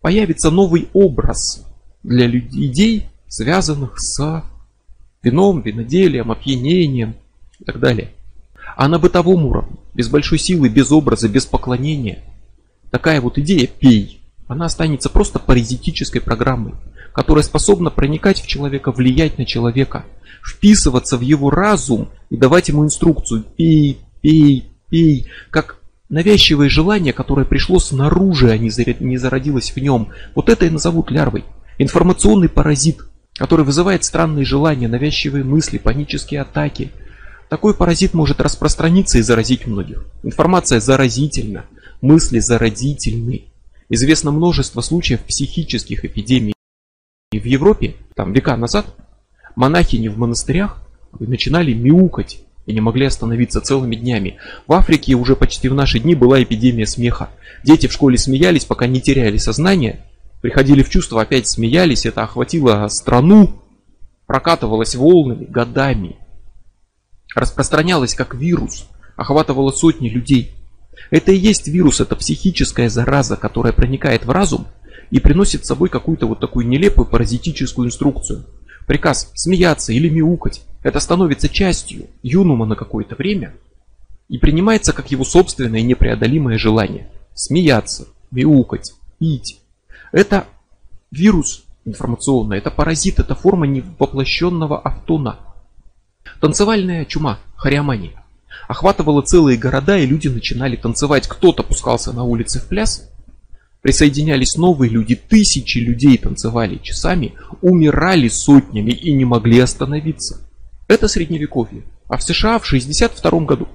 Появится 0.00 0.50
новый 0.50 0.88
образ 0.92 1.66
для 2.02 2.26
людей, 2.26 3.06
связанных 3.28 3.98
с 3.98 4.44
вином, 5.22 5.60
виноделием, 5.60 6.30
опьянением 6.30 7.14
и 7.58 7.64
так 7.64 7.78
далее. 7.78 8.12
А 8.76 8.88
на 8.88 8.98
бытовом 8.98 9.44
уровне, 9.46 9.76
без 9.94 10.08
большой 10.08 10.38
силы, 10.38 10.68
без 10.68 10.90
образа, 10.92 11.28
без 11.28 11.46
поклонения, 11.46 12.22
такая 12.92 13.20
вот 13.20 13.38
идея 13.38 13.66
«пей», 13.66 14.20
она 14.46 14.66
останется 14.66 15.08
просто 15.08 15.38
паразитической 15.38 16.20
программой, 16.20 16.74
которая 17.14 17.42
способна 17.42 17.90
проникать 17.90 18.40
в 18.40 18.46
человека, 18.46 18.92
влиять 18.92 19.38
на 19.38 19.46
человека, 19.46 20.04
вписываться 20.46 21.16
в 21.16 21.22
его 21.22 21.50
разум 21.50 22.10
и 22.28 22.36
давать 22.36 22.68
ему 22.68 22.84
инструкцию 22.84 23.44
«пей, 23.56 23.98
пей, 24.20 24.68
пей, 24.90 25.26
как 25.50 25.78
навязчивое 26.10 26.68
желание, 26.68 27.14
которое 27.14 27.46
пришло 27.46 27.78
снаружи, 27.78 28.50
а 28.50 28.58
не 28.58 29.16
зародилось 29.16 29.70
в 29.70 29.78
нем. 29.78 30.10
Вот 30.34 30.50
это 30.50 30.66
и 30.66 30.70
назовут 30.70 31.10
лярвой. 31.10 31.44
Информационный 31.78 32.50
паразит, 32.50 32.98
который 33.34 33.64
вызывает 33.64 34.04
странные 34.04 34.44
желания, 34.44 34.88
навязчивые 34.88 35.44
мысли, 35.44 35.78
панические 35.78 36.42
атаки. 36.42 36.92
Такой 37.48 37.72
паразит 37.74 38.12
может 38.12 38.42
распространиться 38.42 39.18
и 39.18 39.22
заразить 39.22 39.66
многих. 39.66 40.04
Информация 40.22 40.80
заразительна, 40.80 41.64
мысли 42.02 42.40
заразительны. 42.40 43.44
Известно 43.88 44.30
множество 44.32 44.82
случаев 44.82 45.20
психических 45.20 46.04
эпидемий. 46.04 46.54
И 47.30 47.38
в 47.38 47.46
Европе, 47.46 47.94
там 48.14 48.32
века 48.32 48.56
назад, 48.56 48.86
монахини 49.56 50.08
в 50.08 50.18
монастырях 50.18 50.82
начинали 51.18 51.72
мяукать 51.72 52.40
и 52.66 52.72
не 52.72 52.80
могли 52.80 53.06
остановиться 53.06 53.60
целыми 53.60 53.96
днями. 53.96 54.38
В 54.66 54.72
Африке 54.72 55.14
уже 55.14 55.36
почти 55.36 55.68
в 55.68 55.74
наши 55.74 55.98
дни 55.98 56.14
была 56.14 56.42
эпидемия 56.42 56.86
смеха. 56.86 57.30
Дети 57.64 57.86
в 57.86 57.92
школе 57.92 58.18
смеялись, 58.18 58.64
пока 58.64 58.86
не 58.86 59.00
теряли 59.00 59.36
сознание, 59.36 60.04
приходили 60.40 60.82
в 60.82 60.90
чувство, 60.90 61.22
опять 61.22 61.48
смеялись, 61.48 62.06
это 62.06 62.22
охватило 62.22 62.86
страну, 62.88 63.62
прокатывалось 64.26 64.94
волнами 64.94 65.44
годами, 65.44 66.16
распространялось 67.34 68.14
как 68.14 68.34
вирус, 68.34 68.86
охватывало 69.16 69.70
сотни 69.70 70.08
людей. 70.08 70.52
Это 71.10 71.32
и 71.32 71.36
есть 71.36 71.68
вирус, 71.68 72.00
это 72.00 72.16
психическая 72.16 72.88
зараза, 72.88 73.36
которая 73.36 73.72
проникает 73.72 74.24
в 74.24 74.30
разум 74.30 74.66
и 75.10 75.20
приносит 75.20 75.64
с 75.64 75.68
собой 75.68 75.88
какую-то 75.88 76.26
вот 76.26 76.40
такую 76.40 76.66
нелепую 76.66 77.06
паразитическую 77.06 77.88
инструкцию. 77.88 78.44
Приказ 78.86 79.30
смеяться 79.34 79.92
или 79.92 80.08
мяукать. 80.08 80.62
Это 80.82 81.00
становится 81.00 81.48
частью 81.48 82.08
Юнума 82.22 82.66
на 82.66 82.76
какое-то 82.76 83.14
время 83.14 83.54
и 84.28 84.38
принимается 84.38 84.92
как 84.92 85.10
его 85.10 85.24
собственное 85.24 85.82
непреодолимое 85.82 86.58
желание. 86.58 87.08
Смеяться, 87.34 88.08
мяукать, 88.30 88.94
пить. 89.18 89.60
Это 90.12 90.46
вирус 91.10 91.64
информационный, 91.84 92.58
это 92.58 92.70
паразит, 92.70 93.18
это 93.18 93.34
форма 93.34 93.66
невоплощенного 93.66 94.80
автона. 94.80 95.38
Танцевальная 96.40 97.04
чума, 97.04 97.38
хариамания, 97.56 98.21
охватывала 98.68 99.22
целые 99.22 99.58
города, 99.58 99.98
и 99.98 100.06
люди 100.06 100.28
начинали 100.28 100.76
танцевать. 100.76 101.28
Кто-то 101.28 101.62
пускался 101.62 102.12
на 102.12 102.24
улице 102.24 102.60
в 102.60 102.66
пляс, 102.66 103.08
Присоединялись 103.82 104.56
новые 104.56 104.88
люди, 104.90 105.16
тысячи 105.16 105.78
людей 105.78 106.16
танцевали 106.16 106.76
часами, 106.76 107.34
умирали 107.60 108.28
сотнями 108.28 108.92
и 108.92 109.12
не 109.12 109.24
могли 109.24 109.58
остановиться. 109.58 110.40
Это 110.86 111.08
средневековье. 111.08 111.82
А 112.08 112.16
в 112.16 112.22
США 112.22 112.60
в 112.60 112.66
1962 112.66 113.40
году 113.40 113.68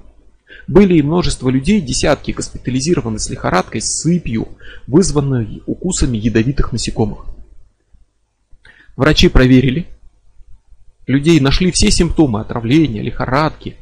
были 0.66 0.96
и 0.96 1.02
множество 1.02 1.50
людей, 1.50 1.82
десятки 1.82 2.30
госпитализированы 2.30 3.18
с 3.18 3.28
лихорадкой, 3.28 3.82
с 3.82 4.00
сыпью, 4.00 4.48
вызванной 4.86 5.62
укусами 5.66 6.16
ядовитых 6.16 6.72
насекомых. 6.72 7.26
Врачи 8.96 9.28
проверили. 9.28 9.88
Людей 11.06 11.38
нашли 11.40 11.70
все 11.70 11.90
симптомы 11.90 12.40
отравления, 12.40 13.02
лихорадки, 13.02 13.76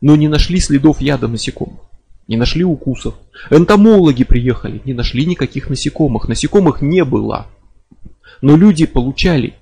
но 0.00 0.16
не 0.16 0.28
нашли 0.28 0.60
следов 0.60 1.00
яда 1.00 1.28
насекомых. 1.28 1.80
Не 2.28 2.36
нашли 2.36 2.64
укусов. 2.64 3.14
Энтомологи 3.50 4.24
приехали, 4.24 4.82
не 4.84 4.94
нашли 4.94 5.24
никаких 5.24 5.70
насекомых. 5.70 6.28
Насекомых 6.28 6.82
не 6.82 7.04
было. 7.04 7.46
Но 8.42 8.56
люди 8.56 8.84
получали 8.86 9.54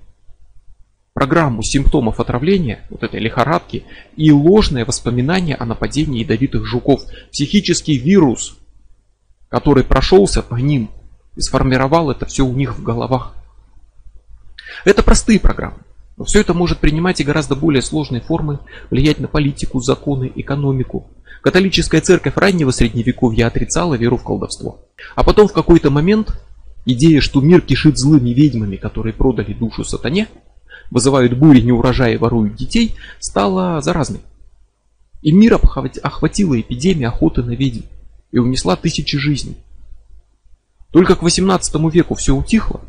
программу 1.13 1.63
симптомов 1.63 2.19
отравления, 2.19 2.81
вот 2.89 3.03
этой 3.03 3.19
лихорадки, 3.21 3.85
и 4.17 4.31
ложное 4.31 4.83
воспоминание 4.83 5.55
о 5.55 5.65
нападении 5.65 6.19
ядовитых 6.19 6.65
жуков. 6.65 7.03
Психический 7.31 7.97
вирус, 7.97 8.57
который 9.47 9.83
прошелся 9.83 10.41
по 10.41 10.55
ним 10.55 10.89
и 11.35 11.41
сформировал 11.41 12.11
это 12.11 12.25
все 12.25 12.45
у 12.45 12.53
них 12.53 12.77
в 12.77 12.83
головах. 12.83 13.33
Это 14.83 15.03
простые 15.03 15.39
программы. 15.39 15.77
Но 16.17 16.23
все 16.23 16.39
это 16.39 16.53
может 16.53 16.79
принимать 16.79 17.19
и 17.19 17.23
гораздо 17.23 17.55
более 17.55 17.81
сложные 17.81 18.21
формы, 18.21 18.59
влиять 18.89 19.19
на 19.19 19.27
политику, 19.27 19.81
законы, 19.81 20.31
экономику. 20.35 21.07
Католическая 21.41 22.01
церковь 22.01 22.37
раннего 22.37 22.71
средневековья 22.71 23.47
отрицала 23.47 23.95
веру 23.95 24.17
в 24.17 24.23
колдовство. 24.23 24.85
А 25.15 25.23
потом 25.23 25.47
в 25.47 25.53
какой-то 25.53 25.89
момент 25.91 26.39
идея, 26.85 27.19
что 27.19 27.41
мир 27.41 27.61
кишит 27.61 27.97
злыми 27.97 28.29
ведьмами, 28.29 28.77
которые 28.77 29.13
продали 29.13 29.53
душу 29.53 29.83
сатане, 29.83 30.27
вызывают 30.89 31.37
бури, 31.37 31.61
неурожаи, 31.61 32.15
воруют 32.15 32.55
детей, 32.55 32.95
стала 33.19 33.81
заразной. 33.81 34.21
И 35.21 35.31
мир 35.31 35.59
охватила 36.03 36.59
эпидемия 36.59 37.07
охоты 37.07 37.43
на 37.43 37.51
ведьм 37.51 37.81
и 38.31 38.39
унесла 38.39 38.75
тысячи 38.75 39.17
жизней. 39.17 39.57
Только 40.91 41.15
к 41.15 41.23
18 41.23 41.75
веку 41.93 42.15
все 42.15 42.35
утихло, 42.35 42.79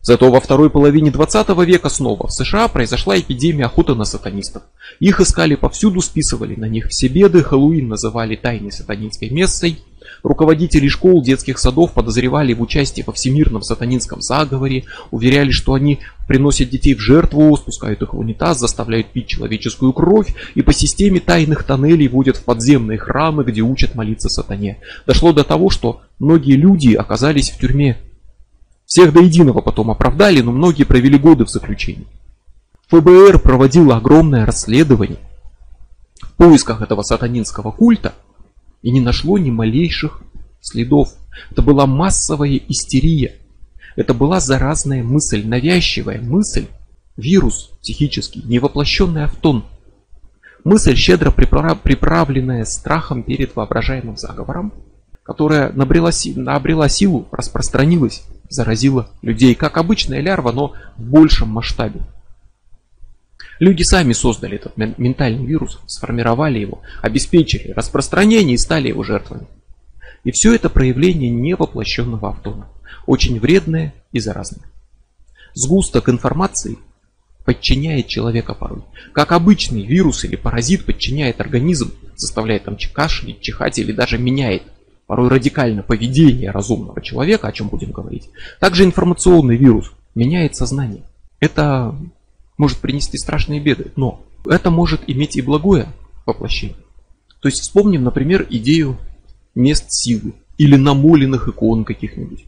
Зато 0.00 0.30
во 0.30 0.40
второй 0.40 0.70
половине 0.70 1.10
20 1.10 1.48
века 1.66 1.88
снова 1.88 2.28
в 2.28 2.32
США 2.32 2.68
произошла 2.68 3.18
эпидемия 3.18 3.66
охоты 3.66 3.94
на 3.94 4.04
сатанистов. 4.04 4.62
Их 5.00 5.20
искали 5.20 5.54
повсюду, 5.54 6.00
списывали 6.00 6.54
на 6.54 6.66
них 6.66 6.86
все 6.88 7.08
беды, 7.08 7.42
Хэллоуин 7.42 7.88
называли 7.88 8.36
тайной 8.36 8.72
сатанинской 8.72 9.28
мессой. 9.30 9.80
Руководители 10.22 10.88
школ, 10.88 11.22
детских 11.22 11.58
садов 11.58 11.92
подозревали 11.92 12.52
в 12.52 12.62
участии 12.62 13.02
во 13.06 13.12
всемирном 13.12 13.62
сатанинском 13.62 14.20
заговоре, 14.20 14.84
уверяли, 15.10 15.50
что 15.50 15.74
они 15.74 15.98
приносят 16.26 16.70
детей 16.70 16.94
в 16.94 17.00
жертву, 17.00 17.56
спускают 17.56 18.02
их 18.02 18.14
в 18.14 18.18
унитаз, 18.18 18.58
заставляют 18.58 19.08
пить 19.08 19.26
человеческую 19.28 19.92
кровь 19.92 20.34
и 20.54 20.62
по 20.62 20.72
системе 20.72 21.20
тайных 21.20 21.64
тоннелей 21.64 22.08
водят 22.08 22.36
в 22.36 22.44
подземные 22.44 22.98
храмы, 22.98 23.44
где 23.44 23.60
учат 23.60 23.94
молиться 23.94 24.28
сатане. 24.28 24.78
Дошло 25.06 25.32
до 25.32 25.44
того, 25.44 25.70
что 25.70 26.02
многие 26.18 26.54
люди 26.54 26.94
оказались 26.94 27.50
в 27.50 27.58
тюрьме 27.58 27.98
Всех 28.88 29.12
до 29.12 29.20
единого 29.20 29.60
потом 29.60 29.90
оправдали, 29.90 30.40
но 30.40 30.50
многие 30.50 30.84
провели 30.84 31.18
годы 31.18 31.44
в 31.44 31.50
заключении. 31.50 32.06
ФБР 32.88 33.38
проводило 33.38 33.96
огромное 33.96 34.46
расследование 34.46 35.18
в 36.22 36.32
поисках 36.32 36.80
этого 36.80 37.02
сатанинского 37.02 37.70
культа 37.70 38.14
и 38.80 38.90
не 38.90 39.02
нашло 39.02 39.36
ни 39.36 39.50
малейших 39.50 40.22
следов. 40.62 41.10
Это 41.50 41.60
была 41.60 41.86
массовая 41.86 42.58
истерия. 42.66 43.34
Это 43.94 44.14
была 44.14 44.40
заразная 44.40 45.02
мысль, 45.02 45.46
навязчивая 45.46 46.22
мысль, 46.22 46.64
вирус 47.18 47.72
психический, 47.82 48.42
невоплощенный 48.46 49.24
автон. 49.24 49.66
Мысль, 50.64 50.96
щедро 50.96 51.30
приправленная 51.30 52.64
страхом 52.64 53.22
перед 53.22 53.54
воображаемым 53.54 54.16
заговором, 54.16 54.72
которая 55.22 55.72
набрела, 55.72 56.10
обрела 56.46 56.88
силу, 56.88 57.28
распространилась, 57.30 58.24
заразила 58.48 59.10
людей, 59.22 59.54
как 59.54 59.76
обычная 59.76 60.20
лярва, 60.20 60.52
но 60.52 60.74
в 60.96 61.02
большем 61.02 61.48
масштабе. 61.48 62.00
Люди 63.58 63.82
сами 63.82 64.12
создали 64.12 64.56
этот 64.56 64.76
ментальный 64.76 65.44
вирус, 65.44 65.80
сформировали 65.86 66.58
его, 66.58 66.82
обеспечили 67.02 67.72
распространение 67.72 68.54
и 68.54 68.58
стали 68.58 68.88
его 68.88 69.02
жертвами. 69.02 69.46
И 70.24 70.30
все 70.30 70.54
это 70.54 70.68
проявление 70.68 71.30
невоплощенного 71.30 72.30
автона, 72.30 72.68
очень 73.06 73.40
вредное 73.40 73.94
и 74.12 74.20
заразное. 74.20 74.66
Сгусток 75.54 76.08
информации 76.08 76.78
подчиняет 77.44 78.06
человека 78.06 78.54
порой. 78.54 78.82
Как 79.12 79.32
обычный 79.32 79.82
вирус 79.82 80.24
или 80.24 80.36
паразит 80.36 80.84
подчиняет 80.84 81.40
организм, 81.40 81.92
заставляет 82.14 82.64
там 82.64 82.76
кашлять, 82.92 83.40
чихать 83.40 83.78
или 83.78 83.90
даже 83.90 84.18
меняет 84.18 84.62
порой 85.08 85.28
радикально 85.28 85.82
поведение 85.82 86.50
разумного 86.50 87.00
человека, 87.00 87.48
о 87.48 87.52
чем 87.52 87.68
будем 87.68 87.90
говорить. 87.92 88.28
Также 88.60 88.84
информационный 88.84 89.56
вирус 89.56 89.90
меняет 90.14 90.54
сознание. 90.54 91.02
Это 91.40 91.94
может 92.58 92.78
принести 92.78 93.16
страшные 93.16 93.58
беды, 93.58 93.90
но 93.96 94.22
это 94.44 94.70
может 94.70 95.00
иметь 95.06 95.36
и 95.36 95.42
благое 95.42 95.88
воплощение. 96.26 96.76
То 97.40 97.48
есть 97.48 97.62
вспомним, 97.62 98.04
например, 98.04 98.46
идею 98.50 98.98
мест 99.54 99.86
силы 99.88 100.34
или 100.58 100.76
намоленных 100.76 101.48
икон 101.48 101.86
каких-нибудь. 101.86 102.44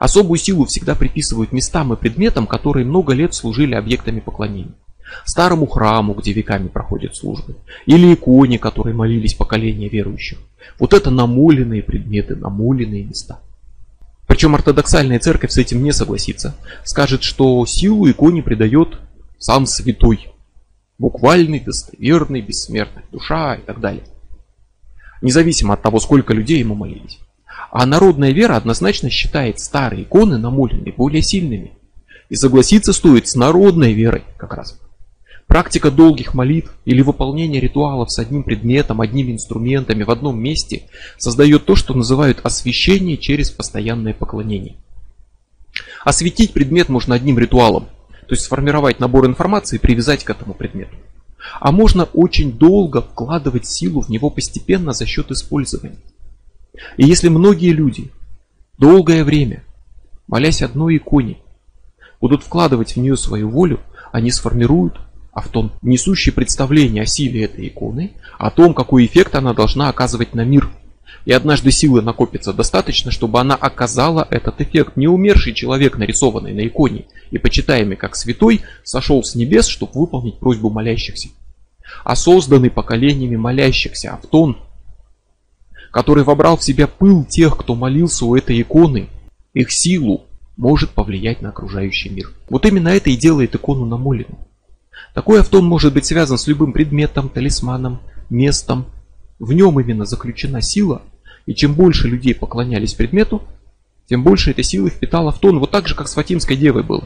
Особую 0.00 0.38
силу 0.38 0.64
всегда 0.64 0.94
приписывают 0.94 1.52
местам 1.52 1.92
и 1.92 1.96
предметам, 1.96 2.46
которые 2.46 2.86
много 2.86 3.12
лет 3.12 3.34
служили 3.34 3.74
объектами 3.74 4.20
поклонения. 4.20 4.74
Старому 5.24 5.66
храму, 5.66 6.14
где 6.14 6.32
веками 6.32 6.68
проходят 6.68 7.16
службы, 7.16 7.56
или 7.86 8.14
иконе, 8.14 8.58
которой 8.58 8.94
молились 8.94 9.34
поколения 9.34 9.88
верующих. 9.88 10.38
Вот 10.78 10.94
это 10.94 11.10
намоленные 11.10 11.82
предметы, 11.82 12.36
намоленные 12.36 13.04
места. 13.04 13.40
Причем 14.26 14.54
ортодоксальная 14.54 15.18
церковь 15.18 15.50
с 15.50 15.56
этим 15.58 15.82
не 15.82 15.92
согласится. 15.92 16.54
Скажет, 16.84 17.22
что 17.22 17.64
силу 17.66 18.10
иконе 18.10 18.42
придает 18.42 18.98
сам 19.38 19.66
святой. 19.66 20.28
Буквальный, 20.98 21.60
достоверный, 21.60 22.42
бессмертный, 22.42 23.04
душа 23.10 23.54
и 23.54 23.62
так 23.62 23.80
далее. 23.80 24.04
Независимо 25.22 25.74
от 25.74 25.82
того, 25.82 25.98
сколько 25.98 26.34
людей 26.34 26.58
ему 26.58 26.74
молились. 26.74 27.18
А 27.70 27.86
народная 27.86 28.32
вера 28.32 28.56
однозначно 28.56 29.10
считает 29.10 29.60
старые 29.60 30.02
иконы 30.02 30.38
намоленные 30.38 30.92
более 30.92 31.22
сильными. 31.22 31.72
И 32.28 32.36
согласиться 32.36 32.92
стоит 32.92 33.28
с 33.28 33.34
народной 33.34 33.94
верой 33.94 34.24
как 34.36 34.52
раз. 34.52 34.78
Практика 35.48 35.90
долгих 35.90 36.34
молитв 36.34 36.74
или 36.84 37.00
выполнение 37.00 37.58
ритуалов 37.58 38.12
с 38.12 38.18
одним 38.18 38.42
предметом, 38.42 39.00
одними 39.00 39.32
инструментами 39.32 40.02
в 40.02 40.10
одном 40.10 40.38
месте 40.38 40.82
создает 41.16 41.64
то, 41.64 41.74
что 41.74 41.94
называют 41.94 42.40
освещение 42.44 43.16
через 43.16 43.50
постоянное 43.50 44.12
поклонение. 44.12 44.76
Осветить 46.04 46.52
предмет 46.52 46.90
можно 46.90 47.14
одним 47.14 47.38
ритуалом, 47.38 47.86
то 48.26 48.34
есть 48.34 48.42
сформировать 48.44 49.00
набор 49.00 49.24
информации 49.24 49.76
и 49.76 49.80
привязать 49.80 50.22
к 50.22 50.28
этому 50.28 50.52
предмету. 50.52 50.94
А 51.60 51.72
можно 51.72 52.04
очень 52.04 52.52
долго 52.52 53.00
вкладывать 53.00 53.66
силу 53.66 54.02
в 54.02 54.10
него 54.10 54.28
постепенно 54.28 54.92
за 54.92 55.06
счет 55.06 55.30
использования. 55.30 55.96
И 56.98 57.06
если 57.06 57.28
многие 57.28 57.72
люди 57.72 58.10
долгое 58.76 59.24
время, 59.24 59.64
молясь 60.26 60.60
одной 60.60 60.98
иконе, 60.98 61.38
будут 62.20 62.42
вкладывать 62.42 62.96
в 62.96 62.96
нее 62.98 63.16
свою 63.16 63.48
волю, 63.48 63.80
они 64.12 64.30
сформируют 64.30 65.00
автон, 65.38 65.72
несущий 65.82 66.32
представление 66.32 67.04
о 67.04 67.06
силе 67.06 67.44
этой 67.44 67.68
иконы, 67.68 68.12
о 68.38 68.50
том, 68.50 68.74
какой 68.74 69.06
эффект 69.06 69.34
она 69.34 69.54
должна 69.54 69.88
оказывать 69.88 70.34
на 70.34 70.44
мир. 70.44 70.68
И 71.24 71.32
однажды 71.32 71.70
силы 71.70 72.00
накопится 72.02 72.52
достаточно, 72.52 73.10
чтобы 73.10 73.40
она 73.40 73.54
оказала 73.54 74.26
этот 74.30 74.60
эффект. 74.60 74.96
Не 74.96 75.08
умерший 75.08 75.52
человек, 75.52 75.98
нарисованный 75.98 76.54
на 76.54 76.66
иконе 76.66 77.06
и 77.30 77.38
почитаемый 77.38 77.96
как 77.96 78.16
святой, 78.16 78.62
сошел 78.84 79.22
с 79.22 79.34
небес, 79.34 79.66
чтобы 79.66 79.92
выполнить 79.94 80.38
просьбу 80.38 80.70
молящихся. 80.70 81.28
А 82.04 82.16
созданный 82.16 82.70
поколениями 82.70 83.36
молящихся 83.36 84.14
автон, 84.14 84.58
который 85.90 86.24
вобрал 86.24 86.56
в 86.56 86.64
себя 86.64 86.86
пыл 86.86 87.24
тех, 87.24 87.56
кто 87.56 87.74
молился 87.74 88.24
у 88.24 88.36
этой 88.36 88.60
иконы, 88.60 89.08
их 89.54 89.68
силу 89.70 90.26
может 90.56 90.90
повлиять 90.90 91.40
на 91.40 91.50
окружающий 91.50 92.10
мир. 92.10 92.32
Вот 92.50 92.66
именно 92.66 92.88
это 92.88 93.10
и 93.10 93.16
делает 93.16 93.54
икону 93.54 93.86
намоленной. 93.86 94.38
Такой 95.14 95.40
автон 95.40 95.64
может 95.64 95.94
быть 95.94 96.06
связан 96.06 96.38
с 96.38 96.46
любым 96.46 96.72
предметом, 96.72 97.28
талисманом, 97.28 98.00
местом. 98.30 98.86
В 99.38 99.52
нем 99.52 99.78
именно 99.80 100.04
заключена 100.04 100.60
сила, 100.60 101.02
и 101.46 101.54
чем 101.54 101.74
больше 101.74 102.08
людей 102.08 102.34
поклонялись 102.34 102.94
предмету, 102.94 103.42
тем 104.08 104.24
больше 104.24 104.50
этой 104.50 104.64
силы 104.64 104.90
впитал 104.90 105.28
автон, 105.28 105.58
вот 105.58 105.70
так 105.70 105.86
же, 105.86 105.94
как 105.94 106.08
с 106.08 106.14
Фатимской 106.14 106.56
девой 106.56 106.82
было. 106.82 107.04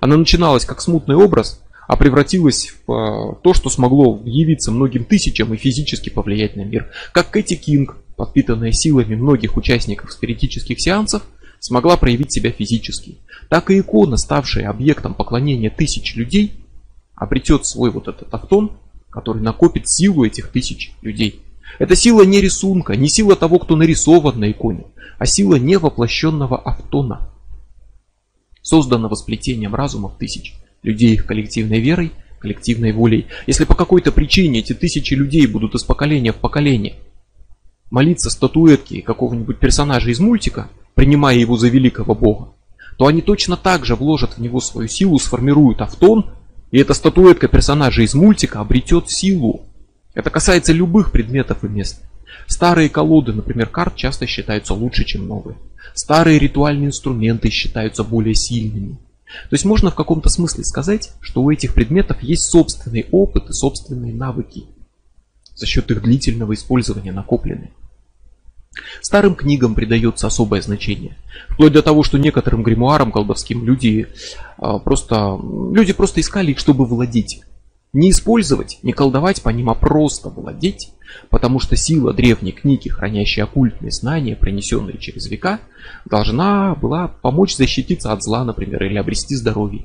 Она 0.00 0.16
начиналась 0.16 0.64
как 0.64 0.80
смутный 0.80 1.16
образ, 1.16 1.62
а 1.88 1.96
превратилась 1.96 2.74
в 2.86 2.92
а, 2.92 3.34
то, 3.36 3.54
что 3.54 3.70
смогло 3.70 4.20
явиться 4.24 4.70
многим 4.70 5.04
тысячам 5.04 5.52
и 5.52 5.56
физически 5.56 6.10
повлиять 6.10 6.56
на 6.56 6.62
мир. 6.62 6.90
Как 7.12 7.30
Кэти 7.30 7.54
Кинг, 7.54 7.96
подпитанная 8.16 8.72
силами 8.72 9.14
многих 9.14 9.56
участников 9.56 10.12
спиритических 10.12 10.80
сеансов, 10.80 11.22
смогла 11.60 11.96
проявить 11.96 12.32
себя 12.32 12.50
физически. 12.50 13.18
Так 13.48 13.70
и 13.70 13.78
икона, 13.78 14.16
ставшая 14.16 14.68
объектом 14.68 15.14
поклонения 15.14 15.70
тысяч 15.70 16.16
людей, 16.16 16.61
обретет 17.22 17.66
свой 17.66 17.90
вот 17.90 18.08
этот 18.08 18.34
автон, 18.34 18.72
который 19.08 19.42
накопит 19.42 19.88
силу 19.88 20.24
этих 20.24 20.48
тысяч 20.48 20.92
людей. 21.02 21.40
Это 21.78 21.94
сила 21.94 22.22
не 22.22 22.40
рисунка, 22.40 22.96
не 22.96 23.08
сила 23.08 23.36
того, 23.36 23.60
кто 23.60 23.76
нарисован 23.76 24.40
на 24.40 24.50
иконе, 24.50 24.86
а 25.18 25.26
сила 25.26 25.54
невоплощенного 25.54 26.58
автона, 26.58 27.30
созданного 28.60 29.14
сплетением 29.14 29.74
разумов 29.74 30.18
тысяч 30.18 30.54
людей 30.82 31.14
их 31.14 31.24
коллективной 31.24 31.80
верой, 31.80 32.12
коллективной 32.40 32.92
волей. 32.92 33.28
Если 33.46 33.64
по 33.64 33.76
какой-то 33.76 34.10
причине 34.10 34.58
эти 34.58 34.72
тысячи 34.72 35.14
людей 35.14 35.46
будут 35.46 35.76
из 35.76 35.84
поколения 35.84 36.32
в 36.32 36.38
поколение 36.38 36.96
молиться 37.90 38.30
статуэтке 38.30 39.00
какого-нибудь 39.00 39.60
персонажа 39.60 40.10
из 40.10 40.18
мультика, 40.18 40.70
принимая 40.94 41.36
его 41.36 41.56
за 41.56 41.68
великого 41.68 42.16
бога, 42.16 42.48
то 42.98 43.06
они 43.06 43.22
точно 43.22 43.56
так 43.56 43.84
же 43.86 43.94
вложат 43.94 44.36
в 44.36 44.40
него 44.40 44.60
свою 44.60 44.88
силу, 44.88 45.18
сформируют 45.20 45.80
автон, 45.80 46.32
и 46.72 46.78
эта 46.78 46.94
статуэтка 46.94 47.48
персонажа 47.48 48.02
из 48.02 48.14
мультика 48.14 48.58
обретет 48.58 49.10
силу. 49.10 49.66
Это 50.14 50.30
касается 50.30 50.72
любых 50.72 51.12
предметов 51.12 51.62
и 51.62 51.68
мест. 51.68 52.00
Старые 52.46 52.88
колоды, 52.88 53.32
например, 53.32 53.68
карт 53.68 53.94
часто 53.94 54.26
считаются 54.26 54.72
лучше, 54.72 55.04
чем 55.04 55.28
новые. 55.28 55.56
Старые 55.94 56.38
ритуальные 56.38 56.88
инструменты 56.88 57.50
считаются 57.50 58.02
более 58.04 58.34
сильными. 58.34 58.98
То 59.48 59.54
есть 59.54 59.66
можно 59.66 59.90
в 59.90 59.94
каком-то 59.94 60.30
смысле 60.30 60.64
сказать, 60.64 61.12
что 61.20 61.42
у 61.42 61.50
этих 61.50 61.74
предметов 61.74 62.22
есть 62.22 62.44
собственный 62.44 63.06
опыт 63.12 63.50
и 63.50 63.52
собственные 63.52 64.14
навыки, 64.14 64.64
за 65.54 65.66
счет 65.66 65.90
их 65.90 66.02
длительного 66.02 66.54
использования 66.54 67.12
накопленные. 67.12 67.70
Старым 69.00 69.34
книгам 69.34 69.74
придается 69.74 70.26
особое 70.26 70.62
значение. 70.62 71.16
Вплоть 71.50 71.72
до 71.72 71.82
того, 71.82 72.02
что 72.02 72.18
некоторым 72.18 72.62
гримуарам 72.62 73.12
колдовским 73.12 73.64
люди 73.64 74.08
а, 74.58 74.78
просто, 74.78 75.38
люди 75.72 75.92
просто 75.92 76.20
искали 76.20 76.52
их, 76.52 76.58
чтобы 76.58 76.86
владеть. 76.86 77.42
Не 77.92 78.10
использовать, 78.10 78.78
не 78.82 78.92
колдовать 78.92 79.42
по 79.42 79.50
ним, 79.50 79.68
а 79.68 79.74
просто 79.74 80.30
владеть, 80.30 80.92
потому 81.28 81.60
что 81.60 81.76
сила 81.76 82.14
древней 82.14 82.52
книги, 82.52 82.88
хранящей 82.88 83.42
оккультные 83.42 83.90
знания, 83.90 84.34
принесенные 84.34 84.96
через 84.96 85.26
века, 85.26 85.60
должна 86.06 86.74
была 86.74 87.08
помочь 87.08 87.54
защититься 87.54 88.12
от 88.12 88.22
зла, 88.22 88.44
например, 88.44 88.82
или 88.84 88.96
обрести 88.96 89.36
здоровье. 89.36 89.84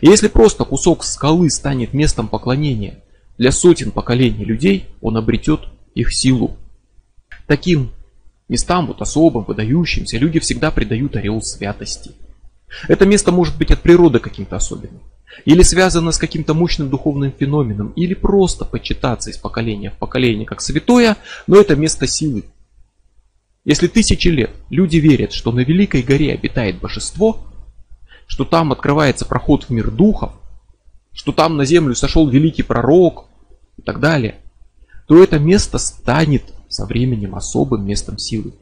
И 0.00 0.06
если 0.06 0.28
просто 0.28 0.64
кусок 0.64 1.04
скалы 1.04 1.50
станет 1.50 1.92
местом 1.92 2.28
поклонения 2.28 3.02
для 3.36 3.52
сотен 3.52 3.90
поколений 3.90 4.44
людей, 4.44 4.86
он 5.02 5.18
обретет 5.18 5.60
их 5.94 6.14
силу. 6.14 6.56
Таким 7.46 7.90
Местам 8.48 8.86
вот 8.86 9.02
особым, 9.02 9.44
выдающимся, 9.44 10.16
люди 10.16 10.40
всегда 10.40 10.70
придают 10.70 11.16
ореол 11.16 11.42
святости. 11.42 12.12
Это 12.88 13.06
место 13.06 13.30
может 13.30 13.56
быть 13.58 13.70
от 13.70 13.80
природы 13.80 14.18
каким-то 14.18 14.56
особенным. 14.56 15.02
Или 15.44 15.62
связано 15.62 16.12
с 16.12 16.18
каким-то 16.18 16.54
мощным 16.54 16.88
духовным 16.88 17.32
феноменом, 17.32 17.92
или 17.92 18.14
просто 18.14 18.64
почитаться 18.64 19.30
из 19.30 19.36
поколения 19.36 19.90
в 19.90 19.98
поколение 19.98 20.46
как 20.46 20.60
святое, 20.60 21.16
но 21.46 21.60
это 21.60 21.76
место 21.76 22.06
силы. 22.06 22.44
Если 23.64 23.86
тысячи 23.86 24.28
лет 24.28 24.50
люди 24.70 24.96
верят, 24.96 25.32
что 25.32 25.52
на 25.52 25.60
Великой 25.60 26.02
горе 26.02 26.32
обитает 26.32 26.80
божество, 26.80 27.46
что 28.26 28.44
там 28.44 28.72
открывается 28.72 29.26
проход 29.26 29.64
в 29.64 29.70
мир 29.70 29.90
духов, 29.90 30.32
что 31.12 31.32
там 31.32 31.56
на 31.56 31.66
землю 31.66 31.94
сошел 31.94 32.28
великий 32.28 32.62
пророк 32.62 33.26
и 33.76 33.82
так 33.82 34.00
далее, 34.00 34.36
то 35.06 35.22
это 35.22 35.38
место 35.38 35.78
станет 35.78 36.44
со 36.68 36.86
временем 36.86 37.34
особым 37.34 37.86
местом 37.86 38.18
силы. 38.18 38.52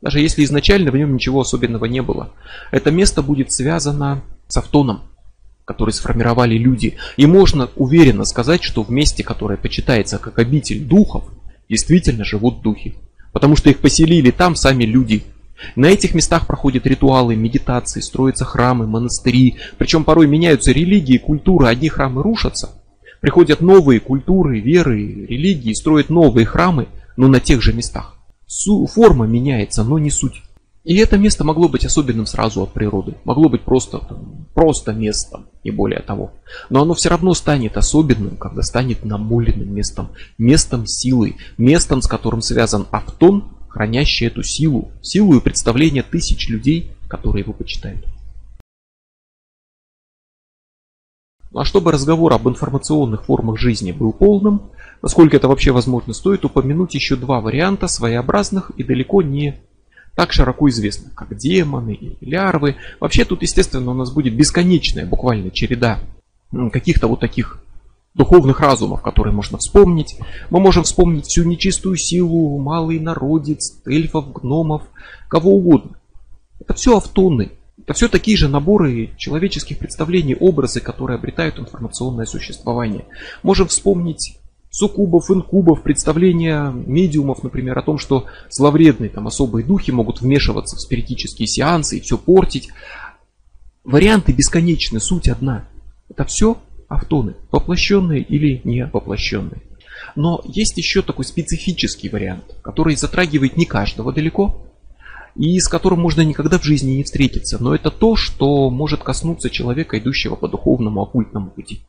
Даже 0.00 0.20
если 0.20 0.44
изначально 0.44 0.90
в 0.90 0.96
нем 0.96 1.14
ничего 1.14 1.40
особенного 1.40 1.84
не 1.84 2.00
было. 2.00 2.32
Это 2.70 2.90
место 2.90 3.22
будет 3.22 3.52
связано 3.52 4.22
с 4.48 4.56
автоном, 4.56 5.02
который 5.64 5.90
сформировали 5.90 6.56
люди. 6.56 6.96
И 7.16 7.26
можно 7.26 7.68
уверенно 7.76 8.24
сказать, 8.24 8.62
что 8.62 8.82
в 8.82 8.90
месте, 8.90 9.22
которое 9.22 9.58
почитается 9.58 10.18
как 10.18 10.38
обитель 10.38 10.84
духов, 10.84 11.24
действительно 11.68 12.24
живут 12.24 12.62
духи. 12.62 12.94
Потому 13.32 13.56
что 13.56 13.70
их 13.70 13.78
поселили 13.78 14.30
там 14.30 14.56
сами 14.56 14.84
люди. 14.84 15.22
На 15.76 15.86
этих 15.86 16.14
местах 16.14 16.46
проходят 16.46 16.86
ритуалы, 16.86 17.36
медитации, 17.36 18.00
строятся 18.00 18.46
храмы, 18.46 18.86
монастыри. 18.86 19.56
Причем 19.76 20.04
порой 20.04 20.26
меняются 20.26 20.72
религии, 20.72 21.18
культуры. 21.18 21.68
Одни 21.68 21.90
храмы 21.90 22.22
рушатся. 22.22 22.70
Приходят 23.20 23.60
новые 23.60 24.00
культуры, 24.00 24.60
веры, 24.60 25.26
религии, 25.26 25.74
строят 25.74 26.08
новые 26.08 26.46
храмы, 26.46 26.88
но 27.20 27.28
на 27.28 27.38
тех 27.38 27.60
же 27.60 27.74
местах. 27.74 28.16
Форма 28.94 29.26
меняется, 29.26 29.84
но 29.84 29.98
не 29.98 30.10
суть. 30.10 30.42
И 30.84 30.96
это 30.96 31.18
место 31.18 31.44
могло 31.44 31.68
быть 31.68 31.84
особенным 31.84 32.24
сразу 32.24 32.62
от 32.62 32.72
природы. 32.72 33.14
Могло 33.24 33.50
быть 33.50 33.60
просто, 33.60 34.00
просто 34.54 34.94
местом, 34.94 35.48
и 35.62 35.70
более 35.70 36.00
того. 36.00 36.32
Но 36.70 36.80
оно 36.80 36.94
все 36.94 37.10
равно 37.10 37.34
станет 37.34 37.76
особенным, 37.76 38.38
когда 38.38 38.62
станет 38.62 39.04
намоленным 39.04 39.70
местом. 39.70 40.08
Местом 40.38 40.86
силы. 40.86 41.36
Местом, 41.58 42.00
с 42.00 42.06
которым 42.06 42.40
связан 42.40 42.86
автон, 42.90 43.52
хранящий 43.68 44.26
эту 44.26 44.42
силу. 44.42 44.90
Силу 45.02 45.36
и 45.36 45.40
представление 45.42 46.02
тысяч 46.02 46.48
людей, 46.48 46.90
которые 47.06 47.42
его 47.42 47.52
почитают. 47.52 48.06
А 51.54 51.64
чтобы 51.64 51.92
разговор 51.92 52.32
об 52.32 52.48
информационных 52.48 53.24
формах 53.24 53.58
жизни 53.58 53.92
был 53.92 54.12
полным, 54.12 54.70
насколько 55.02 55.36
это 55.36 55.48
вообще 55.48 55.72
возможно, 55.72 56.12
стоит 56.12 56.44
упомянуть 56.44 56.94
еще 56.94 57.16
два 57.16 57.40
варианта 57.40 57.88
своеобразных 57.88 58.70
и 58.76 58.84
далеко 58.84 59.22
не 59.22 59.60
так 60.14 60.32
широко 60.32 60.68
известных, 60.68 61.14
как 61.14 61.36
демоны 61.36 61.94
и 61.94 62.24
лярвы. 62.24 62.76
Вообще 63.00 63.24
тут, 63.24 63.42
естественно, 63.42 63.90
у 63.90 63.94
нас 63.94 64.12
будет 64.12 64.34
бесконечная 64.34 65.06
буквально 65.06 65.50
череда 65.50 65.98
каких-то 66.72 67.06
вот 67.06 67.20
таких 67.20 67.62
духовных 68.14 68.60
разумов, 68.60 69.02
которые 69.02 69.32
можно 69.32 69.58
вспомнить. 69.58 70.18
Мы 70.50 70.60
можем 70.60 70.82
вспомнить 70.82 71.26
всю 71.26 71.44
нечистую 71.44 71.96
силу, 71.96 72.58
малый 72.58 72.98
народец, 72.98 73.80
эльфов, 73.86 74.32
гномов, 74.32 74.82
кого 75.28 75.54
угодно. 75.54 75.96
Это 76.58 76.74
все 76.74 76.96
автоны, 76.96 77.52
это 77.82 77.94
все 77.94 78.08
такие 78.08 78.36
же 78.36 78.48
наборы 78.48 79.10
человеческих 79.16 79.78
представлений, 79.78 80.36
образы, 80.38 80.80
которые 80.80 81.16
обретают 81.16 81.58
информационное 81.58 82.26
существование. 82.26 83.04
Можем 83.42 83.68
вспомнить 83.68 84.38
суккубов, 84.70 85.30
инкубов, 85.30 85.82
представления 85.82 86.70
медиумов, 86.70 87.42
например, 87.42 87.78
о 87.78 87.82
том, 87.82 87.98
что 87.98 88.26
зловредные 88.48 89.10
там 89.10 89.26
особые 89.26 89.64
духи 89.64 89.90
могут 89.90 90.20
вмешиваться 90.20 90.76
в 90.76 90.80
спиритические 90.80 91.48
сеансы 91.48 91.98
и 91.98 92.00
все 92.00 92.16
портить. 92.16 92.68
Варианты 93.82 94.32
бесконечны, 94.32 95.00
суть 95.00 95.28
одна. 95.28 95.64
Это 96.08 96.24
все 96.24 96.58
автоны, 96.88 97.34
воплощенные 97.50 98.22
или 98.22 98.60
не 98.64 98.86
воплощенные. 98.86 99.62
Но 100.16 100.40
есть 100.44 100.76
еще 100.76 101.02
такой 101.02 101.24
специфический 101.24 102.08
вариант, 102.08 102.56
который 102.62 102.96
затрагивает 102.96 103.56
не 103.56 103.64
каждого 103.64 104.12
далеко, 104.12 104.69
и 105.40 105.58
с 105.58 105.68
которым 105.68 106.00
можно 106.00 106.20
никогда 106.20 106.58
в 106.58 106.64
жизни 106.64 106.92
не 106.92 107.02
встретиться. 107.02 107.56
Но 107.62 107.74
это 107.74 107.90
то, 107.90 108.14
что 108.14 108.68
может 108.68 109.02
коснуться 109.02 109.48
человека, 109.48 109.98
идущего 109.98 110.36
по 110.36 110.48
духовному 110.48 111.00
оккультному 111.00 111.50
пути. 111.50 111.80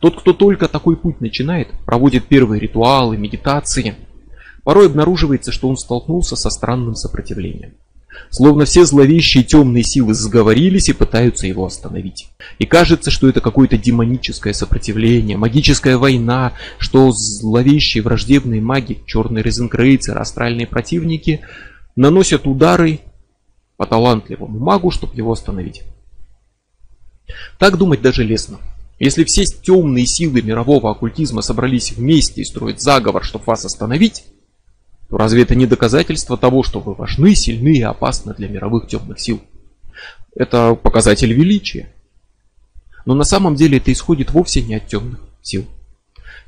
Тот, 0.00 0.20
кто 0.20 0.32
только 0.32 0.66
такой 0.66 0.96
путь 0.96 1.20
начинает, 1.20 1.68
проводит 1.86 2.26
первые 2.26 2.60
ритуалы, 2.60 3.16
медитации, 3.16 3.94
порой 4.64 4.86
обнаруживается, 4.86 5.52
что 5.52 5.68
он 5.68 5.76
столкнулся 5.76 6.34
со 6.34 6.50
странным 6.50 6.96
сопротивлением. 6.96 7.74
Словно 8.28 8.64
все 8.64 8.84
зловещие 8.84 9.44
темные 9.44 9.84
силы 9.84 10.12
сговорились 10.14 10.88
и 10.88 10.92
пытаются 10.92 11.46
его 11.46 11.64
остановить. 11.64 12.28
И 12.58 12.66
кажется, 12.66 13.12
что 13.12 13.28
это 13.28 13.40
какое-то 13.40 13.78
демоническое 13.78 14.52
сопротивление, 14.52 15.36
магическая 15.36 15.96
война, 15.96 16.54
что 16.78 17.12
зловещие 17.12 18.02
враждебные 18.02 18.60
маги, 18.60 18.98
черные 19.06 19.44
резенкрейцеры, 19.44 20.18
астральные 20.18 20.66
противники 20.66 21.40
наносят 22.00 22.46
удары 22.46 23.00
по 23.76 23.84
талантливому 23.84 24.58
магу, 24.58 24.90
чтобы 24.90 25.14
его 25.14 25.32
остановить. 25.32 25.82
Так 27.58 27.76
думать 27.76 28.00
даже 28.00 28.24
лестно. 28.24 28.58
Если 28.98 29.24
все 29.24 29.44
темные 29.44 30.06
силы 30.06 30.40
мирового 30.40 30.90
оккультизма 30.90 31.42
собрались 31.42 31.92
вместе 31.92 32.40
и 32.40 32.44
строят 32.44 32.80
заговор, 32.80 33.22
чтобы 33.22 33.44
вас 33.44 33.66
остановить, 33.66 34.24
то 35.10 35.18
разве 35.18 35.42
это 35.42 35.54
не 35.54 35.66
доказательство 35.66 36.38
того, 36.38 36.62
что 36.62 36.80
вы 36.80 36.94
важны, 36.94 37.34
сильны 37.34 37.76
и 37.76 37.82
опасны 37.82 38.34
для 38.34 38.48
мировых 38.48 38.88
темных 38.88 39.20
сил? 39.20 39.42
Это 40.34 40.74
показатель 40.74 41.32
величия. 41.32 41.92
Но 43.04 43.14
на 43.14 43.24
самом 43.24 43.56
деле 43.56 43.76
это 43.76 43.92
исходит 43.92 44.30
вовсе 44.30 44.62
не 44.62 44.76
от 44.76 44.86
темных 44.86 45.20
сил. 45.42 45.66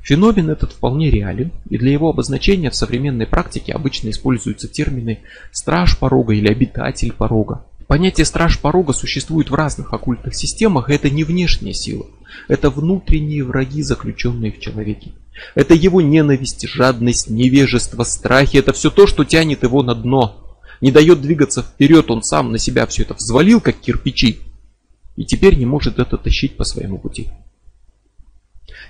Феномен 0.03 0.49
этот 0.49 0.73
вполне 0.73 1.09
реален, 1.09 1.51
и 1.69 1.77
для 1.77 1.91
его 1.91 2.09
обозначения 2.09 2.69
в 2.69 2.75
современной 2.75 3.25
практике 3.25 3.71
обычно 3.71 4.09
используются 4.09 4.67
термины 4.67 5.19
«страж 5.51 5.97
порога» 5.97 6.33
или 6.33 6.49
«обитатель 6.49 7.13
порога». 7.13 7.65
Понятие 7.87 8.25
«страж 8.25 8.59
порога» 8.59 8.91
существует 8.91 9.49
в 9.49 9.55
разных 9.55 9.93
оккультных 9.93 10.35
системах, 10.35 10.89
и 10.89 10.93
это 10.93 11.09
не 11.09 11.23
внешняя 11.23 11.73
сила. 11.73 12.05
Это 12.49 12.69
внутренние 12.69 13.45
враги, 13.45 13.81
заключенные 13.81 14.51
в 14.51 14.59
человеке. 14.59 15.13
Это 15.55 15.73
его 15.73 16.01
ненависть, 16.01 16.67
жадность, 16.67 17.29
невежество, 17.29 18.03
страхи. 18.03 18.57
Это 18.57 18.73
все 18.73 18.89
то, 18.89 19.07
что 19.07 19.23
тянет 19.23 19.63
его 19.63 19.83
на 19.83 19.95
дно. 19.95 20.57
Не 20.81 20.91
дает 20.91 21.21
двигаться 21.21 21.63
вперед, 21.63 22.11
он 22.11 22.23
сам 22.23 22.51
на 22.51 22.57
себя 22.57 22.85
все 22.87 23.03
это 23.03 23.13
взвалил, 23.13 23.61
как 23.61 23.79
кирпичи. 23.79 24.39
И 25.15 25.23
теперь 25.23 25.55
не 25.55 25.65
может 25.65 25.99
это 25.99 26.17
тащить 26.17 26.57
по 26.57 26.65
своему 26.65 26.97
пути. 26.97 27.29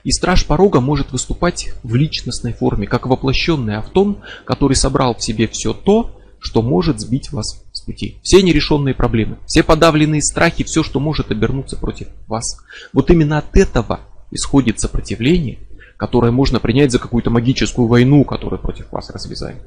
И 0.03 0.11
страж 0.11 0.45
порога 0.45 0.81
может 0.81 1.11
выступать 1.11 1.73
в 1.81 1.95
личностной 1.95 2.53
форме, 2.53 2.87
как 2.87 3.05
воплощенный 3.05 3.77
автон, 3.77 4.17
который 4.45 4.75
собрал 4.75 5.15
в 5.15 5.23
себе 5.23 5.47
все 5.47 5.73
то, 5.73 6.19
что 6.39 6.61
может 6.61 6.99
сбить 6.99 7.31
вас 7.31 7.63
с 7.71 7.81
пути. 7.81 8.17
Все 8.21 8.41
нерешенные 8.41 8.93
проблемы, 8.93 9.37
все 9.45 9.63
подавленные 9.63 10.21
страхи, 10.21 10.65
все, 10.65 10.83
что 10.83 10.99
может 10.99 11.31
обернуться 11.31 11.77
против 11.77 12.09
вас. 12.27 12.57
Вот 12.91 13.09
именно 13.11 13.37
от 13.37 13.55
этого 13.55 14.01
исходит 14.29 14.81
сопротивление, 14.81 15.59
которое 15.95 16.33
можно 16.33 16.59
принять 16.59 16.91
за 16.91 16.99
какую-то 16.99 17.29
магическую 17.29 17.87
войну, 17.87 18.25
которую 18.25 18.59
против 18.59 18.91
вас 18.91 19.09
развязали. 19.09 19.61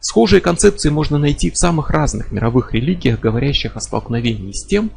Схожие 0.00 0.42
концепции 0.42 0.90
можно 0.90 1.16
найти 1.16 1.50
в 1.50 1.56
самых 1.56 1.88
разных 1.88 2.32
мировых 2.32 2.74
религиях, 2.74 3.18
говорящих 3.18 3.76
о 3.76 3.80
столкновении 3.80 4.52
с 4.52 4.66
тем, 4.66 4.90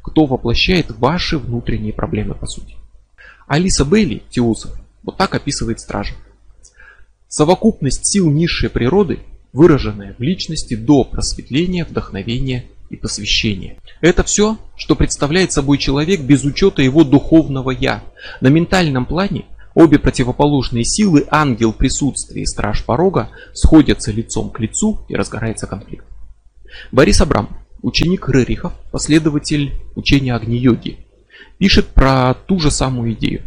кто 0.00 0.26
воплощает 0.26 0.92
ваши 0.92 1.38
внутренние 1.38 1.92
проблемы 1.92 2.34
по 2.34 2.46
сути. 2.46 2.76
Алиса 3.48 3.86
Бейли, 3.86 4.22
теософ, 4.30 4.72
вот 5.02 5.16
так 5.16 5.34
описывает 5.34 5.80
стража. 5.80 6.14
Совокупность 7.28 8.06
сил 8.06 8.30
низшей 8.30 8.68
природы, 8.68 9.20
выраженная 9.54 10.14
в 10.18 10.22
личности 10.22 10.74
до 10.74 11.04
просветления, 11.04 11.86
вдохновения 11.86 12.66
и 12.90 12.96
посвящения. 12.96 13.78
Это 14.02 14.22
все, 14.22 14.58
что 14.76 14.94
представляет 14.94 15.52
собой 15.52 15.78
человек 15.78 16.20
без 16.20 16.44
учета 16.44 16.82
его 16.82 17.04
духовного 17.04 17.70
«я». 17.70 18.04
На 18.42 18.48
ментальном 18.48 19.06
плане 19.06 19.46
обе 19.74 19.98
противоположные 19.98 20.84
силы, 20.84 21.26
ангел 21.30 21.72
присутствия 21.72 22.42
и 22.42 22.46
страж 22.46 22.84
порога, 22.84 23.30
сходятся 23.54 24.12
лицом 24.12 24.50
к 24.50 24.60
лицу 24.60 25.00
и 25.08 25.14
разгорается 25.14 25.66
конфликт. 25.66 26.04
Борис 26.92 27.20
Абрам, 27.22 27.48
ученик 27.80 28.28
Рерихов, 28.28 28.74
последователь 28.90 29.72
учения 29.94 30.34
Агни-йоги, 30.34 30.98
пишет 31.58 31.88
про 31.88 32.34
ту 32.34 32.58
же 32.58 32.70
самую 32.70 33.12
идею. 33.12 33.42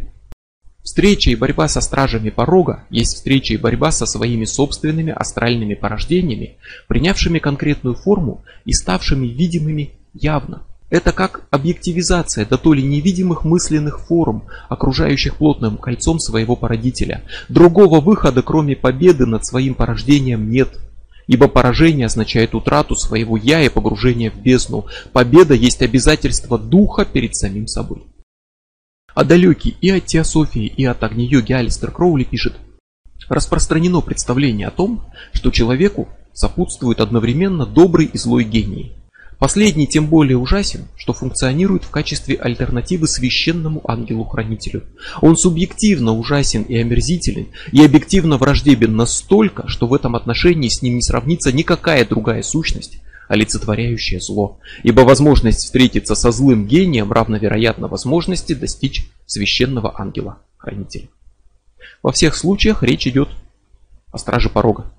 Встреча 0.82 1.30
и 1.30 1.36
борьба 1.36 1.68
со 1.68 1.80
стражами 1.80 2.30
порога 2.30 2.84
есть 2.90 3.14
встреча 3.14 3.54
и 3.54 3.56
борьба 3.56 3.92
со 3.92 4.04
своими 4.04 4.44
собственными 4.44 5.12
астральными 5.12 5.74
порождениями, 5.74 6.58
принявшими 6.88 7.38
конкретную 7.38 7.94
форму 7.94 8.44
и 8.64 8.72
ставшими 8.72 9.26
видимыми 9.26 9.92
явно. 10.12 10.66
Это 10.90 11.12
как 11.12 11.46
объективизация 11.50 12.44
до 12.44 12.58
то 12.58 12.74
ли 12.74 12.82
невидимых 12.82 13.44
мысленных 13.44 14.00
форм, 14.00 14.44
окружающих 14.68 15.36
плотным 15.36 15.78
кольцом 15.78 16.18
своего 16.18 16.54
породителя. 16.54 17.22
Другого 17.48 18.00
выхода, 18.00 18.42
кроме 18.42 18.76
победы 18.76 19.24
над 19.24 19.46
своим 19.46 19.74
порождением, 19.74 20.50
нет. 20.50 20.78
Ибо 21.26 21.48
поражение 21.48 22.06
означает 22.06 22.54
утрату 22.54 22.96
своего 22.96 23.36
«я» 23.36 23.62
и 23.62 23.68
погружение 23.68 24.30
в 24.30 24.36
бездну. 24.36 24.86
Победа 25.12 25.54
есть 25.54 25.82
обязательство 25.82 26.58
духа 26.58 27.04
перед 27.04 27.36
самим 27.36 27.66
собой. 27.66 28.04
А 29.14 29.24
далекий 29.24 29.76
и 29.80 29.90
от 29.90 30.06
теософии, 30.06 30.66
и 30.66 30.84
от 30.84 31.02
огни-йоги 31.02 31.52
Алистер 31.52 31.90
Кроули 31.90 32.24
пишет, 32.24 32.54
распространено 33.28 34.00
представление 34.00 34.68
о 34.68 34.72
том, 34.72 35.04
что 35.32 35.50
человеку 35.50 36.08
сопутствует 36.32 37.00
одновременно 37.00 37.66
добрый 37.66 38.06
и 38.06 38.18
злой 38.18 38.44
гений. 38.44 38.96
Последний 39.42 39.88
тем 39.88 40.06
более 40.06 40.38
ужасен, 40.38 40.86
что 40.94 41.12
функционирует 41.12 41.82
в 41.82 41.90
качестве 41.90 42.36
альтернативы 42.36 43.08
священному 43.08 43.80
ангелу-хранителю. 43.84 44.84
Он 45.20 45.36
субъективно 45.36 46.12
ужасен 46.12 46.62
и 46.62 46.76
омерзителен, 46.76 47.48
и 47.72 47.84
объективно 47.84 48.36
враждебен 48.36 48.94
настолько, 48.94 49.66
что 49.66 49.88
в 49.88 49.94
этом 49.94 50.14
отношении 50.14 50.68
с 50.68 50.80
ним 50.80 50.94
не 50.94 51.02
сравнится 51.02 51.50
никакая 51.50 52.06
другая 52.06 52.44
сущность, 52.44 52.98
олицетворяющая 53.26 54.20
зло. 54.20 54.60
Ибо 54.84 55.00
возможность 55.00 55.64
встретиться 55.64 56.14
со 56.14 56.30
злым 56.30 56.68
гением 56.68 57.10
равновероятна 57.10 57.88
возможности 57.88 58.52
достичь 58.52 59.10
священного 59.26 60.00
ангела-хранителя. 60.00 61.08
Во 62.00 62.12
всех 62.12 62.36
случаях 62.36 62.84
речь 62.84 63.08
идет 63.08 63.30
о 64.12 64.18
страже 64.18 64.50
порога 64.50 64.92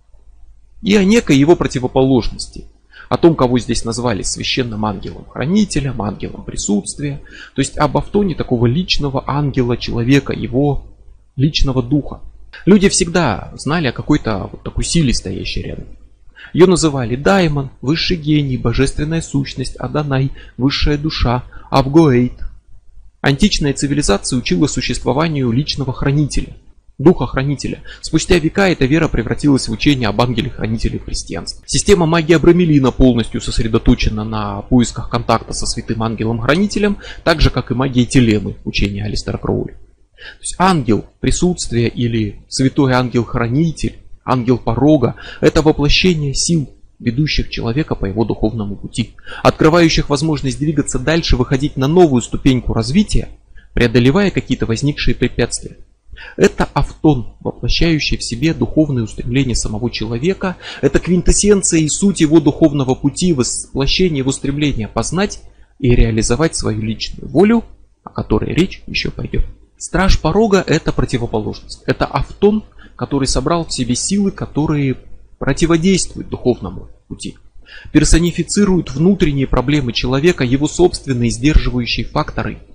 и 0.81 0.97
о 0.97 1.05
некой 1.05 1.37
его 1.37 1.55
противоположности, 1.55 2.65
о 3.13 3.17
том, 3.17 3.35
кого 3.35 3.59
здесь 3.59 3.85
назвали 3.85 4.23
священным 4.23 4.85
ангелом, 4.85 5.25
хранителем, 5.29 6.01
ангелом 6.01 6.43
присутствия, 6.43 7.21
то 7.53 7.59
есть 7.59 7.77
об 7.77 7.95
автоне 7.95 8.33
такого 8.33 8.65
личного 8.65 9.23
ангела 9.27 9.77
человека, 9.77 10.33
его 10.33 10.87
личного 11.35 11.83
духа. 11.83 12.21
Люди 12.65 12.89
всегда 12.89 13.53
знали 13.55 13.85
о 13.85 13.91
какой-то 13.91 14.49
вот 14.51 14.63
такой 14.63 14.83
силе, 14.83 15.13
стоящей 15.13 15.61
рядом. 15.61 15.85
Ее 16.53 16.65
называли 16.65 17.15
Даймон, 17.15 17.69
высший 17.81 18.17
гений, 18.17 18.57
божественная 18.57 19.21
сущность, 19.21 19.75
Адонай, 19.75 20.31
высшая 20.57 20.97
душа, 20.97 21.43
Авгоэйт. 21.69 22.39
Античная 23.21 23.73
цивилизация 23.73 24.39
учила 24.39 24.65
существованию 24.65 25.51
личного 25.51 25.93
хранителя, 25.93 26.55
духа-хранителя. 26.97 27.81
Спустя 28.01 28.37
века 28.37 28.69
эта 28.69 28.85
вера 28.85 29.07
превратилась 29.07 29.67
в 29.67 29.71
учение 29.71 30.07
об 30.07 30.21
ангеле-хранителе 30.21 30.99
христианства. 30.99 31.63
Система 31.65 32.05
магии 32.05 32.33
Абрамелина 32.33 32.91
полностью 32.91 33.41
сосредоточена 33.41 34.23
на 34.23 34.61
поисках 34.61 35.09
контакта 35.09 35.53
со 35.53 35.65
святым 35.65 36.03
ангелом-хранителем, 36.03 36.97
так 37.23 37.41
же 37.41 37.49
как 37.49 37.71
и 37.71 37.73
магия 37.73 38.05
Телемы, 38.05 38.57
учение 38.63 39.03
Алистера 39.03 39.37
Кроули. 39.37 39.73
То 39.73 40.39
есть 40.41 40.55
ангел 40.57 41.05
присутствия 41.19 41.87
или 41.87 42.45
святой 42.47 42.93
ангел-хранитель, 42.93 43.97
ангел 44.23 44.57
порога– 44.57 45.15
это 45.41 45.61
воплощение 45.61 46.33
сил, 46.33 46.69
ведущих 46.99 47.49
человека 47.49 47.95
по 47.95 48.05
его 48.05 48.23
духовному 48.23 48.77
пути, 48.77 49.15
открывающих 49.41 50.09
возможность 50.09 50.59
двигаться 50.59 50.99
дальше, 50.99 51.35
выходить 51.35 51.75
на 51.75 51.87
новую 51.87 52.21
ступеньку 52.21 52.73
развития, 52.73 53.27
преодолевая 53.73 54.31
какие-то 54.31 54.65
возникшие 54.65 55.15
препятствия. 55.15 55.77
Это 56.35 56.67
автон, 56.73 57.35
воплощающий 57.39 58.17
в 58.17 58.23
себе 58.23 58.53
духовные 58.53 59.03
устремления 59.03 59.55
самого 59.55 59.91
человека. 59.91 60.57
Это 60.81 60.99
квинтэссенция 60.99 61.81
и 61.81 61.89
суть 61.89 62.21
его 62.21 62.39
духовного 62.39 62.95
пути, 62.95 63.33
воплощение 63.33 64.19
его 64.19 64.31
стремления 64.31 64.87
познать 64.87 65.41
и 65.79 65.89
реализовать 65.89 66.55
свою 66.55 66.81
личную 66.81 67.29
волю, 67.29 67.63
о 68.03 68.09
которой 68.09 68.53
речь 68.53 68.83
еще 68.87 69.11
пойдет. 69.11 69.45
Страж 69.77 70.19
порога– 70.19 70.63
это 70.67 70.91
противоположность. 70.91 71.83
Это 71.85 72.05
автон, 72.05 72.63
который 72.95 73.27
собрал 73.27 73.65
в 73.65 73.73
себе 73.73 73.95
силы, 73.95 74.31
которые 74.31 74.97
противодействуют 75.39 76.29
духовному 76.29 76.89
пути. 77.07 77.37
Персонифицируют 77.91 78.91
внутренние 78.91 79.47
проблемы 79.47 79.93
человека, 79.93 80.43
его 80.43 80.67
собственные 80.67 81.31
сдерживающие 81.31 82.05
факторы– 82.05 82.59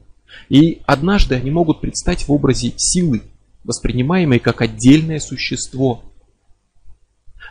и 0.48 0.80
однажды 0.86 1.34
они 1.34 1.50
могут 1.50 1.80
предстать 1.80 2.26
в 2.26 2.32
образе 2.32 2.72
силы, 2.76 3.22
воспринимаемой 3.68 4.40
как 4.40 4.62
отдельное 4.62 5.20
существо. 5.20 6.02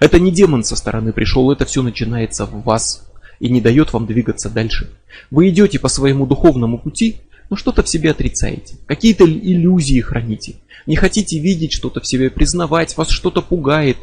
Это 0.01 0.20
не 0.20 0.32
демон 0.32 0.63
со 0.63 0.76
стороны 0.76 1.13
пришел, 1.13 1.51
это 1.51 1.65
все 1.65 1.82
начинается 1.82 2.45
в 2.45 2.63
вас 2.63 3.09
и 3.39 3.49
не 3.49 3.61
дает 3.61 3.93
вам 3.93 4.05
двигаться 4.05 4.49
дальше. 4.49 4.89
Вы 5.32 5.49
идете 5.49 5.80
по 5.80 5.88
своему 5.88 6.26
духовному 6.26 6.80
пути, 6.80 7.18
но 7.49 7.55
что-то 7.55 7.84
в 7.84 7.89
себе 7.89 8.11
отрицаете, 8.11 8.76
какие-то 8.88 9.26
иллюзии 9.26 10.01
храните, 10.01 10.55
не 10.86 10.95
хотите 10.95 11.39
видеть 11.39 11.72
что-то 11.72 12.01
в 12.01 12.07
себе, 12.07 12.30
признавать, 12.30 12.97
вас 12.97 13.09
что-то 13.09 13.41
пугает, 13.41 13.97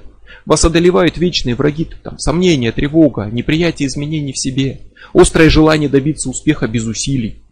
вас 0.47 0.65
одолевают 0.65 1.19
вечные 1.19 1.55
враги, 1.55 1.89
там, 2.03 2.19
сомнения, 2.19 2.73
тревога, 2.73 3.27
неприятие 3.31 3.89
изменений 3.89 4.33
в 4.33 4.39
себе, 4.39 4.81
острое 5.13 5.51
желание 5.51 5.89
добиться 5.89 6.31
успеха 6.31 6.69
без 6.69 6.85
усилий. 6.87 7.43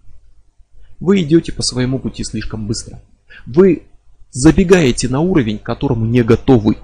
Вы 1.01 1.23
идете 1.23 1.53
по 1.53 1.63
своему 1.63 1.99
пути 1.99 2.23
слишком 2.23 2.67
быстро. 2.67 3.03
Вы 3.45 3.83
забегаете 4.33 5.09
на 5.09 5.21
уровень, 5.21 5.59
к 5.59 5.63
которому 5.63 6.07
не 6.07 6.23
готовы. 6.23 6.77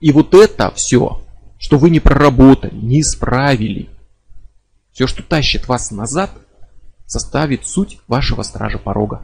И 0.00 0.12
вот 0.12 0.34
это 0.34 0.72
все, 0.74 1.20
что 1.58 1.76
вы 1.76 1.90
не 1.90 2.00
проработали, 2.00 2.74
не 2.74 3.02
исправили, 3.02 3.90
все, 4.92 5.06
что 5.06 5.22
тащит 5.22 5.68
вас 5.68 5.90
назад, 5.90 6.30
составит 7.06 7.66
суть 7.66 7.98
вашего 8.08 8.42
стража 8.42 8.78
порога. 8.78 9.22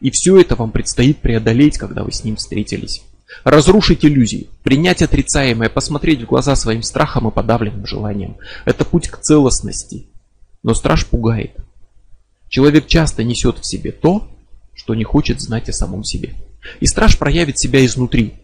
И 0.00 0.10
все 0.10 0.40
это 0.40 0.56
вам 0.56 0.72
предстоит 0.72 1.18
преодолеть, 1.18 1.78
когда 1.78 2.02
вы 2.02 2.12
с 2.12 2.24
ним 2.24 2.36
встретились. 2.36 3.02
Разрушить 3.44 4.04
иллюзии, 4.04 4.48
принять 4.62 5.02
отрицаемое, 5.02 5.68
посмотреть 5.68 6.22
в 6.22 6.26
глаза 6.26 6.56
своим 6.56 6.82
страхом 6.82 7.28
и 7.28 7.30
подавленным 7.30 7.86
желанием. 7.86 8.36
Это 8.64 8.84
путь 8.84 9.08
к 9.08 9.18
целостности. 9.18 10.06
Но 10.62 10.74
страж 10.74 11.06
пугает. 11.06 11.56
Человек 12.48 12.86
часто 12.86 13.22
несет 13.22 13.58
в 13.58 13.66
себе 13.66 13.92
то, 13.92 14.28
что 14.74 14.94
не 14.94 15.04
хочет 15.04 15.40
знать 15.40 15.68
о 15.68 15.72
самом 15.72 16.02
себе. 16.02 16.34
И 16.80 16.86
страж 16.86 17.18
проявит 17.18 17.58
себя 17.58 17.84
изнутри, 17.84 18.34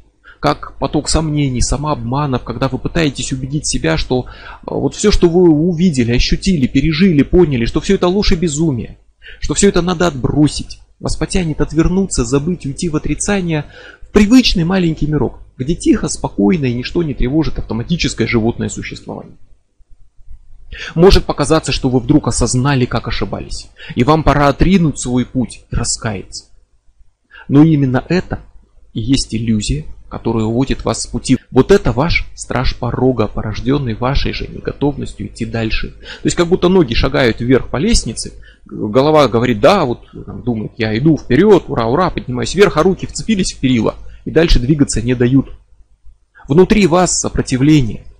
как 0.40 0.78
поток 0.78 1.08
сомнений, 1.08 1.60
самообманов, 1.60 2.44
когда 2.44 2.68
вы 2.68 2.78
пытаетесь 2.78 3.32
убедить 3.32 3.66
себя, 3.66 3.96
что 3.96 4.26
э, 4.26 4.60
вот 4.66 4.94
все, 4.94 5.10
что 5.10 5.28
вы 5.28 5.50
увидели, 5.50 6.12
ощутили, 6.12 6.66
пережили, 6.66 7.22
поняли, 7.22 7.64
что 7.64 7.80
все 7.80 7.94
это 7.94 8.08
ложь 8.08 8.32
и 8.32 8.36
безумие, 8.36 8.98
что 9.40 9.54
все 9.54 9.68
это 9.68 9.82
надо 9.82 10.06
отбросить. 10.06 10.80
Вас 11.00 11.16
потянет 11.16 11.60
отвернуться, 11.60 12.24
забыть, 12.24 12.64
уйти 12.64 12.88
в 12.88 12.96
отрицание, 12.96 13.66
в 14.00 14.10
привычный 14.10 14.64
маленький 14.64 15.06
мирок, 15.06 15.40
где 15.58 15.74
тихо, 15.74 16.08
спокойно 16.08 16.66
и 16.66 16.74
ничто 16.74 17.02
не 17.02 17.12
тревожит 17.12 17.58
автоматическое 17.58 18.26
животное 18.26 18.68
существование. 18.68 19.36
Может 20.94 21.24
показаться, 21.24 21.72
что 21.72 21.88
вы 21.88 22.00
вдруг 22.00 22.28
осознали, 22.28 22.86
как 22.86 23.08
ошибались, 23.08 23.68
и 23.94 24.04
вам 24.04 24.22
пора 24.22 24.48
отринуть 24.48 24.98
свой 24.98 25.24
путь 25.24 25.64
и 25.70 25.74
раскаяться. 25.74 26.46
Но 27.48 27.62
именно 27.62 28.04
это 28.08 28.40
и 28.92 29.00
есть 29.00 29.34
иллюзия, 29.34 29.84
которая 30.08 30.44
уводит 30.44 30.84
вас 30.84 31.02
с 31.02 31.06
пути. 31.06 31.38
Вот 31.50 31.70
это 31.70 31.92
ваш 31.92 32.26
страж 32.34 32.76
порога, 32.76 33.26
порожденный 33.26 33.94
вашей 33.94 34.32
же 34.32 34.46
неготовностью 34.46 35.26
идти 35.26 35.44
дальше. 35.44 35.90
То 35.90 36.24
есть 36.24 36.36
как 36.36 36.46
будто 36.46 36.68
ноги 36.68 36.94
шагают 36.94 37.40
вверх 37.40 37.68
по 37.68 37.76
лестнице, 37.76 38.32
голова 38.64 39.28
говорит, 39.28 39.60
да, 39.60 39.84
вот 39.84 40.06
думает, 40.12 40.72
я 40.76 40.96
иду 40.96 41.18
вперед, 41.18 41.64
ура, 41.68 41.86
ура, 41.86 42.10
поднимаюсь 42.10 42.54
вверх, 42.54 42.76
а 42.76 42.82
руки 42.82 43.06
вцепились 43.06 43.52
в 43.52 43.60
перила 43.60 43.96
и 44.24 44.30
дальше 44.30 44.58
двигаться 44.58 45.02
не 45.02 45.14
дают. 45.14 45.50
Внутри 46.48 46.86
вас 46.86 47.20
сопротивление– 47.20 48.04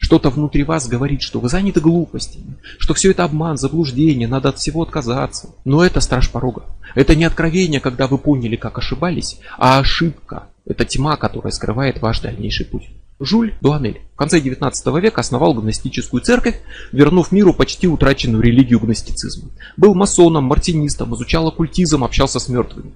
что-то 0.00 0.30
внутри 0.30 0.64
вас 0.64 0.88
говорит, 0.88 1.20
что 1.20 1.40
вы 1.40 1.48
заняты 1.50 1.80
глупостями, 1.80 2.56
что 2.78 2.94
все 2.94 3.10
это 3.10 3.22
обман, 3.22 3.58
заблуждение, 3.58 4.26
надо 4.26 4.48
от 4.48 4.58
всего 4.58 4.82
отказаться. 4.82 5.50
Но 5.66 5.84
это 5.84 6.00
страж 6.00 6.30
порога. 6.30 6.64
Это 6.94 7.14
не 7.14 7.24
откровение, 7.24 7.80
когда 7.80 8.06
вы 8.06 8.16
поняли, 8.16 8.56
как 8.56 8.78
ошибались, 8.78 9.38
а 9.58 9.78
ошибка. 9.78 10.48
Это 10.64 10.86
тьма, 10.86 11.16
которая 11.16 11.52
скрывает 11.52 12.00
ваш 12.00 12.20
дальнейший 12.20 12.64
путь. 12.64 12.88
Жюль 13.20 13.54
Дуанель 13.60 14.00
в 14.14 14.16
конце 14.16 14.40
19 14.40 14.86
века 15.02 15.20
основал 15.20 15.52
гностическую 15.52 16.22
церковь, 16.22 16.58
вернув 16.92 17.30
миру 17.30 17.52
почти 17.52 17.86
утраченную 17.86 18.42
религию 18.42 18.80
гностицизма. 18.80 19.50
Был 19.76 19.94
масоном, 19.94 20.44
мартинистом, 20.44 21.14
изучал 21.14 21.46
оккультизм, 21.48 22.02
общался 22.02 22.40
с 22.40 22.48
мертвыми. 22.48 22.92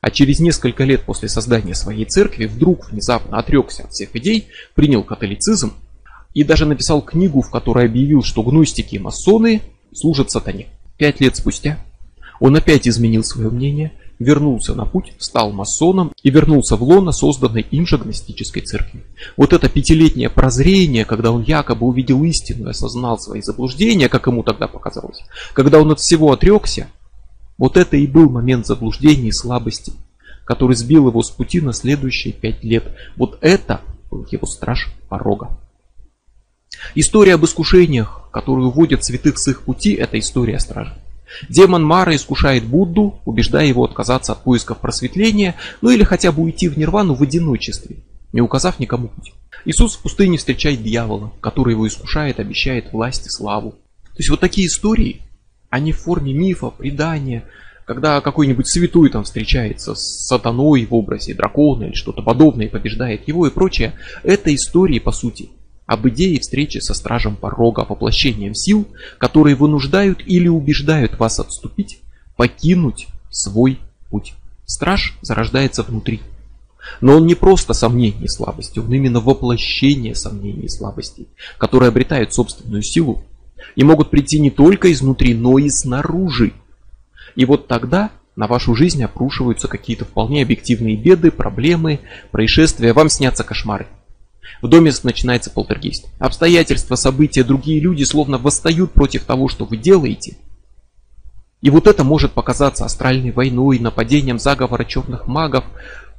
А 0.00 0.10
через 0.10 0.40
несколько 0.40 0.84
лет 0.84 1.02
после 1.02 1.28
создания 1.28 1.74
своей 1.74 2.06
церкви 2.06 2.46
вдруг 2.46 2.90
внезапно 2.90 3.38
отрекся 3.38 3.84
от 3.84 3.92
всех 3.92 4.16
идей, 4.16 4.48
принял 4.74 5.04
католицизм 5.04 5.74
и 6.34 6.44
даже 6.44 6.66
написал 6.66 7.02
книгу, 7.02 7.42
в 7.42 7.50
которой 7.50 7.86
объявил, 7.86 8.22
что 8.22 8.42
гностики 8.42 8.96
и 8.96 8.98
масоны 8.98 9.62
служат 9.94 10.30
сатане. 10.30 10.68
Пять 10.96 11.20
лет 11.20 11.36
спустя 11.36 11.78
он 12.42 12.56
опять 12.56 12.88
изменил 12.88 13.22
свое 13.22 13.50
мнение, 13.50 13.92
вернулся 14.18 14.74
на 14.74 14.84
путь, 14.84 15.12
стал 15.18 15.52
масоном 15.52 16.12
и 16.24 16.30
вернулся 16.30 16.74
в 16.74 16.82
лоно 16.82 17.12
созданной 17.12 17.62
им 17.70 17.86
же 17.86 17.98
гностической 17.98 18.62
церкви. 18.62 19.04
Вот 19.36 19.52
это 19.52 19.68
пятилетнее 19.68 20.28
прозрение, 20.28 21.04
когда 21.04 21.30
он 21.30 21.42
якобы 21.42 21.86
увидел 21.86 22.22
истину 22.24 22.66
и 22.66 22.70
осознал 22.70 23.20
свои 23.20 23.42
заблуждения, 23.42 24.08
как 24.08 24.26
ему 24.26 24.42
тогда 24.42 24.66
показалось, 24.66 25.20
когда 25.54 25.80
он 25.80 25.92
от 25.92 26.00
всего 26.00 26.32
отрекся, 26.32 26.88
вот 27.58 27.76
это 27.76 27.96
и 27.96 28.08
был 28.08 28.28
момент 28.28 28.66
заблуждения 28.66 29.28
и 29.28 29.32
слабости, 29.32 29.92
который 30.44 30.74
сбил 30.74 31.06
его 31.06 31.22
с 31.22 31.30
пути 31.30 31.60
на 31.60 31.72
следующие 31.72 32.32
пять 32.32 32.64
лет. 32.64 32.92
Вот 33.16 33.38
это 33.40 33.82
был 34.10 34.26
его 34.30 34.48
страж 34.48 34.92
порога. 35.08 35.60
История 36.94 37.34
об 37.34 37.44
искушениях, 37.44 38.28
которые 38.32 38.66
уводят 38.66 39.04
святых 39.04 39.38
с 39.38 39.48
их 39.48 39.62
пути, 39.62 39.92
это 39.92 40.18
история 40.18 40.58
стражи. 40.58 40.94
Демон 41.48 41.84
Мара 41.84 42.14
искушает 42.14 42.64
Будду, 42.64 43.20
убеждая 43.24 43.66
его 43.66 43.84
отказаться 43.84 44.32
от 44.32 44.42
поисков 44.42 44.78
просветления, 44.78 45.54
ну 45.80 45.90
или 45.90 46.04
хотя 46.04 46.32
бы 46.32 46.42
уйти 46.42 46.68
в 46.68 46.76
нирвану 46.76 47.14
в 47.14 47.22
одиночестве, 47.22 47.96
не 48.32 48.40
указав 48.40 48.78
никому 48.78 49.08
путь. 49.08 49.32
Иисус 49.64 49.94
в 49.94 50.02
пустыне 50.02 50.38
встречает 50.38 50.82
дьявола, 50.82 51.32
который 51.40 51.72
его 51.72 51.86
искушает, 51.86 52.40
обещает 52.40 52.92
власть 52.92 53.26
и 53.26 53.30
славу. 53.30 53.72
То 53.72 54.18
есть 54.18 54.30
вот 54.30 54.40
такие 54.40 54.66
истории, 54.66 55.22
они 55.70 55.92
в 55.92 56.00
форме 56.00 56.34
мифа, 56.34 56.70
предания, 56.70 57.44
когда 57.86 58.20
какой-нибудь 58.20 58.68
святой 58.68 59.08
там 59.08 59.24
встречается 59.24 59.94
с 59.94 60.26
сатаной 60.26 60.84
в 60.84 60.94
образе 60.94 61.34
дракона 61.34 61.84
или 61.84 61.94
что-то 61.94 62.22
подобное 62.22 62.66
и 62.66 62.70
побеждает 62.70 63.26
его 63.26 63.46
и 63.46 63.50
прочее, 63.50 63.94
это 64.22 64.54
истории, 64.54 64.98
по 64.98 65.12
сути, 65.12 65.50
об 65.92 66.08
идее 66.08 66.40
встречи 66.40 66.78
со 66.78 66.94
стражем 66.94 67.36
порога, 67.36 67.84
воплощением 67.86 68.54
сил, 68.54 68.88
которые 69.18 69.54
вынуждают 69.54 70.22
или 70.24 70.48
убеждают 70.48 71.18
вас 71.18 71.38
отступить, 71.38 72.00
покинуть 72.34 73.08
свой 73.30 73.78
путь. 74.08 74.32
Страж 74.64 75.18
зарождается 75.20 75.82
внутри. 75.82 76.22
Но 77.02 77.18
он 77.18 77.26
не 77.26 77.34
просто 77.34 77.74
сомнение 77.74 78.24
и 78.24 78.28
слабости, 78.28 78.78
он 78.78 78.90
именно 78.90 79.20
воплощение 79.20 80.14
сомнений 80.14 80.62
и 80.62 80.68
слабостей, 80.68 81.28
которые 81.58 81.88
обретают 81.88 82.32
собственную 82.32 82.82
силу 82.82 83.22
и 83.76 83.84
могут 83.84 84.08
прийти 84.08 84.40
не 84.40 84.50
только 84.50 84.90
изнутри, 84.90 85.34
но 85.34 85.58
и 85.58 85.68
снаружи. 85.68 86.54
И 87.36 87.44
вот 87.44 87.68
тогда 87.68 88.12
на 88.34 88.46
вашу 88.46 88.74
жизнь 88.74 89.04
опрушиваются 89.04 89.68
какие-то 89.68 90.06
вполне 90.06 90.42
объективные 90.42 90.96
беды, 90.96 91.30
проблемы, 91.30 92.00
происшествия, 92.30 92.94
вам 92.94 93.10
снятся 93.10 93.44
кошмары. 93.44 93.88
В 94.62 94.68
доме 94.68 94.92
начинается 95.02 95.50
полтергейст. 95.50 96.06
Обстоятельства, 96.20 96.94
события, 96.94 97.42
другие 97.42 97.80
люди 97.80 98.04
словно 98.04 98.38
восстают 98.38 98.92
против 98.92 99.24
того, 99.24 99.48
что 99.48 99.64
вы 99.64 99.76
делаете. 99.76 100.36
И 101.60 101.70
вот 101.70 101.88
это 101.88 102.04
может 102.04 102.32
показаться 102.32 102.84
астральной 102.84 103.32
войной, 103.32 103.80
нападением 103.80 104.38
заговора 104.38 104.84
черных 104.84 105.26
магов, 105.26 105.64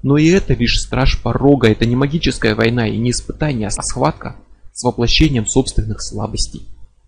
но 0.04 0.18
и 0.18 0.28
это 0.28 0.54
лишь 0.54 0.82
страж 0.82 1.22
порога, 1.22 1.70
это 1.70 1.86
не 1.86 1.96
магическая 1.96 2.54
война 2.54 2.86
и 2.88 2.98
не 2.98 3.12
испытание, 3.12 3.70
а 3.70 3.82
схватка 3.82 4.36
с 4.74 4.84
воплощением 4.84 5.48
собственных 5.48 6.02
слабостей. 6.02 6.68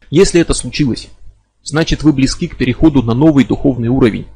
Если 0.09 0.39
это 0.39 0.53
случилось, 0.53 1.09
значит 1.63 2.03
вы 2.03 2.13
близки 2.13 2.47
к 2.47 2.55
переходу 2.55 3.03
на 3.03 3.13
новый 3.13 3.43
духовный 3.43 3.89
уровень. 3.89 4.27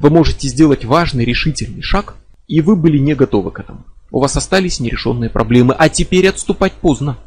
Вы 0.00 0.10
можете 0.10 0.48
сделать 0.48 0.84
важный 0.84 1.24
решительный 1.24 1.82
шаг, 1.82 2.16
и 2.48 2.60
вы 2.60 2.74
были 2.74 2.98
не 2.98 3.14
готовы 3.14 3.52
к 3.52 3.60
этому. 3.60 3.84
У 4.14 4.20
вас 4.20 4.36
остались 4.36 4.78
нерешенные 4.78 5.28
проблемы, 5.28 5.74
а 5.76 5.88
теперь 5.88 6.28
отступать 6.28 6.74
поздно. 6.74 7.18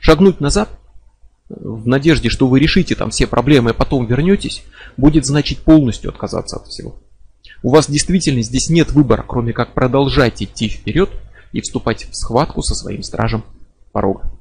Шагнуть 0.00 0.40
назад, 0.40 0.68
в 1.48 1.86
надежде, 1.86 2.30
что 2.30 2.48
вы 2.48 2.58
решите 2.58 2.96
там 2.96 3.10
все 3.10 3.28
проблемы, 3.28 3.70
а 3.70 3.74
потом 3.74 4.06
вернетесь, 4.06 4.64
будет 4.96 5.24
значить 5.24 5.60
полностью 5.60 6.10
отказаться 6.10 6.56
от 6.56 6.66
всего. 6.66 6.96
У 7.62 7.70
вас 7.70 7.88
действительно 7.88 8.42
здесь 8.42 8.70
нет 8.70 8.90
выбора, 8.90 9.24
кроме 9.24 9.52
как 9.52 9.72
продолжать 9.72 10.42
идти 10.42 10.68
вперед 10.68 11.10
и 11.52 11.60
вступать 11.60 12.08
в 12.10 12.16
схватку 12.16 12.60
со 12.60 12.74
своим 12.74 13.04
стражем 13.04 13.44
порога. 13.92 14.35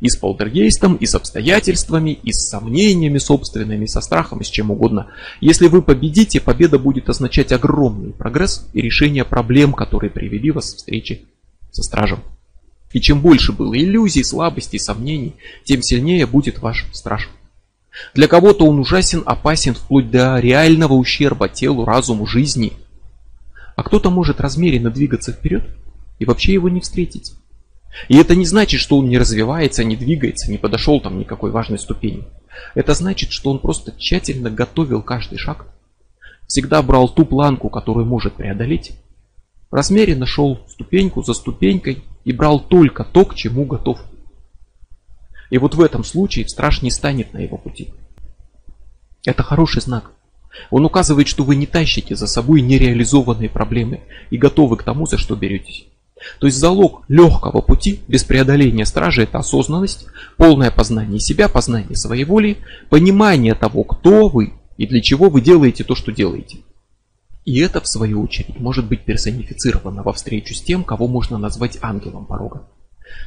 И 0.00 0.08
с 0.08 0.16
полтергейстом, 0.16 0.96
и 0.96 1.06
с 1.06 1.14
обстоятельствами, 1.14 2.10
и 2.10 2.32
с 2.32 2.48
сомнениями 2.48 3.18
собственными, 3.18 3.86
со 3.86 4.00
страхом, 4.00 4.40
и 4.40 4.44
с 4.44 4.48
чем 4.48 4.70
угодно. 4.70 5.08
Если 5.40 5.68
вы 5.68 5.82
победите, 5.82 6.40
победа 6.40 6.78
будет 6.78 7.08
означать 7.08 7.52
огромный 7.52 8.12
прогресс 8.12 8.66
и 8.72 8.80
решение 8.80 9.24
проблем, 9.24 9.74
которые 9.74 10.10
привели 10.10 10.50
вас 10.50 10.72
к 10.72 10.76
встрече 10.78 11.22
со 11.70 11.82
стражем. 11.82 12.20
И 12.92 13.00
чем 13.00 13.20
больше 13.20 13.52
было 13.52 13.78
иллюзий, 13.78 14.24
слабостей, 14.24 14.80
сомнений, 14.80 15.36
тем 15.64 15.82
сильнее 15.82 16.26
будет 16.26 16.58
ваш 16.60 16.86
страж. 16.92 17.28
Для 18.14 18.26
кого-то 18.26 18.66
он 18.66 18.78
ужасен, 18.78 19.22
опасен 19.26 19.74
вплоть 19.74 20.10
до 20.10 20.38
реального 20.38 20.94
ущерба 20.94 21.48
телу, 21.48 21.84
разуму, 21.84 22.26
жизни. 22.26 22.72
А 23.76 23.82
кто-то 23.82 24.10
может 24.10 24.40
размеренно 24.40 24.90
двигаться 24.90 25.32
вперед 25.32 25.64
и 26.18 26.24
вообще 26.24 26.52
его 26.52 26.68
не 26.68 26.80
встретить. 26.80 27.32
И 28.08 28.16
это 28.16 28.36
не 28.36 28.46
значит, 28.46 28.80
что 28.80 28.98
он 28.98 29.08
не 29.08 29.18
развивается, 29.18 29.84
не 29.84 29.96
двигается, 29.96 30.50
не 30.50 30.58
подошел 30.58 31.00
там 31.00 31.18
никакой 31.18 31.50
важной 31.50 31.78
ступени. 31.78 32.24
Это 32.74 32.94
значит, 32.94 33.32
что 33.32 33.50
он 33.50 33.58
просто 33.58 33.92
тщательно 33.96 34.50
готовил 34.50 35.02
каждый 35.02 35.38
шаг, 35.38 35.66
всегда 36.46 36.82
брал 36.82 37.08
ту 37.08 37.24
планку, 37.24 37.68
которую 37.68 38.06
может 38.06 38.34
преодолеть, 38.34 38.92
размеренно 39.70 40.26
шел 40.26 40.60
ступеньку 40.68 41.22
за 41.22 41.34
ступенькой 41.34 42.04
и 42.24 42.32
брал 42.32 42.60
только 42.60 43.04
то, 43.04 43.24
к 43.24 43.34
чему 43.34 43.64
готов. 43.64 44.00
И 45.50 45.58
вот 45.58 45.74
в 45.74 45.80
этом 45.80 46.04
случае 46.04 46.48
страж 46.48 46.82
не 46.82 46.90
станет 46.90 47.32
на 47.32 47.38
его 47.38 47.56
пути. 47.56 47.90
Это 49.24 49.42
хороший 49.42 49.82
знак. 49.82 50.12
Он 50.70 50.84
указывает, 50.84 51.28
что 51.28 51.44
вы 51.44 51.56
не 51.56 51.66
тащите 51.66 52.16
за 52.16 52.26
собой 52.26 52.60
нереализованные 52.60 53.48
проблемы 53.48 54.00
и 54.30 54.36
готовы 54.36 54.76
к 54.76 54.82
тому, 54.82 55.06
за 55.06 55.18
что 55.18 55.36
беретесь. 55.36 55.86
То 56.38 56.46
есть 56.46 56.58
залог 56.58 57.04
легкого 57.08 57.60
пути 57.60 58.00
без 58.08 58.24
преодоления 58.24 58.84
стражи 58.84 59.22
это 59.22 59.38
осознанность, 59.38 60.06
полное 60.36 60.70
познание 60.70 61.20
себя, 61.20 61.48
познание 61.48 61.96
своей 61.96 62.24
воли, 62.24 62.58
понимание 62.88 63.54
того, 63.54 63.84
кто 63.84 64.28
вы 64.28 64.54
и 64.76 64.86
для 64.86 65.00
чего 65.00 65.28
вы 65.30 65.40
делаете 65.40 65.84
то, 65.84 65.94
что 65.94 66.12
делаете. 66.12 66.58
И 67.44 67.58
это, 67.60 67.80
в 67.80 67.88
свою 67.88 68.22
очередь, 68.22 68.60
может 68.60 68.86
быть 68.86 69.04
персонифицировано 69.04 70.02
во 70.02 70.12
встречу 70.12 70.54
с 70.54 70.60
тем, 70.60 70.84
кого 70.84 71.08
можно 71.08 71.38
назвать 71.38 71.78
ангелом 71.80 72.26
порога 72.26 72.66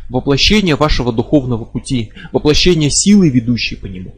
воплощение 0.10 0.76
вашего 0.76 1.12
духовного 1.12 1.66
пути, 1.66 2.12
воплощение 2.32 2.90
силы, 2.90 3.30
ведущей 3.30 3.76
по 3.76 3.86
нему. 3.86 4.16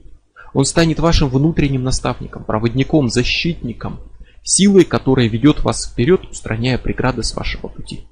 Он 0.54 0.66
станет 0.66 1.00
вашим 1.00 1.30
внутренним 1.30 1.84
наставником, 1.84 2.44
проводником, 2.44 3.10
защитником, 3.10 4.00
силой, 4.44 4.86
которая 4.86 5.28
ведет 5.28 5.64
вас 5.64 5.92
вперед, 5.92 6.22
устраняя 6.30 6.78
преграды 6.78 7.24
с 7.24 7.36
вашего 7.36 7.68
пути. 7.68 8.04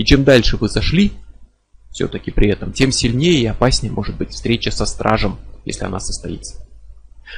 И 0.00 0.04
чем 0.06 0.24
дальше 0.24 0.56
вы 0.56 0.70
зашли, 0.70 1.12
все-таки 1.90 2.30
при 2.30 2.48
этом, 2.48 2.72
тем 2.72 2.90
сильнее 2.90 3.42
и 3.42 3.44
опаснее 3.44 3.92
может 3.92 4.16
быть 4.16 4.30
встреча 4.30 4.70
со 4.70 4.86
стражем, 4.86 5.36
если 5.66 5.84
она 5.84 6.00
состоится. 6.00 6.66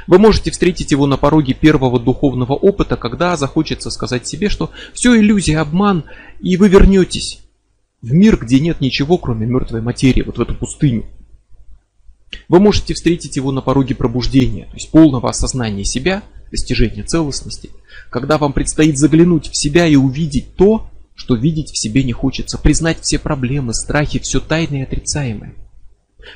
Вы 0.06 0.20
можете 0.20 0.52
встретить 0.52 0.92
его 0.92 1.08
на 1.08 1.16
пороге 1.16 1.54
первого 1.54 1.98
духовного 1.98 2.52
опыта, 2.52 2.96
когда 2.96 3.36
захочется 3.36 3.90
сказать 3.90 4.28
себе, 4.28 4.48
что 4.48 4.70
все 4.92 5.18
иллюзия, 5.18 5.58
обман, 5.58 6.04
и 6.40 6.56
вы 6.56 6.68
вернетесь 6.68 7.40
в 8.00 8.12
мир, 8.12 8.36
где 8.36 8.60
нет 8.60 8.80
ничего, 8.80 9.18
кроме 9.18 9.44
мертвой 9.44 9.80
материи, 9.80 10.22
вот 10.22 10.38
в 10.38 10.40
эту 10.40 10.54
пустыню. 10.54 11.06
Вы 12.48 12.60
можете 12.60 12.94
встретить 12.94 13.34
его 13.34 13.50
на 13.50 13.60
пороге 13.60 13.96
пробуждения, 13.96 14.66
то 14.66 14.74
есть 14.74 14.92
полного 14.92 15.30
осознания 15.30 15.84
себя, 15.84 16.22
достижения 16.52 17.02
целостности, 17.02 17.70
когда 18.08 18.38
вам 18.38 18.52
предстоит 18.52 18.98
заглянуть 18.98 19.50
в 19.50 19.56
себя 19.56 19.88
и 19.88 19.96
увидеть 19.96 20.54
то, 20.54 20.91
что 21.14 21.34
видеть 21.34 21.70
в 21.70 21.78
себе 21.78 22.02
не 22.04 22.12
хочется, 22.12 22.58
признать 22.58 23.00
все 23.00 23.18
проблемы, 23.18 23.74
страхи, 23.74 24.18
все 24.18 24.40
тайное 24.40 24.80
и 24.80 24.82
отрицаемое. 24.84 25.54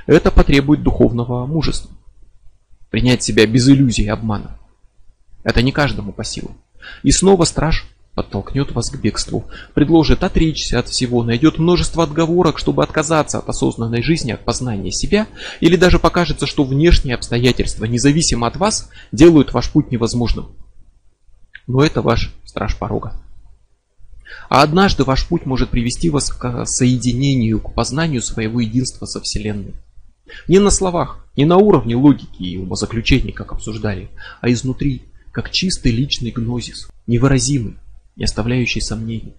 Это 0.07 0.31
потребует 0.31 0.83
духовного 0.83 1.47
мужества. 1.47 1.91
Принять 2.91 3.23
себя 3.23 3.47
без 3.47 3.69
иллюзий 3.69 4.05
и 4.05 4.09
обмана. 4.09 4.59
Это 5.45 5.63
не 5.63 5.73
каждому 5.73 6.13
по 6.13 6.25
силам. 6.25 6.57
И 7.03 7.11
снова 7.11 7.45
страж 7.45 7.87
подтолкнет 8.15 8.73
вас 8.73 8.91
к 8.91 8.99
бегству, 8.99 9.45
предложит 9.75 10.25
отречься 10.25 10.79
от 10.79 10.89
всего, 10.89 11.23
найдет 11.23 11.59
множество 11.59 12.03
отговорок, 12.03 12.59
чтобы 12.59 12.83
отказаться 12.83 13.39
от 13.39 13.49
осознанной 13.49 14.03
жизни, 14.03 14.33
от 14.33 14.43
познания 14.43 14.91
себя, 14.91 15.27
или 15.61 15.77
даже 15.77 15.99
покажется, 15.99 16.47
что 16.47 16.65
внешние 16.65 17.15
обстоятельства, 17.15 17.85
независимо 17.85 18.47
от 18.47 18.57
вас, 18.57 18.89
делают 19.13 19.53
ваш 19.53 19.71
путь 19.71 19.91
невозможным. 19.91 20.57
Но 21.67 21.83
это 21.83 22.01
ваш 22.01 22.33
страж 22.45 22.77
порога. 22.77 23.21
А 24.49 24.63
однажды 24.63 25.05
ваш 25.05 25.27
путь 25.27 25.47
может 25.47 25.71
привести 25.71 26.11
вас 26.11 26.31
к 26.31 26.65
соединению, 26.67 27.61
к 27.61 27.75
познанию 27.75 28.23
своего 28.23 28.61
единства 28.61 29.07
со 29.07 29.21
Вселенной. 29.21 29.75
Не 30.49 30.59
на 30.59 30.71
словах, 30.71 31.27
не 31.37 31.45
на 31.45 31.57
уровне 31.57 31.95
логики 31.97 32.43
и 32.43 32.57
умозаключений, 32.57 33.33
как 33.33 33.53
обсуждали, 33.53 34.09
а 34.41 34.51
изнутри, 34.51 35.03
как 35.33 35.51
чистый 35.51 35.93
личный 35.93 36.31
гнозис, 36.31 36.89
невыразимый, 37.07 37.77
не 38.17 38.25
оставляющий 38.25 38.81
сомнений. 38.81 39.35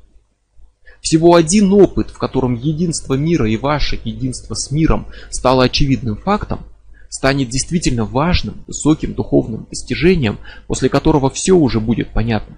Всего 1.01 1.35
один 1.35 1.71
опыт, 1.73 2.09
в 2.09 2.17
котором 2.17 2.55
единство 2.55 3.13
мира 3.13 3.49
и 3.49 3.57
ваше 3.57 3.99
единство 4.03 4.55
с 4.55 4.71
миром 4.71 5.07
стало 5.29 5.65
очевидным 5.65 6.17
фактом, 6.17 6.61
станет 7.09 7.49
действительно 7.49 8.05
важным, 8.05 8.63
высоким 8.67 9.13
духовным 9.13 9.67
достижением, 9.69 10.39
после 10.67 10.89
которого 10.89 11.29
все 11.29 11.53
уже 11.53 11.79
будет 11.79 12.09
понятно. 12.13 12.57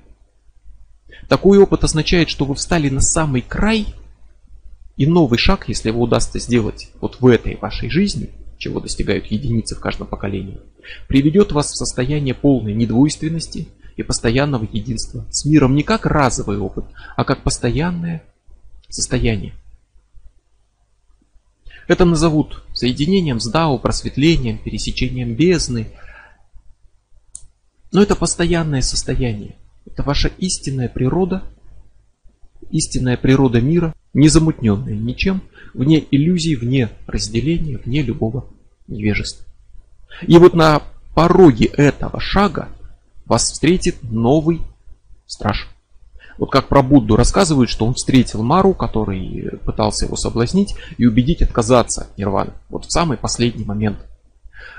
Такой 1.30 1.60
опыт 1.60 1.84
означает, 1.84 2.28
что 2.28 2.44
вы 2.44 2.56
встали 2.56 2.90
на 2.90 3.02
самый 3.02 3.42
край, 3.42 3.94
и 4.98 5.08
новый 5.08 5.38
шаг, 5.40 5.70
если 5.70 5.88
его 5.90 6.02
удастся 6.02 6.40
сделать 6.40 6.90
вот 7.00 7.22
в 7.22 7.28
этой 7.28 7.56
вашей 7.56 7.90
жизни, 7.90 8.32
чего 8.58 8.82
достигают 8.82 9.28
единицы 9.28 9.76
в 9.76 9.80
каждом 9.80 10.08
поколении, 10.08 10.60
приведет 11.08 11.54
вас 11.54 11.72
в 11.72 11.78
состояние 11.78 12.34
полной 12.34 12.74
недвойственности, 12.74 13.70
и 14.00 14.04
постоянного 14.04 14.66
единства 14.72 15.26
с 15.30 15.44
миром 15.44 15.76
не 15.76 15.84
как 15.84 16.06
разовый 16.06 16.58
опыт, 16.58 16.86
а 17.18 17.26
как 17.26 17.44
постоянное 17.44 18.24
состояние. 18.88 19.54
Это 21.88 22.06
назовут 22.06 22.64
соединением 22.74 23.42
с 23.42 23.48
Дао, 23.50 23.78
просветлением, 23.78 24.58
пересечением 24.58 25.36
бездны. 25.36 25.92
Но 27.92 28.02
это 28.02 28.16
постоянное 28.16 28.82
состояние. 28.82 29.58
Это 29.86 30.04
ваша 30.04 30.30
истинная 30.38 30.90
природа, 30.90 31.44
истинная 32.70 33.18
природа 33.18 33.62
мира, 33.62 33.94
не 34.14 34.30
замутненная 34.30 34.96
ничем, 34.96 35.42
вне 35.74 36.04
иллюзий, 36.12 36.56
вне 36.56 36.90
разделения, 37.08 37.78
вне 37.78 38.02
любого 38.02 38.46
невежества. 38.88 39.46
И 40.28 40.38
вот 40.38 40.54
на 40.54 40.82
пороге 41.14 41.66
этого 41.66 42.20
шага 42.20 42.70
вас 43.26 43.52
встретит 43.52 43.98
новый 44.04 44.62
страж. 45.28 45.68
Вот 46.38 46.52
как 46.52 46.70
про 46.70 46.82
Будду 46.82 47.18
рассказывают, 47.18 47.70
что 47.70 47.86
он 47.86 47.94
встретил 47.94 48.44
Мару, 48.44 48.74
который 48.74 49.58
пытался 49.66 50.06
его 50.06 50.16
соблазнить 50.16 50.74
и 50.98 51.06
убедить 51.06 51.42
отказаться 51.42 52.04
от 52.04 52.18
нирваны. 52.18 52.54
Вот 52.70 52.86
в 52.86 52.92
самый 52.92 53.18
последний 53.18 53.66
момент. 53.66 53.98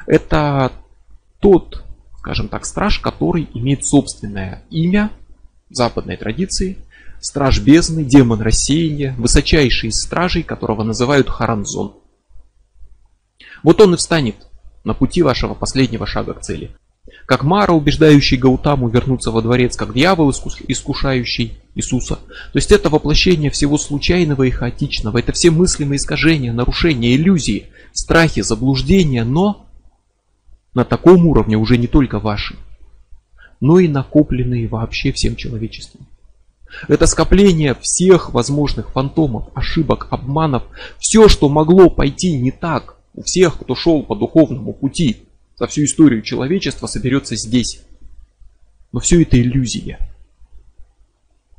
Это 0.07 0.72
тот, 1.38 1.84
скажем 2.21 2.49
так, 2.49 2.66
страж, 2.66 2.99
который 2.99 3.49
имеет 3.55 3.87
собственное 3.87 4.62
имя 4.71 5.11
западной 5.71 6.18
традиции. 6.18 6.77
Страж 7.21 7.61
бездны, 7.61 8.05
демон 8.05 8.43
рассеяния, 8.43 9.14
высочайший 9.18 9.89
из 9.89 10.03
стражей, 10.03 10.43
которого 10.43 10.83
называют 10.83 11.29
Харанзон. 11.29 11.95
Вот 13.62 13.81
он 13.81 13.95
и 13.95 13.97
встанет 13.97 14.37
на 14.85 14.95
пути 14.95 15.23
вашего 15.23 15.55
последнего 15.55 16.07
шага 16.07 16.35
к 16.35 16.43
цели. 16.43 16.71
Как 17.27 17.43
Мара, 17.43 17.73
убеждающий 17.73 18.37
Гаутаму 18.37 18.89
вернуться 18.89 19.31
во 19.31 19.41
дворец, 19.41 19.77
как 19.77 19.95
дьявол, 19.95 20.31
искушающий 20.31 21.59
Иисуса. 21.75 22.16
То 22.16 22.57
есть 22.57 22.71
это 22.71 22.91
воплощение 22.91 23.51
всего 23.51 23.79
случайного 23.79 24.43
и 24.43 24.51
хаотичного. 24.51 25.18
Это 25.18 25.33
все 25.33 25.51
мыслимые 25.51 25.97
искажения, 25.97 26.53
нарушения, 26.53 27.14
иллюзии, 27.14 27.68
страхи, 27.93 28.43
заблуждения, 28.43 29.25
но 29.25 29.66
на 30.75 30.85
таком 30.85 31.27
уровне 31.27 31.57
уже 31.57 31.79
не 31.79 31.87
только 31.87 32.18
ваши, 32.18 32.57
но 33.61 33.79
и 33.79 33.89
накопленные 33.89 34.68
вообще 34.68 35.12
всем 35.12 35.37
человечеством. 35.37 36.07
Это 36.89 37.07
скопление 37.07 37.77
всех 37.81 38.33
возможных 38.33 38.91
фантомов, 38.91 39.49
ошибок, 39.55 40.07
обманов, 40.11 40.62
все, 40.99 41.29
что 41.29 41.49
могло 41.49 41.91
пойти 41.91 42.33
не 42.39 42.53
так 42.53 42.97
у 43.14 43.23
всех, 43.23 43.59
кто 43.59 43.75
шел 43.75 44.03
по 44.03 44.14
духовному 44.14 44.73
пути 44.73 45.25
за 45.57 45.66
всю 45.66 45.85
историю 45.85 46.23
человечества, 46.23 46.87
соберется 46.87 47.37
здесь. 47.37 47.83
Но 48.93 49.01
все 49.01 49.23
это 49.23 49.41
иллюзия, 49.41 49.99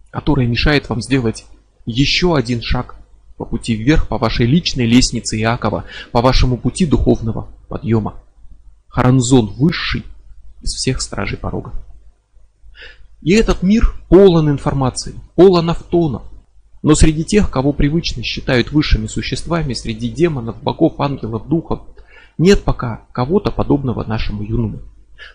которая 0.09 0.47
мешает 0.47 0.89
вам 0.89 1.01
сделать 1.01 1.45
еще 1.86 2.36
один 2.36 2.62
шаг 2.62 2.95
по 3.38 3.45
пути 3.45 3.76
вверх, 3.76 4.07
по 4.07 4.18
вашей 4.18 4.45
личной 4.45 4.86
лестнице 4.86 5.38
Иакова, 5.39 5.86
по 6.12 6.22
вашему 6.22 6.57
пути 6.57 6.86
духовного 6.86 7.49
подъема. 7.68 8.16
Харанзон 8.91 9.47
высший 9.57 10.03
из 10.61 10.73
всех 10.73 11.01
стражей 11.01 11.37
порога. 11.37 11.71
И 13.21 13.31
этот 13.33 13.63
мир 13.63 13.95
полон 14.09 14.49
информации, 14.49 15.15
полон 15.35 15.69
автонов. 15.69 16.23
Но 16.83 16.95
среди 16.95 17.23
тех, 17.23 17.49
кого 17.49 17.73
привычно 17.73 18.23
считают 18.23 18.71
высшими 18.71 19.07
существами, 19.07 19.73
среди 19.73 20.09
демонов, 20.09 20.61
богов, 20.61 20.99
ангелов, 20.99 21.47
духов, 21.47 21.81
нет 22.37 22.63
пока 22.63 23.05
кого-то 23.13 23.51
подобного 23.51 24.03
нашему 24.03 24.43
юному. 24.43 24.79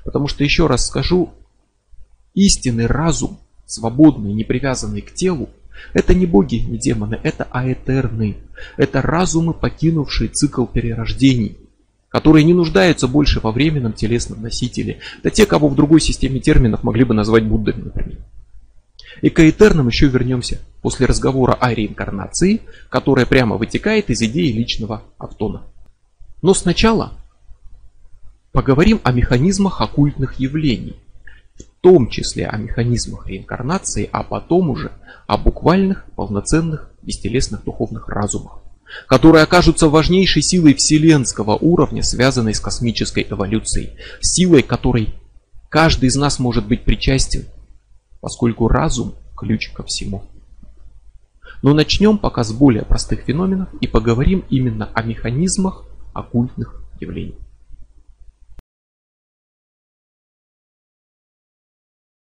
Потому 0.04 0.28
что, 0.28 0.44
еще 0.44 0.66
раз 0.66 0.86
скажу, 0.86 1.32
истинный 2.34 2.86
разум, 2.86 3.38
свободный, 3.64 4.34
не 4.34 4.44
привязанный 4.44 5.00
к 5.00 5.14
телу, 5.14 5.48
это 5.94 6.14
не 6.14 6.26
боги, 6.26 6.56
не 6.56 6.78
демоны, 6.78 7.18
это 7.22 7.44
аэтерны. 7.44 8.36
Это 8.76 9.00
разумы, 9.00 9.54
покинувшие 9.54 10.28
цикл 10.28 10.66
перерождений, 10.66 11.56
которые 12.16 12.44
не 12.44 12.54
нуждаются 12.54 13.08
больше 13.08 13.40
во 13.40 13.52
временном 13.52 13.92
телесном 13.92 14.40
носителе. 14.40 15.00
Это 15.18 15.28
те, 15.28 15.44
кого 15.44 15.68
в 15.68 15.74
другой 15.74 16.00
системе 16.00 16.40
терминов 16.40 16.82
могли 16.82 17.04
бы 17.04 17.12
назвать 17.12 17.44
Буддами, 17.44 17.82
например. 17.82 18.16
И 19.20 19.28
к 19.28 19.38
Этернам 19.40 19.88
еще 19.88 20.06
вернемся 20.06 20.62
после 20.80 21.04
разговора 21.04 21.52
о 21.52 21.74
реинкарнации, 21.74 22.62
которая 22.88 23.26
прямо 23.26 23.58
вытекает 23.58 24.08
из 24.08 24.22
идеи 24.22 24.50
личного 24.50 25.02
автона. 25.18 25.64
Но 26.40 26.54
сначала 26.54 27.12
поговорим 28.50 28.98
о 29.04 29.12
механизмах 29.12 29.82
оккультных 29.82 30.40
явлений, 30.40 30.96
в 31.58 31.64
том 31.82 32.08
числе 32.08 32.46
о 32.46 32.56
механизмах 32.56 33.26
реинкарнации, 33.26 34.08
а 34.10 34.22
потом 34.22 34.70
уже 34.70 34.90
о 35.26 35.36
буквальных, 35.36 36.06
полноценных, 36.16 36.88
бестелесных 37.02 37.62
духовных 37.62 38.08
разумах 38.08 38.62
которые 39.06 39.44
окажутся 39.44 39.88
важнейшей 39.88 40.42
силой 40.42 40.74
вселенского 40.74 41.56
уровня, 41.56 42.02
связанной 42.02 42.54
с 42.54 42.60
космической 42.60 43.26
эволюцией, 43.28 43.92
силой 44.20 44.62
которой 44.62 45.14
каждый 45.68 46.08
из 46.08 46.16
нас 46.16 46.38
может 46.38 46.66
быть 46.66 46.84
причастен, 46.84 47.44
поскольку 48.20 48.68
разум– 48.68 49.14
ключ 49.36 49.70
ко 49.72 49.84
всему. 49.84 50.24
Но 51.62 51.74
начнем 51.74 52.18
пока 52.18 52.44
с 52.44 52.52
более 52.52 52.84
простых 52.84 53.20
феноменов 53.20 53.68
и 53.80 53.86
поговорим 53.86 54.44
именно 54.50 54.90
о 54.94 55.02
механизмах 55.02 55.84
оккультных 56.12 56.82
явлений. 57.00 57.36